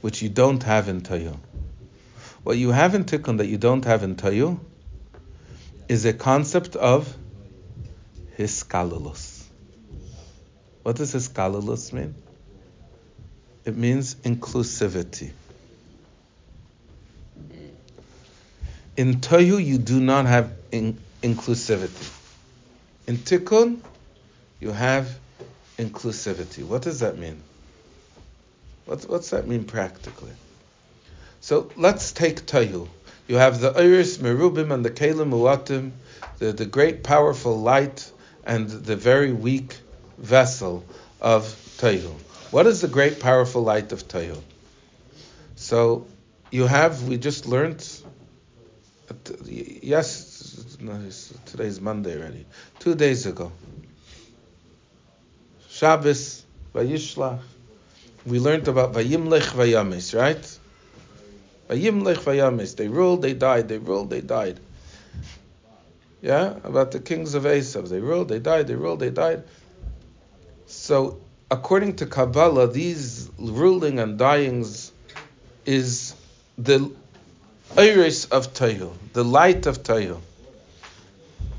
which 0.00 0.22
you 0.22 0.30
don't 0.30 0.62
have 0.62 0.88
in 0.88 1.02
Tayu. 1.02 1.36
What 2.44 2.56
you 2.56 2.70
have 2.70 2.94
in 2.94 3.04
Tikkun 3.04 3.36
that 3.38 3.46
you 3.46 3.58
don't 3.58 3.84
have 3.84 4.02
in 4.02 4.16
Tayu 4.16 4.58
is 5.86 6.06
a 6.06 6.14
concept 6.14 6.76
of 6.76 7.14
hiskalulus. 8.38 9.44
What 10.82 10.96
does 10.96 11.12
hiskalulus 11.12 11.92
mean? 11.92 12.14
It 13.68 13.76
means 13.76 14.14
inclusivity. 14.14 15.30
In 18.96 19.20
Tohu, 19.20 19.62
you 19.62 19.76
do 19.76 20.00
not 20.00 20.24
have 20.24 20.52
in- 20.72 20.98
inclusivity. 21.22 22.10
In 23.06 23.18
Tikkun, 23.18 23.80
you 24.58 24.70
have 24.70 25.18
inclusivity. 25.76 26.64
What 26.64 26.80
does 26.80 27.00
that 27.00 27.18
mean? 27.18 27.42
What, 28.86 29.02
what's 29.02 29.28
that 29.30 29.46
mean 29.46 29.64
practically? 29.64 30.32
So 31.42 31.70
let's 31.76 32.12
take 32.12 32.46
Tohu. 32.46 32.88
You 33.26 33.36
have 33.36 33.60
the 33.60 33.72
Iris 33.72 34.16
Merubim 34.16 34.72
and 34.72 34.82
the 34.82 34.90
Kalim 34.90 35.32
Muatim, 35.32 35.90
the, 36.38 36.54
the 36.54 36.64
great 36.64 37.02
powerful 37.02 37.60
light 37.60 38.10
and 38.44 38.66
the 38.70 38.96
very 38.96 39.34
weak 39.34 39.76
vessel 40.16 40.86
of 41.20 41.42
Tohu. 41.76 42.14
What 42.50 42.66
is 42.66 42.80
the 42.80 42.88
great 42.88 43.20
powerful 43.20 43.62
light 43.62 43.92
of 43.92 44.08
Tohu? 44.08 44.40
So 45.56 46.06
you 46.50 46.66
have, 46.66 47.02
we 47.06 47.18
just 47.18 47.46
learned, 47.46 47.86
yes, 49.44 50.76
no, 50.80 50.98
today's 51.44 51.78
Monday 51.78 52.16
already, 52.16 52.46
two 52.78 52.94
days 52.94 53.26
ago. 53.26 53.52
Shabbos, 55.68 56.44
Vayishlach. 56.74 57.40
We 58.24 58.40
learned 58.40 58.66
about 58.68 58.94
Vayimlech 58.94 59.52
Vayamis, 59.52 60.18
right? 60.18 60.58
Vayimlech 61.68 62.16
Vayamis. 62.16 62.76
They 62.76 62.88
ruled, 62.88 63.22
they 63.22 63.34
died. 63.34 63.68
They 63.68 63.78
ruled, 63.78 64.08
they 64.08 64.22
died. 64.22 64.58
Yeah, 66.22 66.56
about 66.64 66.92
the 66.92 66.98
kings 66.98 67.34
of 67.34 67.44
Esav. 67.44 67.88
They 67.88 68.00
ruled, 68.00 68.28
they 68.28 68.38
died. 68.38 68.66
They 68.66 68.74
ruled, 68.74 69.00
they 69.00 69.10
died. 69.10 69.44
So 70.66 71.20
according 71.50 71.96
to 71.96 72.06
Kabbalah, 72.06 72.68
these 72.68 73.30
ruling 73.38 73.98
and 73.98 74.18
dyings 74.18 74.90
is 75.64 76.14
the 76.56 76.90
iris 77.76 78.26
of 78.26 78.52
Tayu, 78.52 78.92
the 79.12 79.24
light 79.24 79.66
of 79.66 79.82
Tayu. 79.82 80.20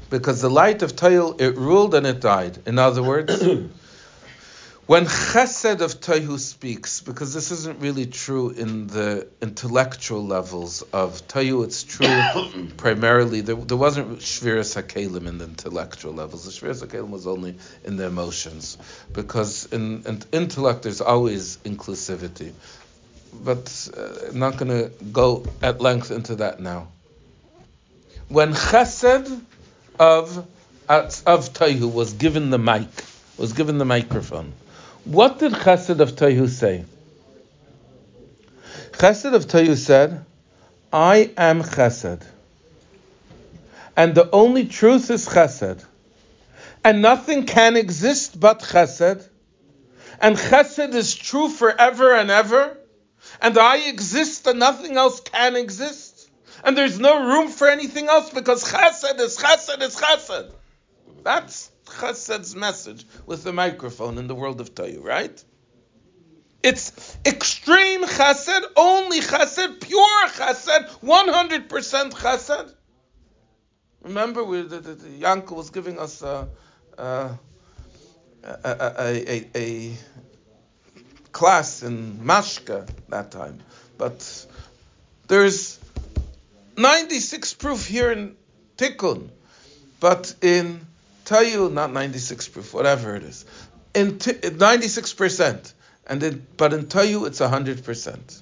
Because 0.10 0.42
the 0.42 0.50
light 0.50 0.82
of 0.82 0.96
Tayu, 0.96 1.40
it 1.40 1.56
ruled 1.56 1.94
and 1.94 2.06
it 2.08 2.20
died. 2.20 2.58
In 2.66 2.80
other 2.80 3.04
words, 3.04 3.44
when 4.90 5.06
Chesed 5.06 5.82
of 5.82 6.02
Tayu 6.02 6.40
speaks, 6.40 7.02
because 7.02 7.32
this 7.32 7.52
isn't 7.52 7.80
really 7.80 8.08
true 8.08 8.50
in 8.50 8.88
the 8.88 9.28
intellectual 9.40 10.26
levels 10.26 10.82
of 10.82 11.28
Tayu, 11.28 11.64
it's 11.64 11.84
true 11.84 12.08
primarily, 12.78 13.42
there, 13.42 13.54
there 13.54 13.78
wasn't 13.78 14.18
Shviras 14.18 14.82
HaKelim 14.82 15.28
in 15.28 15.38
the 15.38 15.44
intellectual 15.44 16.14
levels. 16.14 16.46
The 16.46 16.50
Shviras 16.50 16.84
HaKelim 16.84 17.12
was 17.12 17.28
only 17.28 17.54
in 17.84 17.98
the 17.98 18.08
emotions. 18.08 18.80
Because 19.14 19.72
in, 19.72 20.08
in 20.08 20.24
intellect, 20.32 20.82
there's 20.82 21.02
always 21.02 21.58
inclusivity. 21.58 22.52
But 23.32 23.90
uh, 23.96 24.30
I'm 24.30 24.40
not 24.40 24.58
going 24.58 24.72
to 24.72 24.92
go 25.12 25.46
at 25.62 25.82
length 25.82 26.10
into 26.10 26.38
that 26.38 26.62
now. 26.62 26.88
When 28.28 28.56
Chesed 28.56 29.40
of, 30.00 30.48
of 30.88 31.54
Tayu 31.54 31.94
was 31.94 32.14
given 32.14 32.50
the 32.50 32.58
mic, 32.58 32.88
was 33.38 33.54
given 33.54 33.78
the 33.78 33.86
microphone, 33.86 34.54
what 35.06 35.40
did 35.40 35.54
Chesed 35.54 36.00
of 36.00 36.14
Tohu 36.14 36.48
say? 36.48 36.86
Chesed 38.92 39.34
of 39.34 39.46
Tohu 39.46 39.76
said, 39.78 40.26
I 40.92 41.32
am 41.38 41.64
Chesed. 41.64 42.24
And 43.96 44.16
the 44.16 44.30
only 44.32 44.66
truth 44.66 45.10
is 45.10 45.28
Chesed. 45.28 45.86
And 46.84 47.02
nothing 47.02 47.46
can 47.46 47.76
exist 47.76 48.40
but 48.40 48.60
Chesed. 48.60 49.28
And 50.22 50.38
Chesed 50.38 50.94
is 50.94 51.16
true 51.16 51.50
forever 51.50 52.14
and 52.14 52.30
ever. 52.30 52.78
And 53.42 53.58
I 53.58 53.88
exist 53.88 54.48
and 54.48 54.60
nothing 54.60 54.98
else 54.98 55.22
can 55.22 55.56
exist. 55.56 56.30
And 56.64 56.78
there's 56.78 57.00
no 57.00 57.26
room 57.26 57.50
for 57.50 57.68
anything 57.68 58.08
else 58.08 58.30
because 58.32 58.64
Chesed 58.64 59.20
is 59.20 59.38
Chesed 59.38 59.82
is 59.82 59.96
Chesed. 59.96 60.52
That's 61.24 61.72
Chessed's 62.00 62.56
message 62.56 63.06
with 63.26 63.44
the 63.44 63.54
microphone 63.54 64.18
in 64.18 64.28
the 64.28 64.36
world 64.36 64.62
of 64.62 64.74
Tayu, 64.74 65.04
right? 65.04 65.44
It's 66.62 67.18
extreme 67.26 68.04
chesed, 68.04 68.64
only 68.76 69.22
chesed, 69.22 69.80
pure 69.80 70.28
chesed, 70.30 70.90
100% 71.02 72.12
chesed. 72.12 72.74
Remember, 74.02 74.44
we, 74.44 74.62
the, 74.62 74.80
the, 74.80 74.96
the 74.96 75.54
was 75.56 75.70
giving 75.70 76.00
us 76.00 76.22
a, 76.22 76.48
a, 76.98 77.30
a, 78.44 78.94
a, 79.00 79.48
a 79.56 79.98
class 81.32 81.84
in 81.84 82.20
Mashka 82.20 82.90
that 83.10 83.32
time. 83.32 83.60
But 83.98 84.46
there's 85.28 85.80
96 86.78 87.54
proof 87.56 87.86
here 87.86 88.12
in 88.12 88.36
Tikkun, 88.78 89.30
but 90.00 90.34
in 90.42 90.86
Tayu, 91.30 91.72
not 91.72 91.94
96 91.94 92.48
proof, 92.48 92.74
whatever 92.74 93.16
it 93.16 93.22
is, 93.22 93.46
in 93.94 94.18
t- 94.18 94.32
96%. 94.34 95.74
And 96.08 96.24
in, 96.24 96.48
but 96.58 96.74
in 96.74 96.86
Tayu, 96.86 97.28
it's 97.28 97.40
100%. 97.40 98.42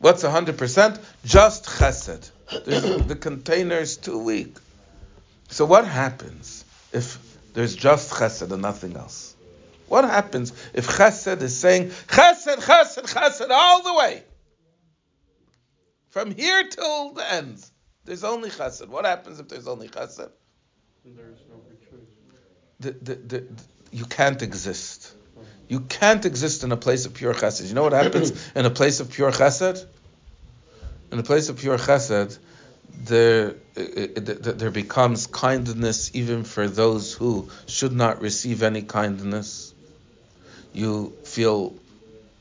What's 0.00 0.24
100%? 0.24 1.00
Just 1.24 1.66
chesed. 1.66 2.30
the 3.06 3.14
container 3.14 3.76
is 3.76 3.96
too 3.96 4.18
weak. 4.18 4.56
So 5.48 5.64
what 5.64 5.86
happens 5.86 6.64
if 6.92 7.18
there's 7.54 7.76
just 7.76 8.10
chesed 8.10 8.50
and 8.50 8.62
nothing 8.62 8.96
else? 8.96 9.36
What 9.86 10.04
happens 10.04 10.52
if 10.74 10.88
chesed 10.88 11.40
is 11.40 11.56
saying 11.56 11.90
chesed, 11.90 12.56
chesed, 12.56 13.14
chesed 13.14 13.50
all 13.50 13.82
the 13.82 13.94
way? 13.94 14.24
From 16.10 16.32
here 16.32 16.68
till 16.68 17.12
the 17.12 17.32
end, 17.32 17.64
there's 18.04 18.24
only 18.24 18.50
chesed. 18.50 18.88
What 18.88 19.04
happens 19.04 19.38
if 19.38 19.48
there's 19.48 19.68
only 19.68 19.88
chesed? 19.88 20.30
There's 21.04 21.16
no 21.16 21.22
choice. 21.24 21.47
The, 22.80 22.92
the, 22.92 23.14
the, 23.14 23.44
you 23.90 24.04
can't 24.04 24.40
exist. 24.40 25.12
You 25.68 25.80
can't 25.80 26.24
exist 26.24 26.62
in 26.62 26.70
a 26.70 26.76
place 26.76 27.06
of 27.06 27.14
pure 27.14 27.34
chesed. 27.34 27.66
You 27.66 27.74
know 27.74 27.82
what 27.82 27.92
happens 27.92 28.32
in 28.54 28.66
a 28.66 28.70
place 28.70 29.00
of 29.00 29.10
pure 29.10 29.32
chesed? 29.32 29.84
In 31.10 31.18
a 31.18 31.24
place 31.24 31.48
of 31.48 31.58
pure 31.58 31.76
chesed, 31.76 32.38
there, 33.04 33.54
there 33.74 34.70
becomes 34.70 35.26
kindness 35.26 36.12
even 36.14 36.44
for 36.44 36.68
those 36.68 37.12
who 37.12 37.48
should 37.66 37.92
not 37.92 38.20
receive 38.20 38.62
any 38.62 38.82
kindness. 38.82 39.74
You 40.72 41.14
feel 41.24 41.74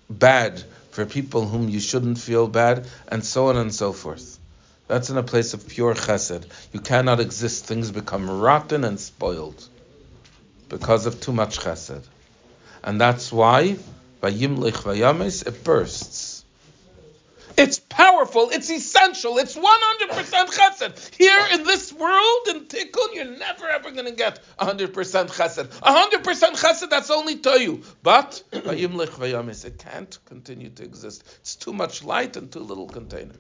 bad 0.08 0.64
for 0.92 1.08
people 1.08 1.48
whom 1.48 1.68
you 1.68 1.80
shouldn't 1.80 2.20
feel 2.20 2.48
bad, 2.48 2.88
and 3.08 3.26
so 3.26 3.48
on 3.48 3.58
and 3.58 3.74
so 3.74 3.92
forth. 3.92 4.38
That's 4.88 5.10
in 5.10 5.18
a 5.18 5.24
place 5.24 5.56
of 5.56 5.68
pure 5.68 5.96
chesed. 5.96 6.46
You 6.74 6.80
cannot 6.80 7.20
exist. 7.20 7.66
Things 7.66 7.92
become 7.92 8.30
rotten 8.30 8.84
and 8.84 9.00
spoiled 9.00 9.68
because 10.70 11.06
of 11.06 11.20
too 11.20 11.32
much 11.32 11.60
chesed. 11.60 12.04
And 12.84 13.00
that's 13.00 13.32
why, 13.32 13.78
by 14.22 14.32
Yimlich 14.32 14.84
Vayames, 14.84 15.46
it 15.46 15.64
bursts. 15.64 16.46
It's 17.58 17.80
powerful, 17.80 18.52
it's 18.52 18.70
essential, 18.70 19.40
it's 19.40 19.56
100% 19.56 19.66
chesed. 19.66 21.16
Here 21.16 21.48
in 21.54 21.64
this 21.64 21.92
world, 21.92 22.48
in 22.50 22.66
Tikkun, 22.66 23.16
you're 23.16 23.38
never 23.38 23.68
ever 23.68 23.90
going 23.90 24.06
to 24.06 24.12
get 24.12 24.44
100% 24.60 24.92
chesed. 24.94 25.68
100% 25.68 26.22
chesed, 26.22 26.90
that's 26.92 27.10
only 27.10 27.38
Toyu. 27.38 27.84
But, 28.04 28.44
Vayimlich 28.52 29.10
Vayamis, 29.10 29.66
it 29.66 29.80
can't 29.80 30.18
continue 30.26 30.70
to 30.70 30.84
exist. 30.84 31.24
It's 31.40 31.56
too 31.56 31.74
much 31.74 32.04
light 32.04 32.38
and 32.38 32.52
too 32.52 32.60
little 32.60 32.88
container. 32.88 33.40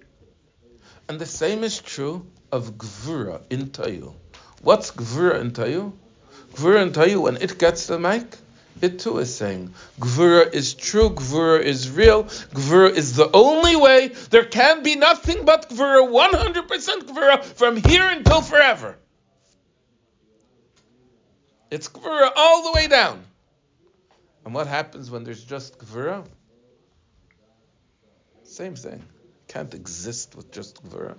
And 1.07 1.19
the 1.19 1.27
same 1.27 1.63
is 1.63 1.79
true 1.79 2.25
of 2.51 2.71
Gvura 2.71 3.41
in 3.51 3.67
Tayu. 3.67 4.15
What's 4.63 4.91
Gvura 4.91 5.39
in 5.41 5.51
Tayu? 5.51 5.93
Gvura 6.53 6.81
and 6.81 7.21
when 7.21 7.37
it 7.37 7.57
gets 7.59 7.87
the 7.87 7.99
mic, 7.99 8.37
it 8.81 8.99
too 8.99 9.17
is 9.19 9.35
saying 9.35 9.73
Gvura 9.99 10.53
is 10.53 10.73
true, 10.73 11.09
Gvura 11.09 11.61
is 11.61 11.89
real, 11.89 12.25
Gvura 12.25 12.91
is 12.91 13.15
the 13.15 13.29
only 13.31 13.75
way. 13.75 14.09
There 14.29 14.45
can 14.45 14.83
be 14.83 14.95
nothing 14.95 15.45
but 15.45 15.69
Gvura, 15.69 16.07
100% 16.07 16.63
Gvura 17.03 17.43
from 17.43 17.77
here 17.77 18.07
until 18.07 18.41
forever. 18.41 18.97
It's 21.71 21.89
Gvura 21.89 22.31
all 22.35 22.63
the 22.63 22.71
way 22.73 22.87
down. 22.87 23.23
And 24.45 24.53
what 24.53 24.67
happens 24.67 25.11
when 25.11 25.23
there's 25.23 25.43
just 25.43 25.77
Gvura? 25.79 26.23
Same 28.43 28.75
thing. 28.75 29.03
Can't 29.47 29.73
exist 29.73 30.35
with 30.35 30.51
just 30.51 30.83
Gvura. 30.83 31.17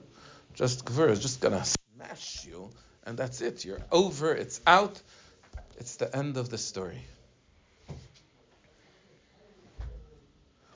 Just 0.55 0.85
Gvura 0.85 1.11
is 1.11 1.21
just 1.21 1.41
gonna 1.41 1.65
smash 1.65 2.47
you, 2.47 2.71
and 3.05 3.19
that's 3.19 3.41
it. 3.41 3.65
You're 3.65 3.83
over, 3.93 4.33
it's 4.33 4.61
out, 4.67 5.01
it's 5.79 5.97
the 5.97 6.15
end 6.15 6.37
of 6.37 6.51
the 6.51 6.59
story. 6.59 7.03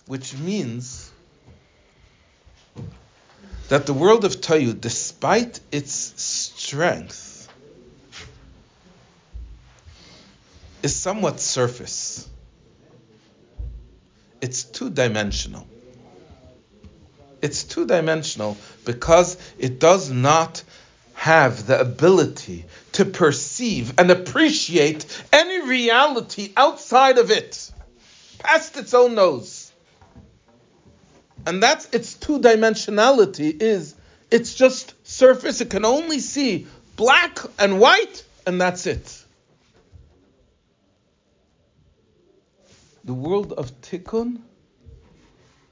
which 0.07 0.37
means 0.37 1.11
that 3.69 3.87
the 3.87 3.95
world 3.95 4.25
of 4.25 4.41
Tayu, 4.41 4.79
despite 4.79 5.61
its 5.71 5.93
strength, 6.23 7.49
is 10.83 10.95
somewhat 10.95 11.41
surface. 11.41 12.29
It's 14.41 14.65
two 14.65 14.91
dimensional. 14.91 15.67
It's 17.41 17.65
two 17.65 17.87
dimensional 17.87 18.57
because 18.85 19.37
it 19.59 19.79
does 19.79 20.11
not 20.11 20.63
have 21.23 21.69
the 21.69 21.81
ability 21.81 22.65
to 22.91 23.05
perceive 23.05 23.97
and 23.97 24.11
appreciate 24.11 25.07
any 25.33 25.69
reality 25.69 26.53
outside 26.57 27.17
of 27.17 27.31
it, 27.31 27.71
past 28.41 28.77
its 28.77 28.93
own 28.93 29.15
nose. 29.15 29.71
And 31.47 31.63
that's 31.63 31.89
its 31.93 32.15
two 32.15 32.41
dimensionality 32.41 33.63
is 33.63 33.95
it's 34.33 34.53
just 34.53 34.95
surface. 35.07 35.61
It 35.61 35.71
can 35.71 35.85
only 35.85 36.19
see 36.19 36.67
black 36.97 37.39
and 37.57 37.79
white 37.79 38.25
and 38.45 38.61
that's 38.61 38.89
it. 38.89 39.25
The 43.05 43.15
world 43.15 43.53
of 43.53 43.81
tikkun 43.81 44.41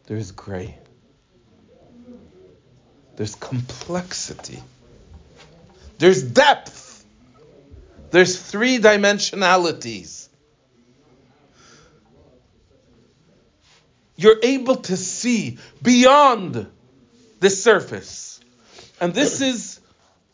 there's 0.07 0.31
gray. 0.31 0.79
There's 3.17 3.35
complexity 3.35 4.63
there's 6.01 6.23
depth 6.23 7.05
there's 8.11 8.43
three 8.43 8.79
dimensionalities 8.79 10.21
you're 14.21 14.39
able 14.43 14.77
to 14.77 14.99
see 14.99 15.57
beyond 15.83 16.67
the 17.41 17.49
surface. 17.49 18.39
And 19.01 19.15
this 19.15 19.41
is, 19.41 19.81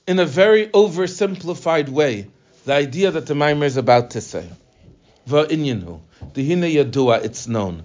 in 0.08 0.18
a 0.18 0.24
very 0.24 0.66
oversimplified 0.66 1.88
way, 1.88 2.26
the 2.64 2.72
idea 2.72 3.12
that 3.12 3.26
the 3.26 3.34
Maimer 3.34 3.64
is 3.64 3.76
about 3.76 4.10
to 4.10 4.20
say. 4.20 4.48
It's 5.28 7.46
known. 7.46 7.84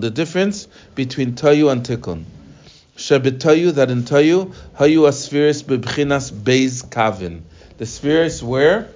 The 0.00 0.12
difference 0.14 0.68
between 0.94 1.32
tayu 1.32 1.72
and 1.72 1.82
tikun. 1.82 2.24
Shebitayu, 3.06 3.74
that 3.74 3.88
in 3.88 4.02
tayu, 4.02 4.52
hayu 4.76 5.06
aspheres 5.06 5.62
bebchinas 5.62 6.32
beis 6.32 6.84
kavin. 6.84 7.42
The 7.78 7.86
spheres 7.86 8.42
were 8.42 8.88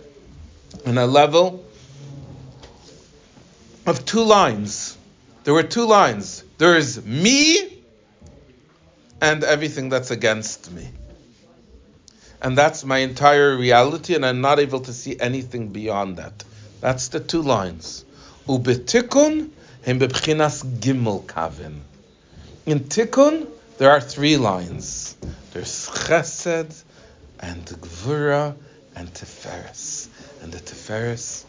in 0.84 0.98
a 0.98 1.06
level 1.06 1.64
of 3.86 4.04
two 4.04 4.24
lines. 4.24 4.98
There 5.44 5.54
were 5.54 5.62
two 5.62 5.86
lines. 5.86 6.42
There 6.58 6.76
is 6.76 7.04
me 7.06 7.84
and 9.20 9.44
everything 9.44 9.90
that's 9.90 10.10
against 10.10 10.72
me. 10.72 10.88
And 12.42 12.58
that's 12.58 12.84
my 12.84 12.98
entire 12.98 13.56
reality, 13.56 14.16
and 14.16 14.26
I'm 14.26 14.40
not 14.40 14.58
able 14.58 14.80
to 14.80 14.92
see 14.92 15.20
anything 15.20 15.68
beyond 15.68 16.16
that. 16.16 16.42
That's 16.80 17.08
the 17.08 17.20
two 17.20 17.42
lines. 17.42 18.04
Ubetikun 18.48 19.50
hem 19.82 20.00
bebchinas 20.00 20.64
gimel 20.80 21.24
kavin. 21.26 21.82
In 22.66 22.80
Tikkun, 22.80 23.46
there 23.80 23.90
are 23.90 24.00
three 24.02 24.36
lines. 24.36 25.16
There's 25.54 25.88
Chesed 25.88 26.84
and 27.40 27.64
Gvura 27.64 28.54
and 28.94 29.08
Tiferes. 29.14 30.06
And 30.42 30.52
the 30.52 30.58
Tiferes 30.58 31.46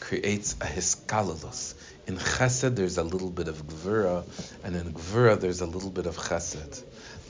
creates 0.00 0.54
a 0.62 0.64
hiskalulus. 0.64 1.74
In 2.06 2.16
chesed, 2.16 2.74
there's 2.74 2.96
a 2.96 3.04
little 3.04 3.28
bit 3.28 3.48
of 3.48 3.66
gvura, 3.66 4.24
and 4.64 4.74
in 4.74 4.94
gvura, 4.94 5.38
there's 5.38 5.60
a 5.60 5.66
little 5.66 5.90
bit 5.90 6.06
of 6.06 6.16
chesed. 6.16 6.82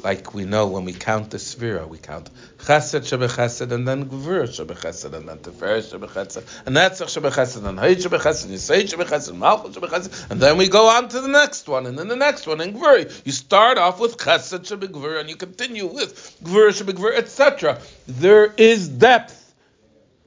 Like 0.02 0.34
we 0.34 0.44
know 0.44 0.66
when 0.66 0.84
we 0.84 0.92
count 0.92 1.30
the 1.30 1.36
svira, 1.36 1.86
we 1.86 1.98
count 1.98 2.28
chesed 2.58 3.02
shebechesed, 3.02 3.70
and 3.70 3.86
then 3.86 4.06
gvura 4.06 4.48
shebechesed, 4.48 5.12
and 5.12 5.28
then 5.28 5.38
teferes 5.38 5.92
shebechesed, 5.92 6.66
and 6.66 6.76
netzach 6.76 7.06
shebechesed, 7.06 7.64
and 7.64 7.78
hayit 7.78 8.02
shebechesed, 8.02 8.44
and 8.46 8.54
yisayit 8.54 8.92
shebechesed, 8.92 9.30
and 9.30 9.40
malchut 9.40 9.74
shebechesed, 9.74 10.30
and 10.30 10.40
then 10.40 10.56
we 10.56 10.68
go 10.68 10.88
on 10.88 11.08
to 11.08 11.20
the 11.20 11.28
next 11.28 11.68
one, 11.68 11.86
and 11.86 11.96
then 11.96 12.08
the 12.08 12.16
next 12.16 12.48
one, 12.48 12.60
in 12.60 12.74
gvura. 12.74 13.24
You 13.24 13.30
start 13.32 13.78
off 13.78 14.00
with 14.00 14.16
chesed 14.16 14.66
shebegvura, 14.66 15.20
and 15.20 15.28
you 15.28 15.36
continue 15.36 15.86
with 15.86 16.36
gvura 16.42 16.70
shebegvura, 16.70 17.16
etc. 17.16 17.80
There 18.08 18.52
is 18.56 18.88
depth. 18.88 19.54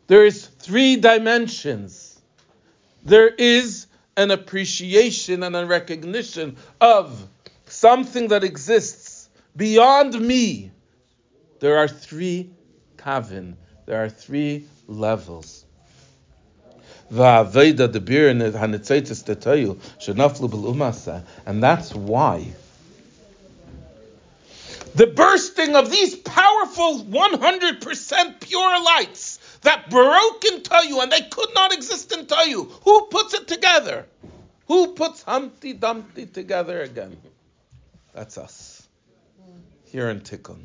There 0.07 0.25
is 0.25 0.45
three 0.45 0.95
dimensions. 0.95 2.17
There 3.03 3.27
is 3.27 3.87
an 4.15 4.31
appreciation 4.31 5.43
and 5.43 5.55
a 5.55 5.65
recognition 5.65 6.55
of 6.79 7.27
something 7.67 8.29
that 8.29 8.43
exists 8.43 9.04
beyond 9.55 10.19
me. 10.19 10.71
There 11.59 11.77
are 11.77 11.87
three 11.87 12.51
kavin, 12.97 13.55
there 13.85 14.03
are 14.03 14.09
three 14.09 14.67
levels. 14.87 15.65
And 21.45 21.63
that's 21.63 21.93
why 21.93 22.55
the 24.95 25.07
bursting 25.07 25.75
of 25.75 25.91
these 25.91 26.15
powerful 26.15 27.03
100% 27.03 28.39
pure 28.39 28.83
lights 28.83 29.39
that 29.61 29.89
broke 29.89 30.45
in 30.45 30.61
Tayu 30.61 31.03
and 31.03 31.11
they 31.11 31.21
could 31.21 31.49
not 31.53 31.73
exist 31.73 32.13
in 32.13 32.25
Tayu. 32.25 32.71
Who 32.83 33.07
puts 33.07 33.33
it 33.33 33.45
together? 33.45 34.05
Who 34.67 34.93
puts 34.93 35.21
Humpty 35.21 35.73
Dumpty 35.73 36.25
together 36.25 36.81
again? 36.81 37.17
That's 38.13 38.37
us. 38.37 38.74
Here 39.95 40.09
in 40.09 40.19
Tikkun. 40.19 40.57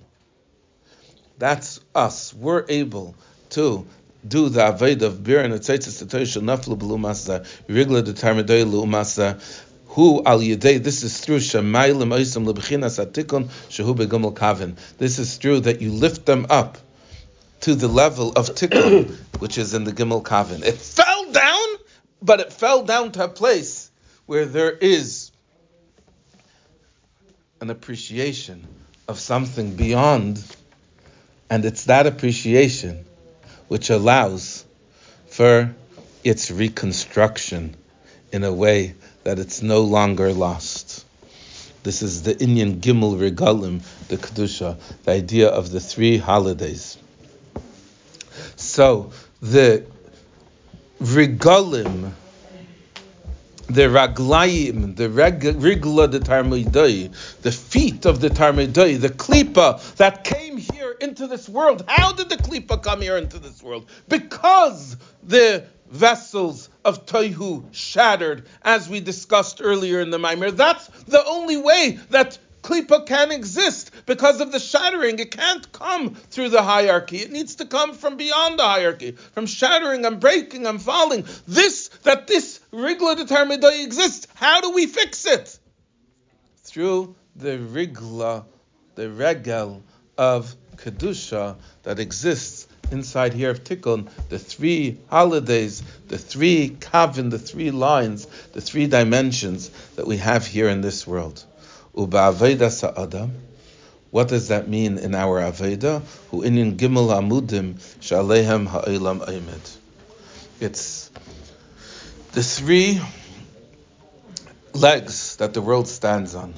That's 1.39 1.79
us. 1.95 2.35
We're 2.35 2.65
able 2.69 3.15
to 3.51 3.87
do 4.27 4.49
the 4.49 4.63
Aved 4.63 5.03
of 5.03 5.23
Bir 5.23 5.39
and 5.39 5.55
Etzetzes 5.55 6.01
to 6.01 6.07
Toyshel 6.07 6.43
Naflu 6.43 6.77
B'Lumasa, 6.77 7.47
Rigla 7.69 8.05
de 8.05 8.13
Tarmedei 8.13 8.65
Lumasa, 8.65 9.41
who 9.87 10.25
al 10.25 10.41
yedei, 10.41 10.83
this 10.83 11.05
is 11.05 11.21
through 11.21 11.37
Shemaylim 11.37 12.13
Oisam 12.13 12.45
Lebechinas 12.45 12.99
Atikon 12.99 13.45
Shehu 13.69 13.95
Begumel 13.95 14.35
Kavin. 14.35 14.77
This 14.99 15.21
is 15.21 15.39
true 15.39 15.61
that 15.61 15.81
you 15.81 15.93
lift 15.93 16.27
them 16.27 16.47
up 16.51 16.79
to 17.61 17.77
the 17.77 17.87
level 17.87 18.33
of 18.33 18.49
tikkun, 18.57 19.13
which 19.39 19.59
is 19.59 19.75
in 19.75 19.85
the 19.85 19.93
Gimel 19.93 20.25
Kavin. 20.25 20.65
It 20.65 20.75
fell 20.75 21.31
down, 21.31 21.69
but 22.21 22.41
it 22.41 22.53
fell 22.53 22.83
down 22.83 23.13
to 23.13 23.23
a 23.27 23.29
place 23.29 23.93
where 24.27 24.47
there 24.47 24.73
is 24.73 25.31
an 27.61 27.71
appreciation 27.71 28.67
of 29.11 29.19
something 29.19 29.75
beyond, 29.75 30.43
and 31.51 31.65
it's 31.65 31.85
that 31.87 32.07
appreciation 32.07 33.05
which 33.67 33.91
allows 33.91 34.65
for 35.29 35.75
its 36.23 36.53
reconstruction 36.53 37.75
in 38.33 38.45
a 38.45 38.53
way 38.53 38.95
that 39.25 39.41
it's 39.41 39.63
no 39.63 39.81
longer 39.83 40.33
lost. 40.33 41.05
This 41.83 42.03
is 42.03 42.23
the 42.23 42.35
Inyan 42.37 42.81
Gimel 42.81 43.19
Regalim, 43.19 43.83
the 44.07 44.17
Kedusha, 44.17 44.79
the 45.05 45.11
idea 45.11 45.49
of 45.49 45.71
the 45.73 45.81
three 45.81 46.17
holidays. 46.17 46.97
So 48.55 49.13
the 49.43 49.85
regalim, 51.03 52.13
the 53.73 53.83
raglayim, 53.83 54.97
the 54.97 55.09
rigla 55.09 56.11
the 56.11 56.21
tarmidai, 56.21 57.11
the 57.43 57.53
feet 57.53 58.05
of 58.05 58.21
the 58.21 58.29
tarmidai, 58.29 59.01
the 59.01 59.09
klipa 59.09 59.97
that 59.97 60.25
came 60.25 60.57
here 60.57 60.97
into 61.01 61.27
this 61.27 61.49
world. 61.49 61.85
How 61.87 62.13
did 62.13 62.29
the 62.29 62.37
klipa 62.37 62.83
come 62.83 63.01
here 63.01 63.17
into 63.17 63.39
this 63.39 63.63
world? 63.63 63.89
Because 64.09 64.97
the 65.23 65.65
vessels 65.91 66.69
of 66.85 67.07
Toihu 67.07 67.65
shattered, 67.73 68.47
as 68.63 68.89
we 68.89 69.01
discussed 69.01 69.61
earlier 69.63 70.01
in 70.01 70.11
the 70.11 70.19
Maimer. 70.19 70.57
That's 70.57 70.87
the 71.05 71.25
only 71.25 71.57
way 71.57 71.99
that 72.11 72.39
Klipa 72.63 73.07
can 73.07 73.33
exist 73.33 73.91
because 74.07 74.41
of 74.41 74.53
the 74.53 74.61
shattering. 74.61 75.19
It 75.19 75.31
can't 75.31 75.73
come 75.73 76.15
through 76.15 76.51
the 76.51 76.63
hierarchy. 76.63 77.19
It 77.19 77.33
needs 77.33 77.57
to 77.57 77.65
come 77.65 77.95
from 77.95 78.17
beyond 78.17 78.59
the 78.59 78.65
hierarchy, 78.65 79.13
from 79.13 79.47
shattering 79.47 80.05
and 80.05 80.21
breaking 80.21 80.67
and 80.67 80.81
falling. 80.81 81.25
This, 81.49 81.89
that 82.03 82.27
this 82.27 82.60
Rigla 82.73 83.17
de 83.17 83.25
Tarmedai 83.25 83.85
exists, 83.85 84.29
how 84.35 84.61
do 84.61 84.71
we 84.71 84.87
fix 84.87 85.27
it? 85.27 85.59
Through 86.63 87.17
the 87.35 87.59
Rigla, 87.59 88.45
the 88.95 89.11
Regel 89.11 89.83
of 90.17 90.55
Kedusha 90.77 91.57
that 91.83 91.99
exists 91.99 92.69
inside 92.93 93.33
here 93.33 93.51
of 93.51 93.65
Tikkun, 93.65 94.09
the 94.29 94.39
three 94.39 94.99
holidays, 95.09 95.83
the 96.09 96.19
three 96.19 96.77
kavin, 96.81 97.31
the 97.31 97.39
three 97.39 97.71
lines, 97.71 98.27
the 98.53 98.61
three 98.61 98.87
dimensions 98.87 99.71
that 99.97 100.07
we 100.07 100.19
have 100.19 100.47
here 100.47 100.69
in 100.69 100.81
this 100.81 101.07
world. 101.07 101.45
Uba 101.97 102.71
sa'adam. 102.71 103.33
What 104.11 104.29
does 104.29 104.49
that 104.49 104.69
mean 104.69 104.99
in 104.99 105.15
our 105.15 105.41
Aveda? 105.41 106.03
Hu 106.31 106.43
inin 106.43 106.77
gimel 106.77 107.09
amudim 107.09 107.75
shalehem 108.01 108.67
ha'ilam 108.67 109.29
aimed. 109.29 109.71
It's 110.61 111.11
the 112.33 112.43
three 112.43 113.01
legs 114.73 115.37
that 115.37 115.53
the 115.53 115.61
world 115.61 115.89
stands 115.89 116.35
on. 116.35 116.55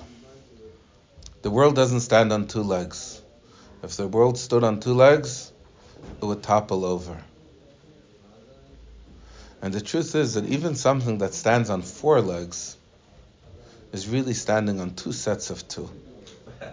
The 1.41 1.51
world 1.51 1.75
doesn't 1.75 2.01
stand 2.01 2.33
on 2.33 2.47
two 2.47 2.62
legs. 2.62 3.20
If 3.83 3.97
the 3.97 4.07
world 4.07 4.39
stood 4.39 4.64
on 4.64 4.81
two 4.81 4.93
legs, 4.93 5.51
it 6.20 6.25
would 6.25 6.43
topple 6.43 6.85
over. 6.85 7.16
And 9.62 9.73
the 9.73 9.81
truth 9.81 10.14
is 10.14 10.35
that 10.35 10.45
even 10.45 10.75
something 10.75 11.18
that 11.18 11.35
stands 11.35 11.70
on 11.70 11.83
four 11.83 12.20
legs 12.20 12.77
is 13.93 14.09
really 14.09 14.35
standing 14.35 14.81
on 14.81 14.95
two 14.95 15.12
sets 15.12 15.51
of 15.51 15.66
two. 15.68 15.89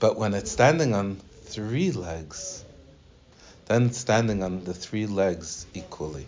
But 0.00 0.16
when 0.16 0.34
it's 0.34 0.50
standing 0.50 0.94
on 0.94 1.20
three 1.44 1.92
legs, 1.92 2.61
then 3.66 3.92
standing 3.92 4.42
on 4.42 4.64
the 4.64 4.74
three 4.74 5.06
legs 5.06 5.66
equally. 5.74 6.26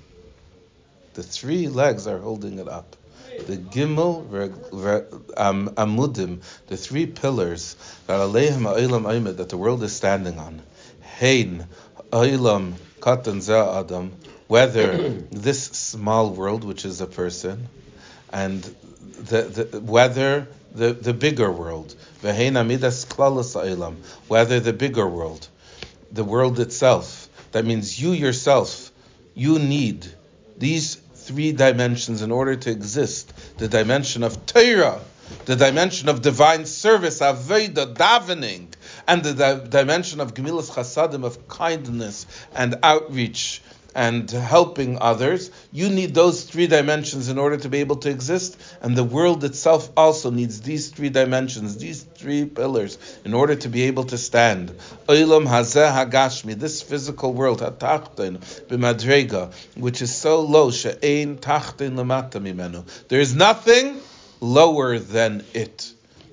The 1.14 1.22
three 1.22 1.68
legs 1.68 2.06
are 2.06 2.18
holding 2.18 2.58
it 2.58 2.68
up. 2.68 2.96
The 3.46 3.56
gimel 3.56 4.24
um, 5.36 5.70
amudim, 5.70 6.42
the 6.68 6.76
three 6.76 7.06
pillars 7.06 7.76
that 8.06 8.18
aleihem 8.20 9.36
that 9.36 9.48
the 9.48 9.56
world 9.56 9.82
is 9.82 9.94
standing 9.94 10.38
on. 10.38 10.62
Hein 11.18 11.66
oilam 12.10 12.74
katan 13.00 13.40
adam, 13.48 14.12
whether 14.46 15.08
this 15.30 15.64
small 15.64 16.30
world, 16.30 16.64
which 16.64 16.84
is 16.84 17.00
a 17.00 17.06
person, 17.06 17.68
and 18.32 18.62
the, 19.18 19.42
the, 19.42 19.80
whether 19.80 20.48
the, 20.74 20.92
the 20.92 21.14
bigger 21.14 21.50
world, 21.50 21.94
whether 24.28 24.60
the 24.60 24.72
bigger 24.72 25.08
world, 25.08 25.48
the 26.12 26.24
world 26.24 26.60
itself, 26.60 27.23
that 27.54 27.64
means 27.64 28.02
you 28.02 28.10
yourself, 28.10 28.90
you 29.32 29.60
need 29.60 30.06
these 30.58 30.96
three 30.96 31.52
dimensions 31.52 32.20
in 32.20 32.32
order 32.32 32.56
to 32.56 32.70
exist. 32.70 33.32
The 33.58 33.68
dimension 33.68 34.24
of 34.24 34.44
Torah, 34.44 35.00
the 35.44 35.54
dimension 35.54 36.08
of 36.08 36.20
divine 36.20 36.66
service, 36.66 37.20
Aveda, 37.20 37.94
davening, 37.94 38.66
and 39.06 39.22
the 39.22 39.34
di- 39.34 39.68
dimension 39.68 40.20
of 40.20 40.34
Gemilas 40.34 40.68
Chasadim, 40.68 41.24
of 41.24 41.46
kindness 41.46 42.26
and 42.56 42.74
outreach 42.82 43.62
and 43.94 44.30
helping 44.30 44.98
others, 45.00 45.50
you 45.72 45.88
need 45.88 46.14
those 46.14 46.44
three 46.44 46.66
dimensions 46.66 47.28
in 47.28 47.38
order 47.38 47.56
to 47.56 47.68
be 47.68 47.78
able 47.78 47.96
to 47.96 48.10
exist. 48.10 48.60
And 48.80 48.96
the 48.96 49.04
world 49.04 49.44
itself 49.44 49.90
also 49.96 50.30
needs 50.30 50.60
these 50.60 50.90
three 50.90 51.10
dimensions, 51.10 51.76
these 51.76 52.02
three 52.02 52.44
pillars, 52.44 52.98
in 53.24 53.34
order 53.34 53.54
to 53.54 53.68
be 53.68 53.84
able 53.84 54.04
to 54.04 54.18
stand. 54.18 54.70
Oilam 55.08 55.46
hazeh 55.46 55.92
hagashmi, 55.92 56.58
this 56.58 56.82
physical 56.82 57.32
world, 57.32 57.60
hatachtin 57.60 58.38
b'madrega, 58.68 59.52
which 59.76 60.02
is 60.02 60.14
so 60.14 60.40
low, 60.40 60.68
lamata 60.68 62.40
mimenu. 62.40 62.84
There 63.08 63.20
is 63.20 63.34
nothing 63.34 64.00
lower 64.40 64.98
than 64.98 65.44
it. 65.54 65.92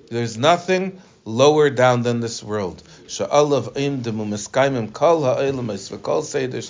There's 0.09 0.37
nothing 0.37 1.01
lower 1.23 1.69
down 1.69 2.01
than 2.03 2.19
this 2.19 2.43
world. 2.43 2.81
Sha'alav 3.11 3.77
im 3.77 4.01
seder. 6.23 6.61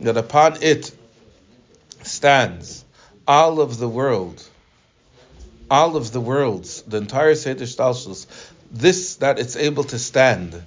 That 0.00 0.16
upon 0.16 0.62
it 0.62 0.90
stands 2.02 2.84
all 3.28 3.60
of 3.60 3.78
the 3.78 3.88
world, 3.88 4.42
all 5.70 5.96
of 5.96 6.12
the 6.12 6.20
worlds, 6.20 6.82
the 6.82 6.96
entire 6.96 7.34
seder 7.34 7.64
shtalshus. 7.64 8.26
This 8.72 9.16
that 9.16 9.38
it's 9.38 9.56
able 9.56 9.84
to 9.84 9.98
stand 9.98 10.62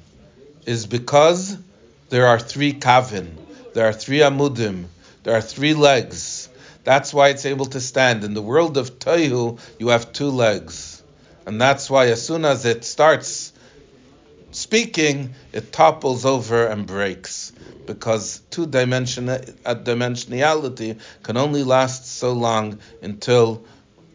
is 0.67 0.85
because 0.85 1.57
there 2.09 2.27
are 2.27 2.39
three 2.39 2.73
kavin, 2.73 3.35
there 3.73 3.87
are 3.87 3.93
three 3.93 4.19
amudim, 4.19 4.85
there 5.23 5.35
are 5.35 5.41
three 5.41 5.73
legs 5.73 6.49
That's 6.83 7.13
why 7.13 7.29
it's 7.29 7.45
able 7.45 7.67
to 7.67 7.79
stand. 7.79 8.23
In 8.23 8.33
the 8.33 8.41
world 8.41 8.77
of 8.77 8.99
Toihu, 8.99 9.59
you 9.79 9.87
have 9.89 10.11
two 10.11 10.29
legs. 10.29 11.01
And 11.45 11.59
that's 11.59 11.89
why 11.89 12.07
as 12.07 12.25
soon 12.25 12.45
as 12.45 12.65
it 12.65 12.83
starts 12.83 13.42
speaking, 14.73 15.35
it 15.51 15.71
topples 15.71 16.25
over 16.25 16.65
and 16.65 16.87
breaks. 16.87 17.51
Because 17.85 18.41
two 18.49 18.65
dimension 18.65 19.29
uh, 19.29 19.37
dimensionality 19.65 20.99
can 21.21 21.37
only 21.37 21.61
last 21.61 22.07
so 22.07 22.33
long 22.33 22.79
until 23.03 23.63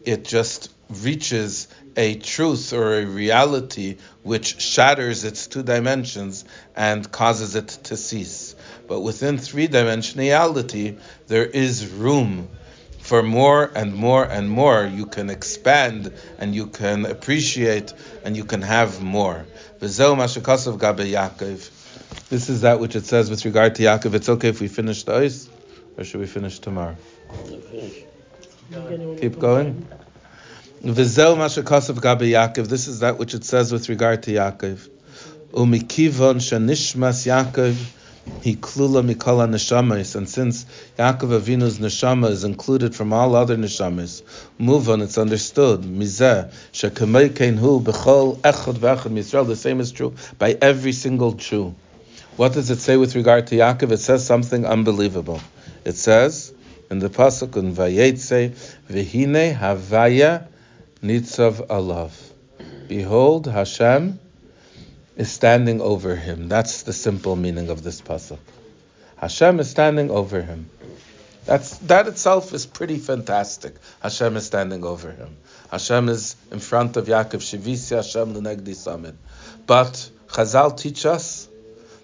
it 0.03 0.25
just 0.25 0.69
reaches 0.89 1.69
a 1.95 2.15
truth 2.15 2.73
or 2.73 2.99
a 2.99 3.05
reality 3.05 3.95
which 4.23 4.59
shatters 4.59 5.23
its 5.23 5.47
two 5.47 5.63
dimensions 5.63 6.43
and 6.75 7.09
causes 7.09 7.55
it 7.55 7.69
to 7.85 7.95
cease. 7.95 8.53
But 8.85 8.99
within 8.99 9.37
three 9.37 9.69
dimensionality, 9.69 10.99
there 11.27 11.45
is 11.45 11.87
room 11.87 12.49
for 12.99 13.23
more 13.23 13.71
and 13.73 13.95
more 13.95 14.23
and 14.23 14.51
more. 14.51 14.85
You 14.85 15.05
can 15.05 15.29
expand 15.29 16.13
and 16.37 16.53
you 16.53 16.67
can 16.67 17.05
appreciate 17.05 17.93
and 18.25 18.35
you 18.35 18.43
can 18.43 18.61
have 18.61 19.01
more. 19.01 19.45
This 19.79 19.97
is 22.49 22.61
that 22.61 22.77
which 22.79 22.95
it 22.95 23.05
says 23.05 23.29
with 23.29 23.45
regard 23.45 23.75
to 23.75 23.83
Yaakov. 23.83 24.13
It's 24.13 24.27
okay 24.27 24.49
if 24.49 24.59
we 24.59 24.67
finish 24.67 25.03
the 25.03 25.15
ice, 25.15 25.47
or 25.97 26.03
should 26.03 26.19
we 26.19 26.27
finish 26.27 26.59
tomorrow? 26.59 26.97
Keep 29.21 29.39
going. 29.39 29.87
Vizel 30.83 31.37
mashakasav 31.37 32.01
gabe 32.01 32.29
Yaakov. 32.33 32.67
This 32.67 32.89
is 32.89 32.99
that 32.99 33.17
which 33.17 33.33
it 33.33 33.45
says 33.45 33.71
with 33.71 33.87
regard 33.87 34.23
to 34.23 34.31
Yaakov. 34.31 34.89
Umikivon 35.51 36.41
shanishmas 36.41 37.25
Yaakov 37.25 37.75
he 38.41 38.55
klula 38.55 39.03
mikala 39.03 39.49
neshamas, 39.49 40.15
and 40.15 40.29
since 40.29 40.65
Yaakov 40.97 41.41
Avinu's 41.41 41.79
neshama 41.79 42.29
is 42.29 42.45
included 42.45 42.95
from 42.95 43.11
all 43.11 43.35
other 43.35 43.57
neshamas, 43.57 44.23
move 44.57 44.89
on. 44.89 45.01
It's 45.01 45.17
understood. 45.17 45.81
Mizeh 45.81 46.49
shekamei 46.71 47.57
hu 47.57 47.81
bechol 47.81 48.37
echad 48.37 48.75
v'echad 48.75 49.11
Yisrael. 49.11 49.45
The 49.45 49.57
same 49.57 49.81
is 49.81 49.91
true 49.91 50.15
by 50.37 50.57
every 50.61 50.93
single 50.93 51.33
Jew. 51.33 51.75
What 52.37 52.53
does 52.53 52.69
it 52.69 52.79
say 52.79 52.95
with 52.95 53.15
regard 53.15 53.47
to 53.47 53.55
Yaakov? 53.55 53.91
It 53.91 53.97
says 53.97 54.25
something 54.25 54.65
unbelievable. 54.65 55.41
It 55.83 55.97
says 55.97 56.53
in 56.89 56.99
the 56.99 57.09
pasuk 57.09 57.57
in 57.57 57.75
Vayetze, 57.75 58.51
v'hine 58.89 59.57
havaya 59.57 60.47
nitzav 61.03 61.67
alav. 61.67 62.11
Behold, 62.87 63.47
Hashem 63.47 64.17
is 65.19 65.29
standing 65.29 65.81
over 65.81 66.15
him. 66.15 66.47
That's 66.47 66.83
the 66.83 66.93
simple 66.93 67.35
meaning 67.35 67.69
of 67.69 67.83
this 67.83 68.01
pasuk. 68.01 68.39
Hashem 69.17 69.59
is 69.59 69.69
standing 69.69 70.09
over 70.09 70.41
him. 70.41 70.69
That's 71.45 71.77
that 71.79 72.07
itself 72.07 72.53
is 72.53 72.65
pretty 72.65 72.97
fantastic. 72.97 73.75
Hashem 74.01 74.37
is 74.37 74.45
standing 74.45 74.85
over 74.85 75.11
him. 75.11 75.35
Hashem 75.69 76.07
is 76.07 76.37
in 76.51 76.59
front 76.59 76.95
of 76.95 77.07
Yaakov 77.07 77.43
Shivisi 77.49 77.97
Hashem 77.97 78.33
Lenegdi 78.33 78.75
Samid. 78.83 79.15
But 79.67 80.09
Chazal 80.29 80.77
teach 80.77 81.05
us 81.05 81.49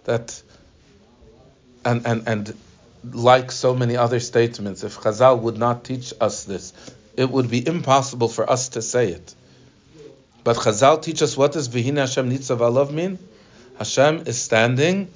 that, 0.03 0.41
and 1.85 2.05
and 2.05 2.27
and 2.27 2.53
like 3.13 3.49
so 3.49 3.73
many 3.73 3.95
other 3.95 4.19
statements, 4.19 4.83
if 4.83 4.97
Chazal 4.97 5.39
would 5.39 5.57
not 5.57 5.85
teach 5.85 6.13
us 6.19 6.43
this, 6.43 6.73
it 7.15 7.29
would 7.29 7.49
be 7.49 7.65
impossible 7.65 8.27
for 8.27 8.49
us 8.49 8.69
to 8.69 8.81
say 8.81 9.07
it. 9.11 9.35
But 10.45 10.57
Chazal 10.57 11.01
teach 11.01 11.23
us 11.23 11.35
what 11.35 11.53
does 11.53 11.67
Vihina 11.67 12.01
Hashem 12.01 12.29
Nitzav 12.29 12.59
Alav 12.59 12.91
mean? 12.91 13.17
Hashem 13.79 14.27
is 14.27 14.39
standing 14.39 15.11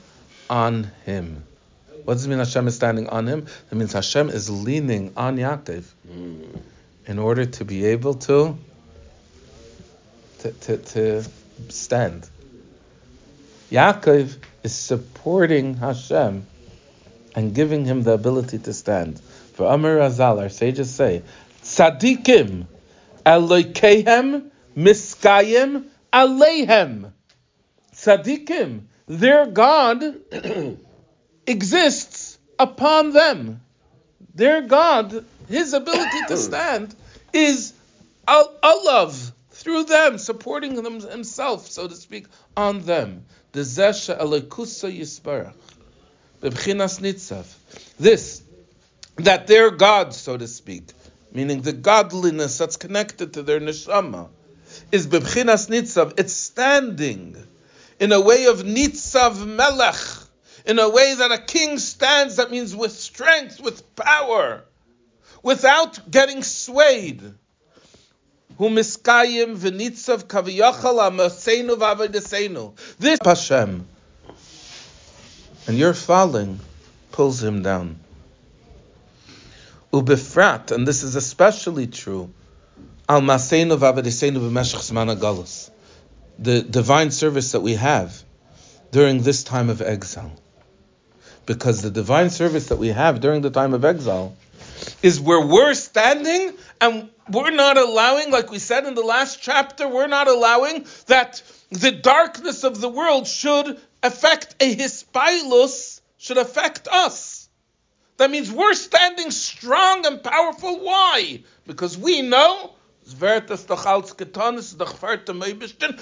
on 0.49 0.85
him. 1.05 1.43
What 2.03 2.15
does 2.15 2.25
it 2.25 2.29
mean 2.29 2.39
Hashem 2.39 2.67
is 2.67 2.75
standing 2.75 3.07
on 3.09 3.27
him? 3.27 3.45
It 3.71 3.75
means 3.75 3.93
Hashem 3.93 4.29
is 4.29 4.49
leaning 4.49 5.13
on 5.15 5.37
Yaakov 5.37 5.83
in 7.05 7.19
order 7.19 7.45
to 7.45 7.63
be 7.63 7.85
able 7.85 8.15
to, 8.15 8.57
to, 10.39 10.51
to, 10.51 10.77
to 10.77 11.23
stand. 11.67 12.27
Yaakov 13.71 14.35
is 14.63 14.73
supporting 14.73 15.75
Hashem 15.75 16.47
and 17.35 17.53
giving 17.53 17.85
him 17.85 18.01
the 18.01 18.13
ability 18.13 18.57
to 18.57 18.73
stand. 18.73 19.19
For 19.53 19.67
Amr 19.67 19.99
Azal, 19.99 20.41
our 20.41 20.49
sages 20.49 20.89
say, 20.89 21.21
Tzadikim 21.61 22.65
Elokehem 23.27 24.49
Miskayim 24.79 25.87
Alehem. 26.13 27.11
Tzadikim, 27.93 28.83
their 29.07 29.45
God 29.45 30.03
exists 31.47 32.37
upon 32.57 33.11
them. 33.11 33.61
Their 34.33 34.61
God, 34.61 35.25
his 35.49 35.73
ability 35.73 36.19
to 36.29 36.37
stand, 36.49 36.95
is 37.33 37.73
a, 38.25 38.41
a 38.63 38.73
love 38.85 39.33
through 39.51 39.83
them, 39.83 40.17
supporting 40.17 40.75
them 40.75 41.01
himself, 41.01 41.67
so 41.67 41.87
to 41.87 41.95
speak, 41.95 42.27
on 42.55 42.81
them. 42.83 43.25
The 43.51 43.61
Zesha 43.61 44.17
Alekusa 44.17 44.97
Yisbarach. 44.97 45.55
This, 47.99 48.41
that 49.17 49.47
their 49.47 49.71
God, 49.71 50.13
so 50.13 50.37
to 50.37 50.47
speak, 50.47 50.83
meaning 51.33 51.63
the 51.63 51.73
godliness 51.73 52.57
that's 52.57 52.77
connected 52.77 53.33
to 53.33 53.43
their 53.43 53.59
neshama, 53.59 54.29
is 54.91 55.07
bebchinas 55.07 55.69
nitzav. 55.69 56.19
It's 56.19 56.33
standing 56.33 57.35
in 57.99 58.11
a 58.11 58.19
way 58.19 58.45
of 58.45 58.63
nitzav 58.63 59.45
melech, 59.45 59.95
in 60.65 60.79
a 60.79 60.89
way 60.89 61.15
that 61.15 61.31
a 61.31 61.37
king 61.37 61.77
stands. 61.77 62.37
That 62.37 62.51
means 62.51 62.75
with 62.75 62.91
strength, 62.91 63.61
with 63.61 63.95
power, 63.95 64.63
without 65.43 66.09
getting 66.09 66.43
swayed. 66.43 67.21
This 72.99 73.19
Hashem, 73.23 73.87
and 75.67 75.77
your 75.77 75.93
falling 75.93 76.59
pulls 77.11 77.41
him 77.43 77.61
down. 77.63 77.99
Ubefrat, 79.93 80.71
and 80.71 80.87
this 80.87 81.03
is 81.03 81.15
especially 81.15 81.87
true 81.87 82.31
Al 83.09 83.21
Maseinu 83.21 83.75
Zman 83.75 85.69
the 86.37 86.61
divine 86.61 87.09
service 87.09 87.53
that 87.53 87.61
we 87.61 87.73
have 87.73 88.23
during 88.91 89.23
this 89.23 89.43
time 89.43 89.71
of 89.71 89.81
exile. 89.81 90.31
Because 91.47 91.81
the 91.81 91.89
divine 91.89 92.29
service 92.29 92.67
that 92.67 92.77
we 92.77 92.89
have 92.89 93.19
during 93.19 93.41
the 93.41 93.49
time 93.49 93.73
of 93.73 93.83
exile 93.83 94.37
is 95.01 95.19
where 95.19 95.43
we're 95.43 95.73
standing 95.73 96.53
and 96.79 97.09
we're 97.31 97.49
not 97.49 97.79
allowing, 97.79 98.29
like 98.29 98.51
we 98.51 98.59
said 98.59 98.85
in 98.85 98.93
the 98.93 99.01
last 99.01 99.41
chapter, 99.41 99.87
we're 99.87 100.05
not 100.05 100.27
allowing 100.27 100.85
that 101.07 101.41
the 101.71 101.91
darkness 101.91 102.63
of 102.63 102.79
the 102.79 102.89
world 102.89 103.27
should 103.27 103.81
affect 104.03 104.55
a 104.59 104.75
hispilus, 104.75 105.99
should 106.19 106.37
affect 106.37 106.87
us. 106.87 107.49
That 108.17 108.29
means 108.29 108.51
we're 108.51 108.75
standing 108.75 109.31
strong 109.31 110.05
and 110.05 110.21
powerful. 110.21 110.79
Why? 110.79 111.41
Because 111.65 111.97
we 111.97 112.21
know 112.21 112.75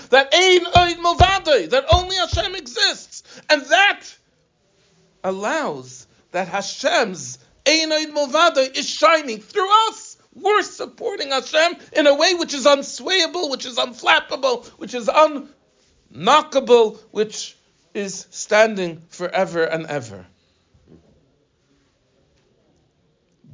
that 0.10 0.28
ein 0.34 0.66
ein 0.76 0.98
milvadei, 1.04 1.70
that 1.70 1.86
only 1.94 2.16
Hashem 2.16 2.56
exists, 2.56 3.24
and 3.50 3.66
that 3.66 4.04
allows 5.24 6.08
that 6.32 6.48
Hashem's 6.48 7.40
ein 7.66 7.92
ein 7.92 8.14
milvadei 8.14 8.76
is 8.78 8.90
shining 8.90 9.40
through 9.42 9.90
us. 9.90 10.18
We're 10.34 10.62
supporting 10.62 11.32
Hashem 11.32 11.78
in 11.94 12.08
a 12.08 12.14
way 12.14 12.36
which 12.36 12.54
is 12.54 12.66
unswayable, 12.66 13.50
which 13.50 13.66
is 13.66 13.78
unflappable, 13.78 14.68
which 14.78 14.94
is 14.94 15.08
unknockable, 15.08 17.00
which 17.12 17.56
is 17.94 18.28
standing 18.30 19.02
forever 19.10 19.64
and 19.64 19.88
ever. 19.88 20.28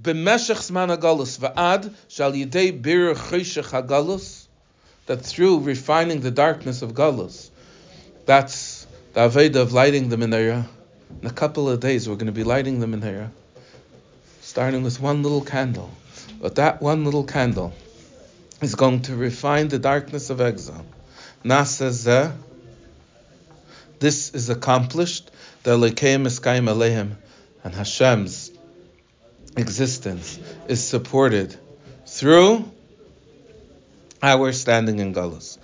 B'meshech 0.03 0.69
zman 0.69 0.95
hagalus 0.95 1.39
va'ad 1.39 1.93
shal 2.09 2.33
yidei 2.33 2.81
bir 2.81 3.15
choshech 3.15 3.69
hagalus 3.71 4.47
that 5.05 5.21
through 5.21 5.59
refining 5.59 6.21
the 6.21 6.31
darkness 6.31 6.81
of 6.81 6.93
galus, 6.93 7.49
that's 8.25 8.85
the 9.13 9.21
aveda 9.21 9.57
of 9.57 9.73
lighting 9.73 10.09
the 10.09 10.17
menorah. 10.17 10.65
In 11.21 11.27
a 11.27 11.31
couple 11.31 11.69
of 11.69 11.79
days, 11.79 12.07
we're 12.07 12.15
going 12.15 12.27
to 12.27 12.33
be 12.33 12.43
lighting 12.43 12.79
the 12.79 12.85
menorah, 12.85 13.29
starting 14.41 14.83
with 14.83 14.99
one 14.99 15.23
little 15.23 15.41
candle. 15.41 15.89
But 16.41 16.55
that 16.55 16.81
one 16.81 17.05
little 17.05 17.23
candle 17.23 17.73
is 18.61 18.75
going 18.75 19.03
to 19.03 19.15
refine 19.15 19.69
the 19.69 19.79
darkness 19.79 20.29
of 20.29 20.41
exile. 20.41 20.85
Nasazeh, 21.45 22.33
this 23.99 24.33
is 24.33 24.49
accomplished. 24.49 25.31
The 25.63 25.77
Elokeim 25.77 26.25
Eskayim 26.27 26.69
Aleim, 26.69 27.15
and 27.63 27.73
Hashem's 27.73 28.52
existence 29.55 30.39
is 30.67 30.83
supported 30.83 31.55
through 32.05 32.71
our 34.21 34.51
standing 34.51 34.99
in 34.99 35.13
Galus. 35.13 35.57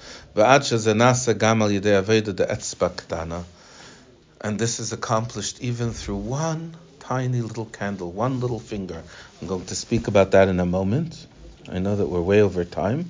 And 4.42 4.60
this 4.60 4.80
is 4.80 4.94
accomplished 4.94 5.62
even 5.62 5.94
through 5.94 6.16
one 6.18 6.76
tiny 7.00 7.42
little 7.42 7.66
candle, 7.66 8.12
one 8.12 8.40
little 8.40 8.60
finger. 8.60 9.02
I'm 9.42 9.48
going 9.48 9.66
to 9.66 9.76
speak 9.76 10.08
about 10.08 10.32
that 10.32 10.48
in 10.48 10.60
a 10.60 10.66
moment. 10.66 11.26
I 11.68 11.80
know 11.80 11.96
that 11.96 12.08
we're 12.08 12.22
way 12.22 12.42
over 12.42 12.64
time. 12.66 13.10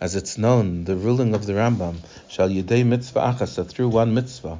As 0.00 0.16
it's 0.16 0.38
known, 0.38 0.84
the 0.84 0.96
ruling 0.96 1.34
of 1.34 1.46
the 1.46 1.52
Rambam, 1.52 1.96
shall 2.28 2.48
yudei 2.48 2.86
mitzvah 2.86 3.20
achasa 3.20 3.68
through 3.68 3.88
one 3.88 4.14
mitzvah, 4.14 4.58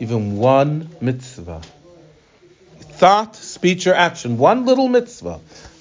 even 0.00 0.38
one 0.38 0.88
mitzvah, 1.00 1.60
thought, 2.80 3.36
speech, 3.36 3.86
or 3.86 3.94
action, 3.94 4.38
one 4.38 4.64
little 4.64 4.88
mitzvah, 4.88 5.40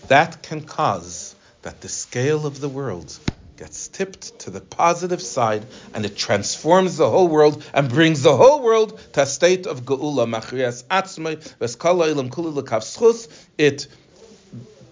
that 0.09 0.43
can 0.43 0.61
cause 0.61 1.35
that 1.61 1.81
the 1.81 1.89
scale 1.89 2.45
of 2.45 2.59
the 2.59 2.69
world 2.69 3.17
gets 3.57 3.87
tipped 3.89 4.39
to 4.39 4.49
the 4.49 4.61
positive 4.61 5.21
side 5.21 5.65
and 5.93 6.05
it 6.05 6.15
transforms 6.15 6.95
the 6.95 7.09
whole 7.09 7.27
world 7.27 7.63
and 7.73 7.89
brings 7.89 8.23
the 8.23 8.35
whole 8.35 8.61
world 8.61 8.97
to 9.11 9.21
a 9.21 9.25
state 9.25 9.67
of 9.67 9.81
geula 9.81 10.25
machrias 10.25 10.83
kuli 11.79 13.33
it 13.57 13.87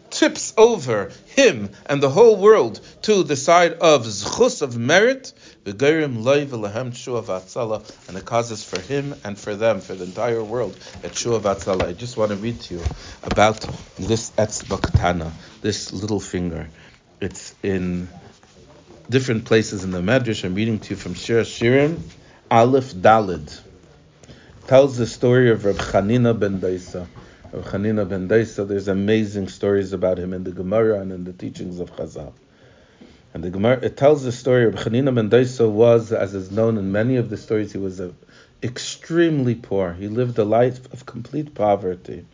tips 0.10 0.54
over 0.58 1.12
him 1.28 1.70
and 1.86 2.04
the 2.04 2.10
whole 2.10 2.36
world 2.36 2.82
to 3.02 3.24
the 3.24 3.38
side 3.38 3.74
of 3.74 4.06
zchus 4.06 4.62
of 4.62 4.78
merit 4.78 5.32
and 5.68 5.76
it 8.18 8.26
causes 8.26 8.64
for 8.64 8.80
him 8.80 9.16
and 9.26 9.38
for 9.38 9.54
them, 9.56 9.82
for 9.82 9.96
the 9.96 10.06
entire 10.06 10.42
world, 10.42 10.78
at 11.04 11.14
Shua 11.14 11.42
I 11.84 11.92
just 11.92 12.16
want 12.16 12.32
to 12.32 12.38
read 12.38 12.62
to 12.62 12.76
you 12.76 12.84
about 13.24 13.68
this 13.98 14.32
etzbah 14.32 15.32
this 15.62 15.92
little 15.92 16.22
finger. 16.22 16.70
It's 17.20 17.54
in 17.64 18.08
different 19.10 19.44
places 19.44 19.84
in 19.84 19.92
the 19.92 20.00
Medrash. 20.00 20.46
I'm 20.46 20.56
reading 20.56 20.80
to 20.80 20.92
you 20.92 20.96
from 20.96 21.16
Shir 21.16 21.42
Shirim, 21.42 22.00
Aleph 22.50 22.94
Dalid. 22.94 23.60
Tells 24.68 24.96
the 24.96 25.08
story 25.08 25.52
of 25.52 25.66
Reb 25.66 25.76
Chanina 25.76 26.38
ben 26.38 26.62
Daisa. 26.62 27.08
Reb 27.52 27.66
Chanina 27.66 28.08
ben 28.08 28.30
Daisa, 28.30 28.66
there's 28.66 28.88
amazing 28.88 29.50
stories 29.50 29.92
about 29.92 30.18
him 30.18 30.34
in 30.34 30.46
the 30.46 30.52
Gemara 30.52 31.02
and 31.02 31.12
in 31.12 31.26
the 31.26 31.34
teachings 31.34 31.82
of 31.82 31.94
Chazal. 31.94 32.32
And 33.38 33.44
the 33.44 33.52
Gemara, 33.52 33.78
it 33.84 33.96
tells 33.96 34.24
the 34.24 34.32
story 34.32 34.66
of 34.66 34.74
Chanina 34.74 35.14
ben 35.14 35.76
was, 35.76 36.12
as 36.12 36.34
is 36.34 36.50
known 36.50 36.76
in 36.76 36.92
many 36.92 37.18
of 37.18 37.30
the 37.30 37.38
stories, 37.38 37.72
he 37.72 37.78
was 37.78 38.00
a, 38.00 38.12
extremely 38.64 39.54
poor. 39.54 39.94
He 39.94 40.08
lived 40.08 40.40
a 40.40 40.44
life 40.44 40.92
of 40.92 41.06
complete 41.06 41.54
poverty. 41.54 42.26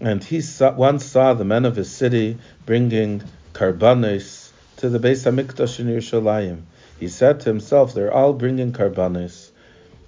And 0.00 0.22
he 0.22 0.40
saw, 0.40 0.72
once 0.72 1.04
saw 1.04 1.34
the 1.34 1.44
men 1.44 1.64
of 1.64 1.74
his 1.74 1.90
city 1.90 2.38
bringing 2.64 3.24
karbanis 3.54 4.50
to 4.76 4.88
the 4.88 5.00
Beis 5.00 5.24
Hamikdash 5.24 5.80
in 5.80 5.88
Yerushalayim. 5.88 6.60
He 7.00 7.08
said 7.08 7.40
to 7.40 7.48
himself, 7.48 7.92
"They're 7.92 8.14
all 8.14 8.32
bringing 8.32 8.72
karbanis, 8.72 9.50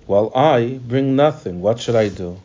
while 0.06 0.30
I 0.36 0.78
bring 0.86 1.16
nothing. 1.16 1.60
What 1.60 1.80
should 1.80 1.96
I 1.96 2.10
do?" 2.10 2.36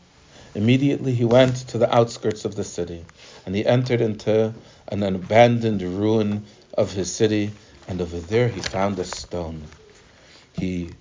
Immediately 0.55 1.13
he 1.13 1.25
went 1.25 1.55
to 1.67 1.78
the 1.78 1.95
outskirts 1.95 2.43
of 2.43 2.55
the 2.55 2.63
city, 2.63 3.05
and 3.45 3.53
he 3.53 3.63
entered 3.63 4.01
into 4.01 4.55
an 4.88 5.03
abandoned 5.03 5.84
ruin 5.84 6.45
of 6.75 6.93
his 6.93 7.11
city, 7.11 7.51
and 7.88 8.01
over 8.01 8.19
there 8.19 8.47
he 8.47 8.59
found 8.59 8.99
a 8.99 9.05
stone. 9.05 9.63
He 10.53 10.91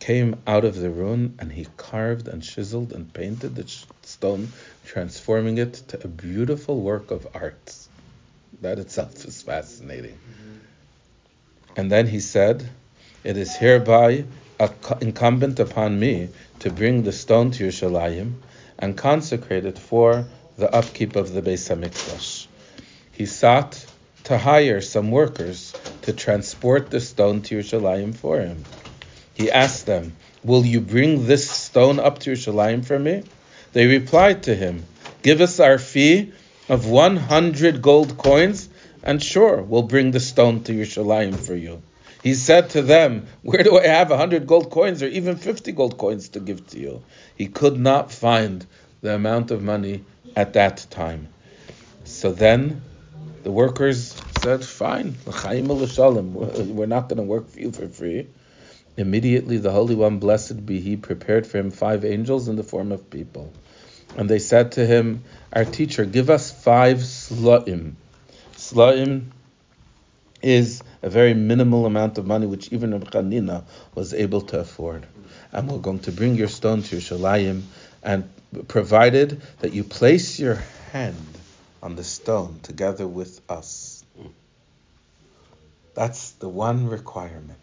came 0.00 0.36
out 0.46 0.64
of 0.64 0.74
the 0.74 0.90
ruin 0.90 1.36
and 1.38 1.52
he 1.52 1.66
carved 1.76 2.26
and 2.26 2.42
chiseled 2.42 2.92
and 2.92 3.12
painted 3.12 3.54
the 3.54 3.68
stone, 4.02 4.48
transforming 4.84 5.58
it 5.58 5.74
to 5.88 6.02
a 6.02 6.08
beautiful 6.08 6.80
work 6.80 7.10
of 7.10 7.28
art. 7.34 7.76
That 8.62 8.78
itself 8.78 9.24
is 9.24 9.42
fascinating. 9.42 10.14
Mm-hmm. 10.14 10.58
And 11.76 11.92
then 11.92 12.06
he 12.06 12.20
said, 12.20 12.68
It 13.24 13.36
is 13.36 13.54
hereby 13.56 14.24
incumbent 15.00 15.58
upon 15.60 15.98
me 15.98 16.28
to 16.60 16.70
bring 16.70 17.02
the 17.02 17.12
stone 17.12 17.50
to 17.52 17.68
Yerushalayim 17.68 18.34
and 18.78 18.96
consecrate 18.96 19.64
it 19.64 19.78
for 19.78 20.26
the 20.56 20.72
upkeep 20.74 21.16
of 21.16 21.32
the 21.32 21.42
Beis 21.42 21.68
Hamikdash. 21.68 22.46
He 23.12 23.26
sought 23.26 23.84
to 24.24 24.38
hire 24.38 24.80
some 24.80 25.10
workers 25.10 25.74
to 26.02 26.12
transport 26.12 26.90
the 26.90 27.00
stone 27.00 27.42
to 27.42 27.58
Yerushalayim 27.58 28.14
for 28.14 28.40
him. 28.40 28.64
He 29.34 29.50
asked 29.50 29.86
them, 29.86 30.14
Will 30.44 30.64
you 30.64 30.80
bring 30.80 31.26
this 31.26 31.50
stone 31.50 31.98
up 31.98 32.18
to 32.20 32.32
Yerushalayim 32.32 32.84
for 32.84 32.98
me? 32.98 33.22
They 33.72 33.86
replied 33.86 34.44
to 34.44 34.54
him, 34.54 34.84
Give 35.22 35.40
us 35.40 35.60
our 35.60 35.78
fee 35.78 36.32
of 36.68 36.86
100 36.86 37.80
gold 37.80 38.18
coins 38.18 38.68
and 39.02 39.22
sure, 39.22 39.60
we'll 39.62 39.82
bring 39.82 40.12
the 40.12 40.20
stone 40.20 40.62
to 40.64 40.72
Yerushalayim 40.72 41.38
for 41.38 41.56
you. 41.56 41.82
He 42.22 42.34
said 42.34 42.70
to 42.70 42.82
them, 42.82 43.26
Where 43.42 43.64
do 43.64 43.78
I 43.78 43.88
have 43.88 44.12
a 44.12 44.16
hundred 44.16 44.46
gold 44.46 44.70
coins 44.70 45.02
or 45.02 45.08
even 45.08 45.36
fifty 45.36 45.72
gold 45.72 45.98
coins 45.98 46.28
to 46.30 46.40
give 46.40 46.68
to 46.68 46.78
you? 46.78 47.02
He 47.36 47.48
could 47.48 47.78
not 47.78 48.12
find 48.12 48.64
the 49.00 49.14
amount 49.14 49.50
of 49.50 49.60
money 49.60 50.04
at 50.36 50.52
that 50.52 50.86
time. 50.90 51.28
So 52.04 52.30
then 52.30 52.82
the 53.42 53.50
workers 53.50 54.14
said, 54.42 54.64
Fine, 54.64 55.16
we're 55.24 56.86
not 56.86 57.08
going 57.08 57.16
to 57.16 57.22
work 57.22 57.48
for 57.48 57.60
you 57.60 57.70
for 57.70 57.86
free. 57.86 58.26
Immediately 58.96 59.58
the 59.58 59.70
Holy 59.70 59.94
One, 59.94 60.18
blessed 60.18 60.66
be 60.66 60.80
He, 60.80 60.96
prepared 60.96 61.46
for 61.46 61.58
him 61.58 61.70
five 61.70 62.04
angels 62.04 62.48
in 62.48 62.56
the 62.56 62.64
form 62.64 62.90
of 62.90 63.08
people. 63.08 63.52
And 64.16 64.28
they 64.28 64.40
said 64.40 64.72
to 64.72 64.84
him, 64.84 65.22
Our 65.52 65.64
teacher, 65.64 66.04
give 66.04 66.28
us 66.28 66.50
five 66.50 66.98
slaim 66.98 67.96
Slaim 68.56 69.30
is 70.42 70.82
a 71.02 71.08
very 71.08 71.34
minimal 71.34 71.86
amount 71.86 72.18
of 72.18 72.26
money 72.26 72.46
which 72.46 72.72
even 72.72 72.90
Rabbi 72.90 73.10
Chanina 73.10 73.62
was 73.94 74.12
able 74.12 74.40
to 74.40 74.58
afford. 74.58 75.06
And 75.52 75.70
we're 75.70 75.78
going 75.78 76.00
to 76.00 76.10
bring 76.10 76.34
your 76.34 76.48
stone 76.48 76.82
to 76.82 76.96
Yerushalayim, 76.96 77.62
and 78.02 78.28
provided 78.66 79.40
that 79.60 79.72
you 79.72 79.84
place 79.84 80.40
your 80.40 80.56
hand 80.90 81.38
on 81.80 81.94
the 81.94 82.04
stone 82.04 82.58
together 82.64 83.06
with 83.06 83.40
us. 83.48 83.91
That's 85.94 86.32
the 86.32 86.48
one 86.48 86.88
requirement. 86.88 87.58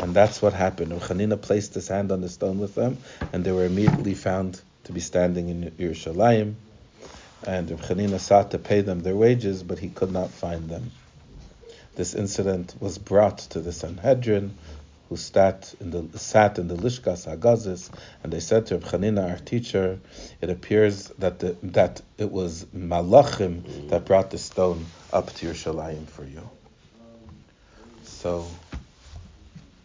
And 0.00 0.14
that's 0.14 0.40
what 0.40 0.52
happened. 0.52 0.92
Chanina 0.92 1.40
placed 1.40 1.74
his 1.74 1.88
hand 1.88 2.10
on 2.12 2.20
the 2.20 2.28
stone 2.28 2.58
with 2.58 2.74
them, 2.74 2.98
and 3.32 3.44
they 3.44 3.52
were 3.52 3.64
immediately 3.64 4.14
found 4.14 4.60
to 4.84 4.92
be 4.92 5.00
standing 5.00 5.48
in 5.48 5.70
Yerushalayim 5.72 6.54
and 7.46 7.68
Chanina 7.68 8.20
sought 8.20 8.50
to 8.50 8.58
pay 8.58 8.82
them 8.82 9.00
their 9.00 9.16
wages, 9.16 9.62
but 9.62 9.78
he 9.78 9.88
could 9.88 10.12
not 10.12 10.30
find 10.30 10.68
them. 10.68 10.90
This 11.94 12.14
incident 12.14 12.74
was 12.80 12.98
brought 12.98 13.38
to 13.50 13.60
the 13.60 13.72
Sanhedrin, 13.72 14.56
who 15.08 15.16
sat 15.16 15.74
in 15.80 15.90
the, 15.90 16.18
sat 16.18 16.58
in 16.58 16.68
the 16.68 16.76
Lishkas 16.76 17.26
Hagazis, 17.26 17.90
and 18.22 18.32
they 18.32 18.40
said 18.40 18.66
to 18.66 18.78
Chanina, 18.78 19.30
our 19.30 19.38
teacher, 19.38 19.98
it 20.40 20.50
appears 20.50 21.08
that 21.18 21.40
the, 21.40 21.56
that 21.62 22.00
it 22.16 22.30
was 22.30 22.64
Malachim 22.66 23.88
that 23.88 24.04
brought 24.04 24.30
the 24.30 24.38
stone 24.38 24.86
up 25.12 25.32
to 25.34 25.46
Yerushalayim 25.46 26.06
for 26.06 26.24
you. 26.24 26.48
So, 28.20 28.46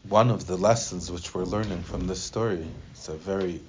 one 0.09 0.29
of 0.29 0.45
the 0.45 0.57
lessons 0.57 1.09
which 1.09 1.33
we're 1.33 1.45
learning 1.45 1.83
from 1.83 2.05
this 2.05 2.21
story, 2.21 2.67
it's 2.91 3.07
a 3.07 3.15
very 3.15 3.61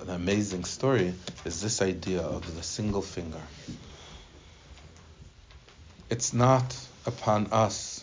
an 0.00 0.10
amazing 0.10 0.64
story 0.64 1.14
is 1.44 1.60
this 1.62 1.80
idea 1.80 2.20
of 2.20 2.56
the 2.56 2.64
single 2.64 3.00
finger. 3.00 3.40
It's 6.10 6.34
not 6.34 6.76
upon 7.06 7.46
us 7.52 8.02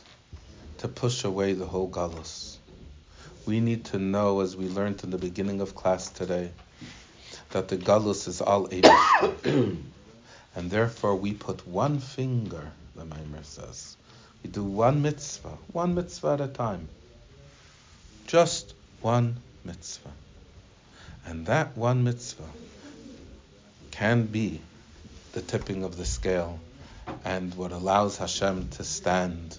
to 0.78 0.88
push 0.88 1.26
away 1.26 1.52
the 1.52 1.66
whole 1.66 1.90
galus. 1.90 2.56
We 3.46 3.60
need 3.60 3.84
to 3.92 4.00
know, 4.00 4.40
as 4.40 4.56
we 4.56 4.70
learned 4.70 5.04
in 5.04 5.10
the 5.10 5.18
beginning 5.18 5.60
of 5.60 5.76
class 5.76 6.10
today, 6.10 6.52
that 7.50 7.68
the 7.68 7.76
galus 7.76 8.30
is 8.30 8.40
all 8.40 8.70
able. 8.72 8.96
and 10.56 10.72
therefore 10.72 11.18
we 11.18 11.34
put 11.34 11.68
one 11.68 12.00
finger, 12.00 12.72
the 12.96 13.04
Maimer 13.04 13.44
says. 13.44 13.98
We 14.44 14.50
do 14.50 14.64
one 14.64 15.02
mitzvah, 15.02 15.58
one 15.72 15.96
mitzvah 15.96 16.34
at 16.34 16.42
a 16.42 16.48
time. 16.48 16.90
Just 18.28 18.74
one 19.02 19.38
mitzvah. 19.64 20.12
And 21.26 21.46
that 21.46 21.78
one 21.78 22.04
mitzvah 22.04 22.50
can 23.92 24.26
be 24.26 24.60
the 25.32 25.42
tipping 25.42 25.84
of 25.84 25.98
the 25.98 26.06
scale 26.06 26.60
and 27.24 27.54
what 27.56 27.72
allows 27.72 28.18
Hashem 28.18 28.70
to 28.72 28.84
stand, 28.84 29.58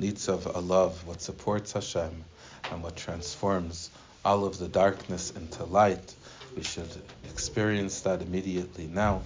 nitzav 0.00 0.42
alav, 0.54 0.92
what 1.04 1.20
supports 1.20 1.72
Hashem 1.72 2.24
and 2.70 2.82
what 2.82 2.96
transforms 2.96 3.90
all 4.24 4.44
of 4.44 4.58
the 4.58 4.68
darkness 4.68 5.30
into 5.30 5.64
light. 5.64 6.14
We 6.56 6.62
should 6.62 6.88
experience 7.24 8.00
that 8.02 8.22
immediately 8.22 8.86
now. 8.86 9.22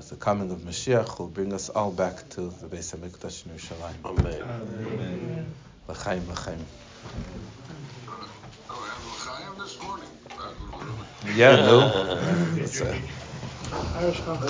With 0.00 0.08
the 0.08 0.16
coming 0.16 0.50
of 0.50 0.60
Mashiach, 0.60 1.18
will 1.18 1.26
bring 1.26 1.52
us 1.52 1.68
all 1.68 1.90
back 1.90 2.26
to 2.30 2.48
the 2.62 2.68
Beis 2.68 2.96
Hamikdash 2.96 3.44
in 3.44 3.52
Yerushalayim. 3.52 4.02
Amen. 4.02 5.54
L'chaim, 5.88 6.26
l'chaim. 6.26 6.64
Yeah, 11.36 11.56
no. 11.56 11.80